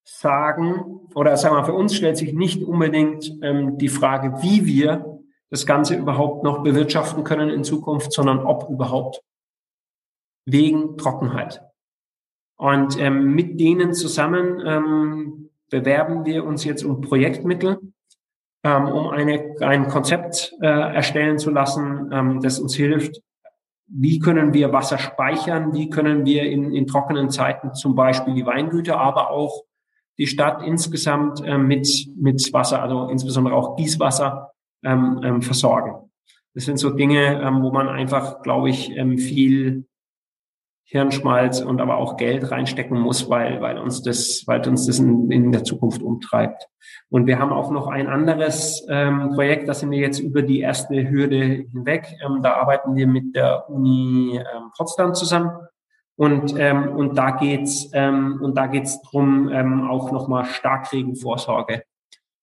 sagen, 0.04 1.08
oder 1.16 1.38
sagen 1.38 1.56
wir, 1.56 1.64
für 1.64 1.74
uns 1.74 1.96
stellt 1.96 2.18
sich 2.18 2.34
nicht 2.34 2.64
unbedingt 2.64 3.32
ähm, 3.42 3.78
die 3.78 3.90
Frage, 3.90 4.42
wie 4.42 4.66
wir 4.66 5.22
das 5.50 5.66
Ganze 5.66 5.96
überhaupt 5.96 6.44
noch 6.44 6.64
bewirtschaften 6.64 7.24
können 7.24 7.50
in 7.50 7.64
Zukunft, 7.64 8.12
sondern 8.12 8.40
ob 8.40 8.70
überhaupt. 8.70 9.22
Wegen 10.46 10.98
Trockenheit. 10.98 11.62
Und 12.58 13.00
ähm, 13.00 13.34
mit 13.34 13.60
denen 13.60 13.94
zusammen 13.94 14.62
ähm, 14.66 15.50
bewerben 15.70 16.26
wir 16.26 16.46
uns 16.46 16.64
jetzt 16.64 16.84
um 16.84 17.02
Projektmittel, 17.02 17.80
ähm, 18.64 18.86
um 18.86 19.10
eine, 19.10 19.56
ein 19.62 19.88
Konzept 19.88 20.54
äh, 20.62 20.68
erstellen 20.68 21.40
zu 21.40 21.50
lassen, 21.50 22.10
ähm, 22.14 22.42
das 22.42 22.60
uns 22.60 22.76
hilft, 22.76 23.22
wie 23.88 24.20
können 24.20 24.54
wir 24.54 24.72
Wasser 24.72 24.98
speichern, 24.98 25.74
wie 25.74 25.90
können 25.90 26.26
wir 26.26 26.44
in, 26.44 26.74
in 26.74 26.88
trockenen 26.88 27.30
Zeiten 27.30 27.74
zum 27.74 27.96
Beispiel 27.96 28.34
die 28.34 28.46
Weingüter, 28.46 29.00
aber 29.00 29.30
auch 29.30 29.64
die 30.18 30.28
Stadt 30.28 30.64
insgesamt 30.64 31.44
äh, 31.44 31.58
mit, 31.58 32.08
mit 32.16 32.54
Wasser, 32.54 32.82
also 32.82 33.10
insbesondere 33.10 33.56
auch 33.56 33.76
Gießwasser, 33.76 34.52
ähm, 34.84 35.22
ähm, 35.24 35.42
versorgen. 35.42 36.12
Das 36.54 36.66
sind 36.66 36.78
so 36.78 36.92
Dinge, 36.92 37.42
ähm, 37.42 37.64
wo 37.64 37.72
man 37.72 37.90
einfach, 37.90 38.42
glaube 38.42 38.70
ich, 38.70 38.92
ähm, 38.96 39.18
viel 39.18 39.86
Hirnschmalz 40.86 41.62
und 41.62 41.82
aber 41.82 41.98
auch 41.98 42.18
Geld 42.18 42.52
reinstecken 42.52 43.00
muss, 43.00 43.30
weil, 43.30 43.62
weil 43.62 43.78
uns 43.78 44.04
das, 44.04 44.44
weil 44.46 44.68
uns 44.68 44.86
das 44.86 45.00
in, 45.00 45.32
in 45.32 45.52
der 45.52 45.64
Zukunft 45.64 46.02
umtreibt. 46.02 46.68
Und 47.10 47.28
wir 47.28 47.40
haben 47.40 47.52
auch 47.52 47.72
noch 47.72 47.88
ein 47.88 48.08
anderes 48.08 48.86
ähm, 48.90 49.32
Projekt, 49.34 49.68
da 49.68 49.74
sind 49.74 49.92
wir 49.92 50.00
jetzt 50.00 50.20
über 50.20 50.42
die 50.42 50.60
erste 50.60 51.10
Hürde 51.10 51.66
hinweg. 51.72 52.08
Ähm, 52.24 52.42
da 52.42 52.56
arbeiten 52.56 52.96
wir 52.96 53.08
mit 53.08 53.36
der 53.36 53.70
Uni 53.70 54.38
ähm, 54.38 54.72
Potsdam 54.76 55.14
zusammen. 55.14 55.52
Und, 56.16 56.56
ähm, 56.58 56.96
und 56.96 57.18
da 57.18 57.32
geht's 57.32 57.90
ähm, 57.94 58.40
und 58.42 58.56
da 58.56 58.68
geht's 58.68 59.02
drum, 59.02 59.50
ähm, 59.52 59.90
auch 59.90 60.12
nochmal 60.12 60.46
Starkregenvorsorge 60.46 61.84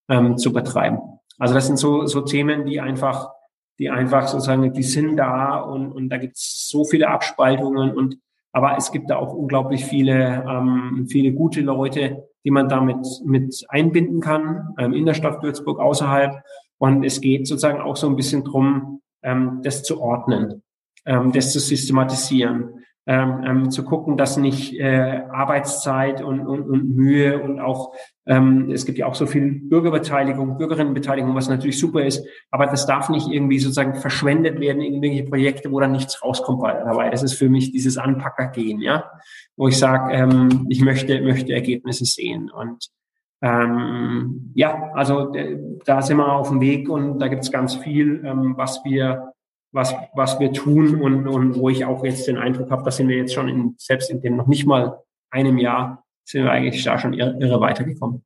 ähm, 0.09 0.37
zu 0.39 0.53
betreiben. 0.53 0.99
Also 1.39 1.55
das 1.55 1.67
sind 1.67 1.79
so, 1.79 2.07
so 2.07 2.23
Themen, 2.23 2.67
die 2.67 2.81
einfach, 2.81 3.31
die 3.79 3.89
einfach 3.89 4.27
sozusagen, 4.27 4.73
die 4.73 4.83
sind 4.83 5.17
da 5.17 5.59
und, 5.61 5.93
und 5.93 6.09
da 6.09 6.19
gibt's 6.19 6.69
so 6.69 6.85
viele 6.85 7.09
Abspaltungen 7.09 7.95
und 7.95 8.19
aber 8.53 8.77
es 8.77 8.91
gibt 8.93 9.11
da 9.11 9.17
auch 9.17 9.33
unglaublich 9.33 9.85
viele, 9.85 10.45
ähm, 10.49 11.07
viele 11.09 11.33
gute 11.33 11.61
Leute, 11.61 12.29
die 12.45 12.51
man 12.51 12.69
damit 12.69 13.07
mit 13.25 13.65
einbinden 13.69 14.21
kann, 14.21 14.75
ähm, 14.79 14.93
in 14.93 15.07
der 15.07 15.15
Stadt 15.15 15.43
Würzburg, 15.43 15.79
außerhalb. 15.79 16.43
Und 16.79 17.05
es 17.05 17.21
geht 17.21 17.47
sozusagen 17.47 17.81
auch 17.81 17.97
so 17.97 18.09
ein 18.09 18.17
bisschen 18.17 18.45
drum, 18.45 19.03
ähm, 19.23 19.61
das 19.63 19.83
zu 19.83 20.01
ordnen, 20.01 20.63
ähm, 21.05 21.33
das 21.33 21.53
zu 21.53 21.61
systematisieren 21.61 22.81
ähm, 23.07 23.43
ähm, 23.47 23.71
zu 23.71 23.85
gucken, 23.85 24.17
dass 24.17 24.37
nicht 24.37 24.79
äh, 24.79 25.23
Arbeitszeit 25.33 26.23
und, 26.23 26.41
und, 26.47 26.69
und 26.69 26.95
Mühe 26.95 27.43
und 27.43 27.59
auch 27.59 27.95
ähm, 28.27 28.71
es 28.71 28.85
gibt 28.85 28.99
ja 28.99 29.07
auch 29.07 29.15
so 29.15 29.27
viel 29.27 29.61
Bürgerbeteiligung, 29.69 30.59
Bürgerinnenbeteiligung, 30.59 31.35
was 31.35 31.49
natürlich 31.49 31.81
super 31.81 32.05
ist, 32.05 32.25
aber 32.51 32.67
das 32.67 32.87
darf 32.87 33.09
nicht 33.09 33.29
irgendwie 33.29 33.59
sozusagen 33.59 33.95
verschwendet 33.95 34.61
werden 34.61 34.83
in 34.83 35.03
irgendwelche 35.03 35.25
Projekte, 35.25 35.73
wo 35.73 35.81
dann 35.81 35.93
nichts 35.93 36.23
rauskommt 36.23 36.63
dabei. 36.63 37.11
Das 37.11 37.23
ist 37.23 37.35
für 37.35 37.49
mich 37.49 37.73
dieses 37.73 37.97
Anpackergehen, 37.97 38.81
ja, 38.81 39.11
wo 39.57 39.69
ich 39.69 39.79
sage, 39.79 40.13
ähm, 40.13 40.67
ich 40.69 40.83
möchte 40.83 41.21
möchte 41.23 41.53
Ergebnisse 41.55 42.05
sehen 42.05 42.51
und 42.51 42.91
ähm, 43.43 44.53
ja, 44.55 44.91
also 44.95 45.33
äh, 45.33 45.59
da 45.87 46.03
sind 46.03 46.19
wir 46.19 46.31
auf 46.31 46.51
dem 46.51 46.61
Weg 46.61 46.89
und 46.91 47.19
da 47.19 47.29
gibt 47.29 47.43
es 47.43 47.51
ganz 47.51 47.75
viel, 47.75 48.23
ähm, 48.25 48.55
was 48.57 48.85
wir 48.85 49.33
was, 49.73 49.95
was 50.15 50.41
wir 50.41 50.53
tun 50.53 51.01
und, 51.01 51.29
und 51.29 51.57
wo 51.57 51.69
ich 51.69 51.85
auch 51.85 52.05
jetzt 52.05 52.27
den 52.27 52.39
Eindruck 52.39 52.71
habe, 52.71 52.83
dass 52.83 52.97
sind 52.97 53.09
wir 53.09 53.17
jetzt 53.17 53.35
schon 53.35 53.49
in, 53.49 53.75
selbst 53.79 54.11
in 54.11 54.21
dem 54.21 54.37
noch 54.37 54.47
nicht 54.47 54.67
mal 54.67 55.03
einem 55.31 55.59
Jahr, 55.59 56.05
sind 56.25 56.45
wir 56.45 56.51
eigentlich 56.51 56.83
da 56.85 56.99
schon 56.99 57.13
irre, 57.13 57.37
irre 57.41 57.61
weitergekommen. 57.61 58.25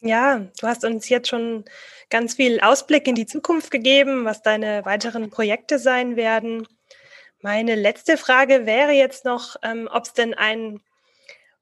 Ja, 0.00 0.46
du 0.60 0.66
hast 0.66 0.84
uns 0.84 1.08
jetzt 1.08 1.28
schon 1.28 1.64
ganz 2.10 2.34
viel 2.34 2.60
Ausblick 2.60 3.08
in 3.08 3.14
die 3.14 3.26
Zukunft 3.26 3.70
gegeben, 3.70 4.24
was 4.24 4.42
deine 4.42 4.84
weiteren 4.84 5.30
Projekte 5.30 5.78
sein 5.78 6.16
werden. 6.16 6.66
Meine 7.42 7.74
letzte 7.74 8.16
Frage 8.16 8.66
wäre 8.66 8.92
jetzt 8.92 9.24
noch, 9.24 9.56
ähm, 9.62 9.88
ob 9.92 10.04
es 10.04 10.12
denn 10.12 10.34
ein, 10.34 10.80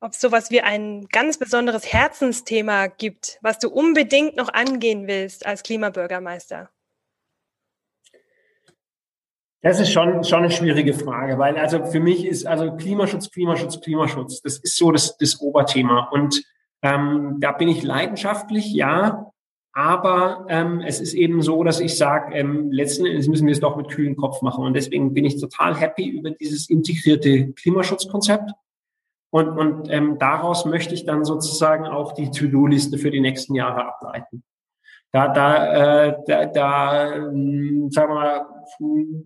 ob 0.01 0.13
es 0.13 0.21
sowas 0.21 0.51
wie 0.51 0.61
ein 0.61 1.07
ganz 1.09 1.39
besonderes 1.39 1.91
Herzensthema 1.93 2.89
gibt, 2.89 3.39
was 3.41 3.59
du 3.59 3.69
unbedingt 3.69 4.37
noch 4.37 4.53
angehen 4.53 5.07
willst 5.07 5.47
als 5.47 5.63
Klimabürgermeister. 5.63 6.71
Das 9.65 9.81
ist 9.81 9.93
schon, 9.93 10.23
schon 10.25 10.41
eine 10.41 10.51
schwierige 10.51 10.93
Frage, 10.93 11.39
weil 11.39 11.57
also 11.57 11.87
für 11.87 11.99
mich 11.99 12.27
ist 12.27 12.47
also 12.47 12.77
Klimaschutz, 12.77 13.31
Klimaschutz, 13.31 13.81
Klimaschutz, 13.81 14.43
das 14.43 14.59
ist 14.59 14.77
so 14.77 14.93
das, 14.93 15.17
das 15.17 15.41
Oberthema. 15.41 16.11
Und 16.13 16.45
ähm, 16.83 17.39
da 17.41 17.53
bin 17.53 17.69
ich 17.69 17.83
leidenschaftlich, 17.83 18.75
ja, 18.75 19.33
aber 19.73 20.45
ähm, 20.51 20.83
es 20.83 21.01
ist 21.01 21.15
eben 21.15 21.41
so, 21.41 21.65
dass 21.65 21.81
ich 21.81 21.97
sage, 21.97 22.35
ähm, 22.35 22.73
letzten 22.73 23.07
Endes 23.07 23.27
müssen 23.27 23.47
wir 23.47 23.53
es 23.53 23.61
doch 23.61 23.77
mit 23.77 23.89
kühlen 23.89 24.17
Kopf 24.17 24.43
machen. 24.43 24.67
Und 24.67 24.75
deswegen 24.75 25.15
bin 25.15 25.25
ich 25.25 25.41
total 25.41 25.75
happy 25.75 26.11
über 26.11 26.31
dieses 26.31 26.69
integrierte 26.69 27.53
Klimaschutzkonzept. 27.53 28.51
Und, 29.31 29.49
und 29.49 29.91
ähm, 29.91 30.19
daraus 30.19 30.67
möchte 30.67 30.93
ich 30.93 31.07
dann 31.07 31.25
sozusagen 31.25 31.87
auch 31.87 32.13
die 32.13 32.31
To-Do-Liste 32.31 32.99
für 32.99 33.11
die 33.11 33.21
nächsten 33.21 33.55
Jahre 33.55 33.87
ableiten 33.87 34.45
da, 35.15 35.29
da, 35.29 36.07
äh, 36.07 36.17
da, 36.27 36.47
da 36.47 37.15
ähm, 37.15 37.89
sagen 37.93 38.11
wir 38.11 38.15
mal, 38.17 38.47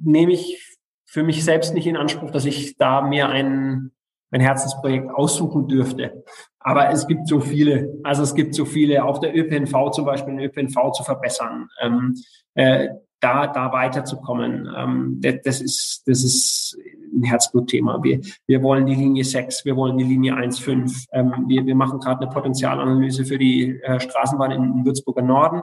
nehme 0.05 0.33
ich 0.33 0.77
für 1.07 1.23
mich 1.23 1.43
selbst 1.43 1.73
nicht 1.73 1.87
in 1.87 1.97
Anspruch, 1.97 2.31
dass 2.31 2.45
ich 2.45 2.77
da 2.77 3.01
mir 3.01 3.31
ein, 3.31 3.91
ein 4.31 4.41
Herzensprojekt 4.43 5.11
aussuchen 5.11 5.67
dürfte. 5.67 6.25
Aber 6.61 6.91
es 6.91 7.07
gibt 7.07 7.27
so 7.27 7.41
viele, 7.41 7.99
also 8.05 8.23
es 8.23 8.35
gibt 8.35 8.55
so 8.55 8.67
viele, 8.67 9.03
auch 9.03 9.17
der 9.17 9.35
ÖPNV 9.35 9.93
zum 9.93 10.05
Beispiel, 10.05 10.37
den 10.37 10.45
ÖPNV 10.45 10.93
zu 10.93 11.05
verbessern, 11.05 11.71
ähm, 11.81 12.15
äh, 12.53 12.89
da, 13.21 13.47
da 13.47 13.73
weiterzukommen. 13.73 14.69
Ähm, 14.77 15.23
das, 15.43 15.63
ist, 15.63 16.03
das 16.05 16.23
ist 16.23 16.77
ein 17.19 17.25
Herzblutthema. 17.25 18.03
Wir, 18.03 18.21
wir 18.47 18.63
wollen 18.63 18.87
die 18.87 18.95
Linie 18.95 19.25
6, 19.25 19.65
wir 19.65 19.77
wollen 19.77 19.99
die 19.99 20.05
Linie 20.05 20.35
1.5. 20.35 21.07
Ähm, 21.13 21.45
wir, 21.47 21.67
wir 21.67 21.75
machen 21.75 22.01
gerade 22.01 22.23
eine 22.23 22.31
Potenzialanalyse 22.31 23.25
für 23.25 23.39
die 23.39 23.81
äh, 23.83 24.01
Straßenbahn 24.01 24.51
in, 24.51 24.85
Würzburger 24.85 25.23
Norden. 25.23 25.63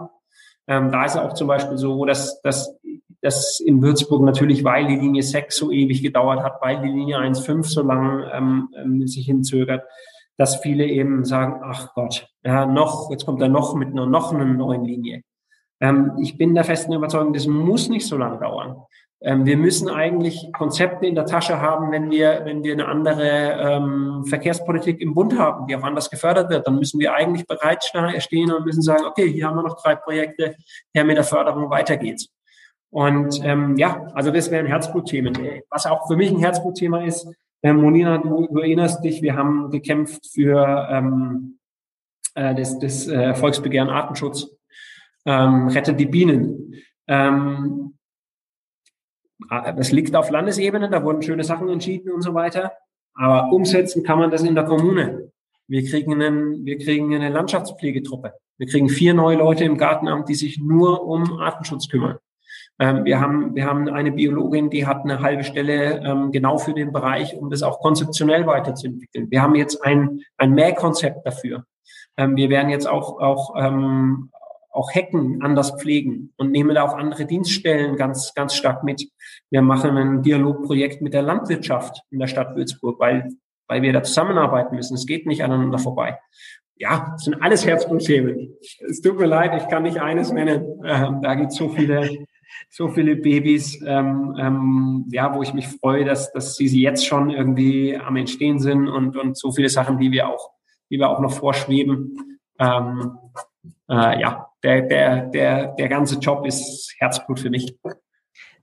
Ähm, 0.67 0.91
da 0.91 1.05
ist 1.05 1.17
auch 1.17 1.33
zum 1.33 1.47
Beispiel 1.47 1.77
so, 1.77 2.05
dass, 2.05 2.41
dass, 2.41 2.75
dass 3.21 3.59
in 3.59 3.81
Würzburg 3.81 4.23
natürlich, 4.23 4.63
weil 4.63 4.87
die 4.87 4.95
Linie 4.95 5.23
6 5.23 5.55
so 5.55 5.71
ewig 5.71 6.01
gedauert 6.01 6.43
hat, 6.43 6.61
weil 6.61 6.81
die 6.81 6.89
Linie 6.89 7.17
1.5 7.19 7.63
so 7.63 7.83
lang 7.83 8.23
ähm, 8.31 8.69
ähm, 8.75 9.07
sich 9.07 9.25
hinzögert, 9.25 9.83
dass 10.37 10.57
viele 10.57 10.85
eben 10.85 11.23
sagen, 11.23 11.61
ach 11.63 11.93
Gott, 11.93 12.27
ja, 12.43 12.65
noch, 12.65 13.09
jetzt 13.11 13.25
kommt 13.25 13.41
er 13.41 13.47
noch 13.47 13.75
mit 13.75 13.89
einer 13.89 14.05
noch 14.05 14.33
einer 14.33 14.45
neuen 14.45 14.83
Linie. 14.83 15.21
Ähm, 15.79 16.13
ich 16.21 16.37
bin 16.37 16.55
der 16.55 16.63
festen 16.63 16.93
Überzeugung, 16.93 17.33
das 17.33 17.47
muss 17.47 17.89
nicht 17.89 18.07
so 18.07 18.17
lange 18.17 18.39
dauern. 18.39 18.77
Ähm, 19.21 19.45
wir 19.45 19.57
müssen 19.57 19.89
eigentlich 19.89 20.51
Konzepte 20.53 21.05
in 21.05 21.15
der 21.15 21.25
Tasche 21.25 21.61
haben, 21.61 21.91
wenn 21.91 22.11
wir, 22.11 22.41
wenn 22.43 22.63
wir 22.63 22.73
eine 22.73 22.87
andere 22.87 23.57
ähm, 23.59 24.25
Verkehrspolitik 24.25 25.01
im 25.01 25.13
Bund 25.13 25.37
haben, 25.37 25.67
die 25.67 25.75
auch 25.75 25.83
anders 25.83 26.09
gefördert 26.09 26.49
wird. 26.49 26.67
Dann 26.67 26.77
müssen 26.77 26.99
wir 26.99 27.13
eigentlich 27.13 27.47
bereitstehen 27.47 28.51
und 28.51 28.65
müssen 28.65 28.81
sagen, 28.81 29.05
okay, 29.05 29.31
hier 29.31 29.47
haben 29.47 29.55
wir 29.55 29.63
noch 29.63 29.81
drei 29.81 29.95
Projekte, 29.95 30.55
her 30.93 31.05
mit 31.05 31.17
der 31.17 31.23
Förderung, 31.23 31.69
weiter 31.69 31.97
geht's. 31.97 32.29
Und 32.91 33.43
ähm, 33.43 33.75
ja, 33.77 34.07
also 34.13 34.31
das 34.31 34.51
wären 34.51 34.67
Herzblutthemen. 34.67 35.33
Was 35.69 35.85
auch 35.85 36.07
für 36.07 36.15
mich 36.15 36.31
ein 36.31 36.39
Herzblutthema 36.39 37.03
ist, 37.03 37.27
ähm, 37.63 37.77
Monina, 37.77 38.19
du, 38.19 38.47
du 38.47 38.59
erinnerst 38.59 39.03
dich, 39.03 39.21
wir 39.21 39.35
haben 39.35 39.71
gekämpft 39.71 40.27
für 40.31 40.87
ähm, 40.91 41.57
äh, 42.35 42.53
das, 42.53 42.77
das 42.79 43.07
äh, 43.07 43.33
Volksbegehren 43.33 43.89
Artenschutz, 43.89 44.47
ähm, 45.25 45.69
rettet 45.69 45.99
die 45.99 46.05
Bienen. 46.05 46.75
Ähm, 47.07 47.97
Das 49.49 49.91
liegt 49.91 50.15
auf 50.15 50.29
Landesebene, 50.29 50.89
da 50.89 51.03
wurden 51.03 51.21
schöne 51.21 51.43
Sachen 51.43 51.69
entschieden 51.69 52.11
und 52.11 52.21
so 52.21 52.33
weiter. 52.33 52.71
Aber 53.15 53.51
umsetzen 53.51 54.03
kann 54.03 54.19
man 54.19 54.31
das 54.31 54.43
in 54.43 54.55
der 54.55 54.65
Kommune. 54.65 55.31
Wir 55.67 55.83
kriegen, 55.83 56.13
einen, 56.13 56.65
wir 56.65 56.77
kriegen 56.77 57.13
eine 57.15 57.29
Landschaftspflegetruppe. 57.29 58.33
Wir 58.57 58.67
kriegen 58.67 58.87
vier 58.87 59.13
neue 59.13 59.37
Leute 59.37 59.63
im 59.63 59.77
Gartenamt, 59.77 60.29
die 60.29 60.35
sich 60.35 60.59
nur 60.59 61.05
um 61.05 61.39
Artenschutz 61.39 61.89
kümmern. 61.89 62.17
Ähm, 62.77 63.05
wir, 63.05 63.19
haben, 63.19 63.55
wir 63.55 63.65
haben 63.65 63.87
eine 63.89 64.11
Biologin, 64.11 64.69
die 64.69 64.85
hat 64.85 65.03
eine 65.03 65.21
halbe 65.21 65.43
Stelle 65.43 66.01
ähm, 66.03 66.31
genau 66.31 66.57
für 66.57 66.73
den 66.73 66.91
Bereich, 66.91 67.35
um 67.35 67.49
das 67.49 67.63
auch 67.63 67.79
konzeptionell 67.79 68.45
weiterzuentwickeln. 68.47 69.31
Wir 69.31 69.41
haben 69.41 69.55
jetzt 69.55 69.83
ein, 69.83 70.21
ein 70.37 70.51
Mähkonzept 70.51 71.25
dafür. 71.25 71.65
Ähm, 72.17 72.35
wir 72.35 72.49
werden 72.49 72.69
jetzt 72.69 72.87
auch, 72.87 73.19
auch, 73.19 73.55
ähm, 73.57 74.29
auch 74.75 74.93
Hecken 74.93 75.41
anders 75.41 75.71
pflegen 75.79 76.33
und 76.37 76.51
nehmen 76.51 76.75
da 76.75 76.83
auch 76.83 76.97
andere 76.97 77.25
Dienststellen 77.25 77.95
ganz, 77.95 78.33
ganz 78.33 78.55
stark 78.55 78.83
mit. 78.83 79.07
Wir 79.49 79.61
machen 79.61 79.97
ein 79.97 80.21
Dialogprojekt 80.21 81.01
mit 81.01 81.13
der 81.13 81.21
Landwirtschaft 81.21 82.01
in 82.11 82.19
der 82.19 82.27
Stadt 82.27 82.55
Würzburg, 82.55 82.99
weil 82.99 83.29
weil 83.67 83.81
wir 83.81 83.93
da 83.93 84.03
zusammenarbeiten 84.03 84.75
müssen. 84.75 84.95
Es 84.95 85.05
geht 85.05 85.25
nicht 85.25 85.43
aneinander 85.43 85.79
vorbei. 85.79 86.19
Ja, 86.77 87.11
das 87.13 87.23
sind 87.23 87.41
alles 87.41 87.65
Herzblutthemen. 87.65 88.53
Es 88.87 89.01
tut 89.01 89.17
mir 89.17 89.27
leid, 89.27 89.61
ich 89.61 89.67
kann 89.69 89.83
nicht 89.83 90.01
eines 90.01 90.31
nennen. 90.31 90.81
Ähm, 90.83 91.21
da 91.21 91.35
gibt 91.35 91.51
es 91.51 91.57
so 91.57 91.69
viele, 91.69 92.25
so 92.69 92.89
viele 92.89 93.15
Babys, 93.15 93.81
ähm, 93.85 94.35
ähm, 94.37 95.05
ja, 95.09 95.33
wo 95.33 95.41
ich 95.41 95.53
mich 95.53 95.67
freue, 95.67 96.03
dass, 96.03 96.33
dass 96.33 96.55
sie, 96.55 96.67
sie 96.67 96.81
jetzt 96.81 97.05
schon 97.05 97.29
irgendwie 97.29 97.95
am 97.95 98.17
Entstehen 98.17 98.59
sind 98.59 98.89
und, 98.89 99.15
und 99.15 99.37
so 99.37 99.53
viele 99.53 99.69
Sachen, 99.69 99.99
die 99.99 100.11
wir 100.11 100.27
auch, 100.27 100.51
die 100.89 100.99
wir 100.99 101.09
auch 101.09 101.21
noch 101.21 101.31
vorschweben. 101.31 102.39
Ähm, 102.59 103.17
äh, 103.89 104.19
ja, 104.19 104.47
der, 104.65 104.81
der, 104.81 105.21
der, 105.27 105.67
der 105.67 105.89
ganze 105.89 106.15
Job 106.15 106.45
ist 106.45 106.95
Herzblut 106.97 107.39
für 107.39 107.49
mich. 107.49 107.75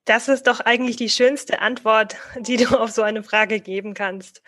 Das 0.05 0.27
ist 0.29 0.49
doch 0.49 0.59
eigentlich 0.59 0.97
die 0.97 1.09
schönste 1.09 1.61
Antwort, 1.61 2.17
die 2.41 2.57
du 2.57 2.77
auf 2.79 2.91
so 2.91 3.03
eine 3.03 3.23
Frage 3.23 3.61
geben 3.61 3.95
kannst. 3.95 4.43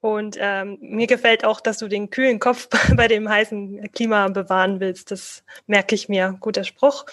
Und 0.00 0.38
ähm, 0.40 0.78
mir 0.80 1.06
gefällt 1.06 1.44
auch, 1.44 1.60
dass 1.60 1.76
du 1.76 1.86
den 1.86 2.08
kühlen 2.08 2.38
Kopf 2.38 2.68
bei 2.96 3.06
dem 3.06 3.28
heißen 3.28 3.92
Klima 3.92 4.28
bewahren 4.28 4.80
willst. 4.80 5.10
Das 5.10 5.44
merke 5.66 5.94
ich 5.94 6.08
mir. 6.08 6.38
Guter 6.40 6.64
Spruch. 6.64 7.04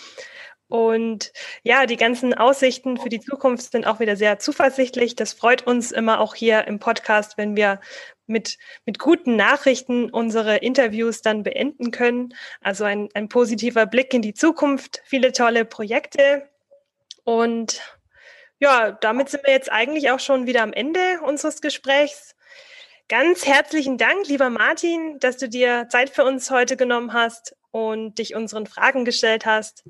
Und 0.70 1.34
ja, 1.64 1.86
die 1.86 1.98
ganzen 1.98 2.34
Aussichten 2.34 2.98
für 2.98 3.10
die 3.10 3.20
Zukunft 3.22 3.72
sind 3.72 3.86
auch 3.86 4.00
wieder 4.00 4.16
sehr 4.16 4.40
zuversichtlich. 4.40 5.16
Das 5.16 5.34
freut 5.34 5.68
uns 5.68 5.92
immer 5.92 6.22
auch 6.22 6.36
hier 6.36 6.68
im 6.68 6.80
Podcast, 6.80 7.38
wenn 7.38 7.58
wir 7.58 7.82
mit, 8.28 8.58
mit 8.86 9.00
guten 9.00 9.36
Nachrichten 9.36 10.10
unsere 10.10 10.58
Interviews 10.58 11.22
dann 11.22 11.44
beenden 11.44 11.92
können. 11.92 12.34
Also 12.62 12.84
ein, 12.84 13.10
ein 13.14 13.30
positiver 13.30 13.86
Blick 13.86 14.14
in 14.14 14.22
die 14.22 14.34
Zukunft, 14.34 15.02
viele 15.06 15.32
tolle 15.32 15.66
Projekte. 15.66 16.50
Und 17.24 17.82
ja, 18.60 18.92
damit 18.92 19.30
sind 19.30 19.46
wir 19.46 19.54
jetzt 19.54 19.72
eigentlich 19.72 20.12
auch 20.12 20.20
schon 20.20 20.48
wieder 20.48 20.64
am 20.64 20.74
Ende 20.74 21.22
unseres 21.24 21.62
Gesprächs. 21.62 22.36
Ganz 23.10 23.46
herzlichen 23.46 23.98
Dank, 23.98 24.28
lieber 24.28 24.50
Martin, 24.50 25.18
dass 25.20 25.38
du 25.38 25.48
dir 25.48 25.88
Zeit 25.90 26.10
für 26.10 26.26
uns 26.26 26.52
heute 26.52 26.76
genommen 26.76 27.14
hast 27.14 27.56
und 27.72 28.18
dich 28.18 28.36
unseren 28.36 28.66
Fragen 28.66 29.06
gestellt 29.06 29.46
hast. 29.46 29.86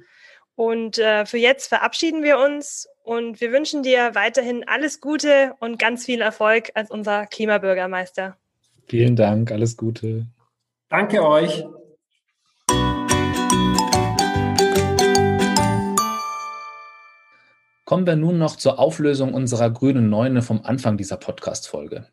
Und 0.55 0.97
äh, 0.97 1.25
für 1.25 1.37
jetzt 1.37 1.67
verabschieden 1.67 2.23
wir 2.23 2.37
uns 2.37 2.87
und 3.07 3.39
wir 3.39 3.53
wünschen 3.53 3.83
dir 3.83 4.15
weiterhin 4.15 4.65
alles 4.67 4.99
Gute 4.99 5.53
und 5.61 5.79
ganz 5.79 6.03
viel 6.03 6.19
Erfolg 6.19 6.71
als 6.73 6.91
unser 6.91 7.25
Klimabürgermeister. 7.25 8.35
Vielen 8.87 9.15
Dank, 9.15 9.49
alles 9.49 9.77
Gute. 9.77 10.27
Danke 10.89 11.25
euch. 11.25 11.63
Kommen 17.85 18.05
wir 18.05 18.17
nun 18.17 18.37
noch 18.37 18.57
zur 18.57 18.77
Auflösung 18.77 19.33
unserer 19.33 19.69
grünen 19.69 20.09
Neune 20.09 20.41
vom 20.41 20.65
Anfang 20.65 20.97
dieser 20.97 21.15
Podcast-Folge. 21.15 22.07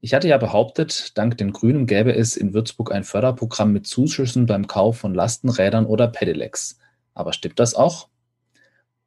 Ich 0.00 0.14
hatte 0.14 0.28
ja 0.28 0.38
behauptet, 0.38 1.18
dank 1.18 1.36
den 1.38 1.52
Grünen 1.52 1.86
gäbe 1.86 2.14
es 2.14 2.36
in 2.36 2.54
Würzburg 2.54 2.92
ein 2.92 3.02
Förderprogramm 3.02 3.72
mit 3.72 3.88
Zuschüssen 3.88 4.46
beim 4.46 4.68
Kauf 4.68 4.98
von 4.98 5.14
Lastenrädern 5.14 5.86
oder 5.86 6.06
Pedelecs. 6.06 6.78
Aber 7.12 7.32
stimmt 7.32 7.58
das 7.58 7.74
auch? 7.74 8.08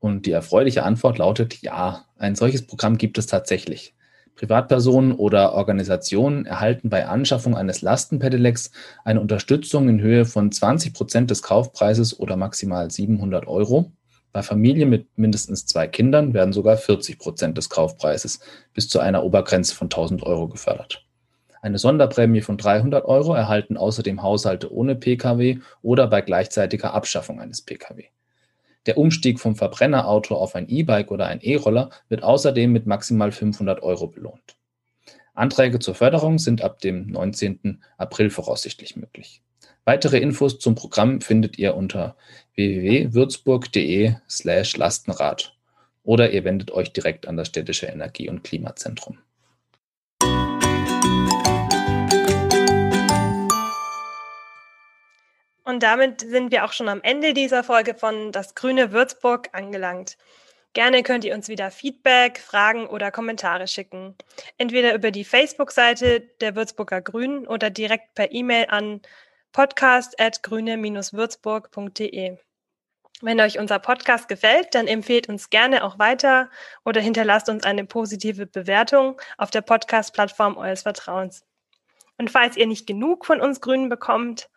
Und 0.01 0.25
die 0.25 0.31
erfreuliche 0.31 0.83
Antwort 0.83 1.17
lautet 1.17 1.61
ja, 1.61 2.03
ein 2.17 2.35
solches 2.35 2.67
Programm 2.67 2.97
gibt 2.97 3.17
es 3.17 3.27
tatsächlich. 3.27 3.95
Privatpersonen 4.35 5.13
oder 5.13 5.53
Organisationen 5.53 6.45
erhalten 6.45 6.89
bei 6.89 7.07
Anschaffung 7.07 7.55
eines 7.55 7.81
Lastenpedelecs 7.81 8.71
eine 9.05 9.21
Unterstützung 9.21 9.87
in 9.87 10.01
Höhe 10.01 10.25
von 10.25 10.51
20 10.51 10.93
Prozent 10.93 11.31
des 11.31 11.41
Kaufpreises 11.41 12.19
oder 12.19 12.35
maximal 12.35 12.91
700 12.91 13.47
Euro 13.47 13.93
bei 14.33 14.43
Familien 14.43 14.89
mit 14.89 15.17
mindestens 15.17 15.65
zwei 15.65 15.87
Kindern 15.87 16.33
werden 16.33 16.53
sogar 16.53 16.77
40 16.77 17.19
Prozent 17.19 17.57
des 17.57 17.69
Kaufpreises 17.69 18.39
bis 18.73 18.87
zu 18.87 18.99
einer 18.99 19.23
Obergrenze 19.23 19.75
von 19.75 19.85
1000 19.85 20.23
Euro 20.23 20.47
gefördert. 20.47 21.05
Eine 21.61 21.77
Sonderprämie 21.77 22.41
von 22.41 22.57
300 22.57 23.05
Euro 23.05 23.33
erhalten 23.33 23.77
außerdem 23.77 24.23
Haushalte 24.23 24.73
ohne 24.73 24.95
Pkw 24.95 25.59
oder 25.81 26.07
bei 26.07 26.21
gleichzeitiger 26.21 26.93
Abschaffung 26.93 27.39
eines 27.39 27.61
Pkw. 27.61 28.05
Der 28.85 28.97
Umstieg 28.97 29.39
vom 29.39 29.55
Verbrennerauto 29.55 30.35
auf 30.35 30.55
ein 30.55 30.67
E-Bike 30.67 31.11
oder 31.11 31.27
ein 31.27 31.41
E-Roller 31.41 31.91
wird 32.09 32.23
außerdem 32.23 32.71
mit 32.71 32.87
maximal 32.87 33.31
500 33.31 33.83
Euro 33.83 34.07
belohnt. 34.07 34.57
Anträge 35.33 35.79
zur 35.79 35.95
Förderung 35.95 36.39
sind 36.39 36.61
ab 36.61 36.79
dem 36.79 37.07
19. 37.07 37.81
April 37.97 38.29
voraussichtlich 38.29 38.95
möglich. 38.95 39.41
Weitere 39.85 40.17
Infos 40.17 40.59
zum 40.59 40.75
Programm 40.75 41.21
findet 41.21 41.57
ihr 41.57 41.75
unter 41.75 42.15
www.würzburg.de 42.55 44.15
slash 44.29 44.77
Lastenrad 44.77 45.55
oder 46.03 46.31
ihr 46.31 46.43
wendet 46.43 46.71
euch 46.71 46.91
direkt 46.93 47.27
an 47.27 47.37
das 47.37 47.47
städtische 47.47 47.87
Energie- 47.87 48.29
und 48.29 48.43
Klimazentrum. 48.43 49.19
Und 55.63 55.83
damit 55.83 56.21
sind 56.21 56.51
wir 56.51 56.65
auch 56.65 56.73
schon 56.73 56.89
am 56.89 57.01
Ende 57.03 57.33
dieser 57.33 57.63
Folge 57.63 57.93
von 57.93 58.31
Das 58.31 58.55
Grüne 58.55 58.91
Würzburg 58.91 59.49
angelangt. 59.53 60.17
Gerne 60.73 61.03
könnt 61.03 61.23
ihr 61.25 61.35
uns 61.35 61.49
wieder 61.49 61.69
Feedback, 61.69 62.39
Fragen 62.39 62.87
oder 62.87 63.11
Kommentare 63.11 63.67
schicken. 63.67 64.15
Entweder 64.57 64.95
über 64.95 65.11
die 65.11 65.25
Facebook-Seite 65.25 66.21
der 66.39 66.55
Würzburger 66.55 67.01
Grünen 67.01 67.45
oder 67.45 67.69
direkt 67.69 68.15
per 68.15 68.31
E-Mail 68.31 68.67
an 68.69 69.01
podcast.grüne-würzburg.de. 69.51 72.37
Wenn 73.23 73.41
euch 73.41 73.59
unser 73.59 73.77
Podcast 73.79 74.29
gefällt, 74.29 74.73
dann 74.73 74.87
empfehlt 74.87 75.29
uns 75.29 75.51
gerne 75.51 75.83
auch 75.83 75.99
weiter 75.99 76.49
oder 76.85 77.01
hinterlasst 77.01 77.49
uns 77.49 77.65
eine 77.65 77.85
positive 77.85 78.47
Bewertung 78.47 79.21
auf 79.37 79.51
der 79.51 79.61
Podcast-Plattform 79.61 80.57
eures 80.57 80.81
Vertrauens. 80.83 81.45
Und 82.17 82.31
falls 82.31 82.55
ihr 82.57 82.65
nicht 82.65 82.87
genug 82.87 83.25
von 83.25 83.41
uns 83.41 83.59
Grünen 83.61 83.89
bekommt, 83.89 84.49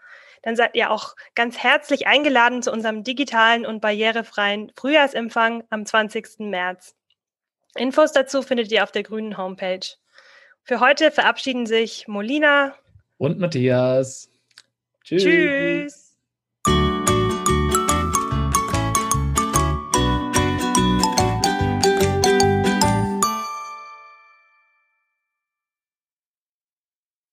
dann 0.45 0.57
seid 0.57 0.75
ihr 0.77 0.91
auch 0.91 1.17
ganz 1.35 1.57
herzlich 1.57 2.07
eingeladen 2.07 2.63
zu 2.63 2.71
unserem 2.71 3.03
digitalen 3.03 3.65
und 3.65 3.81
barrierefreien 3.81 4.71
Frühjahrsempfang 4.77 5.65
am 5.71 5.87
20. 5.87 6.41
März. 6.41 6.95
Infos 7.77 8.13
dazu 8.13 8.43
findet 8.43 8.71
ihr 8.71 8.85
auf 8.85 8.93
der 8.93 9.05
Grünen 9.05 9.39
Homepage. 9.39 9.87
Für 10.63 10.81
heute 10.81 11.11
verabschieden 11.11 11.67
sich 11.67 12.07
Molina 12.09 12.75
und 13.17 13.39
Matthias. 13.39 14.31
Tschüss. 15.03 15.23
Tschüss. 15.23 16.04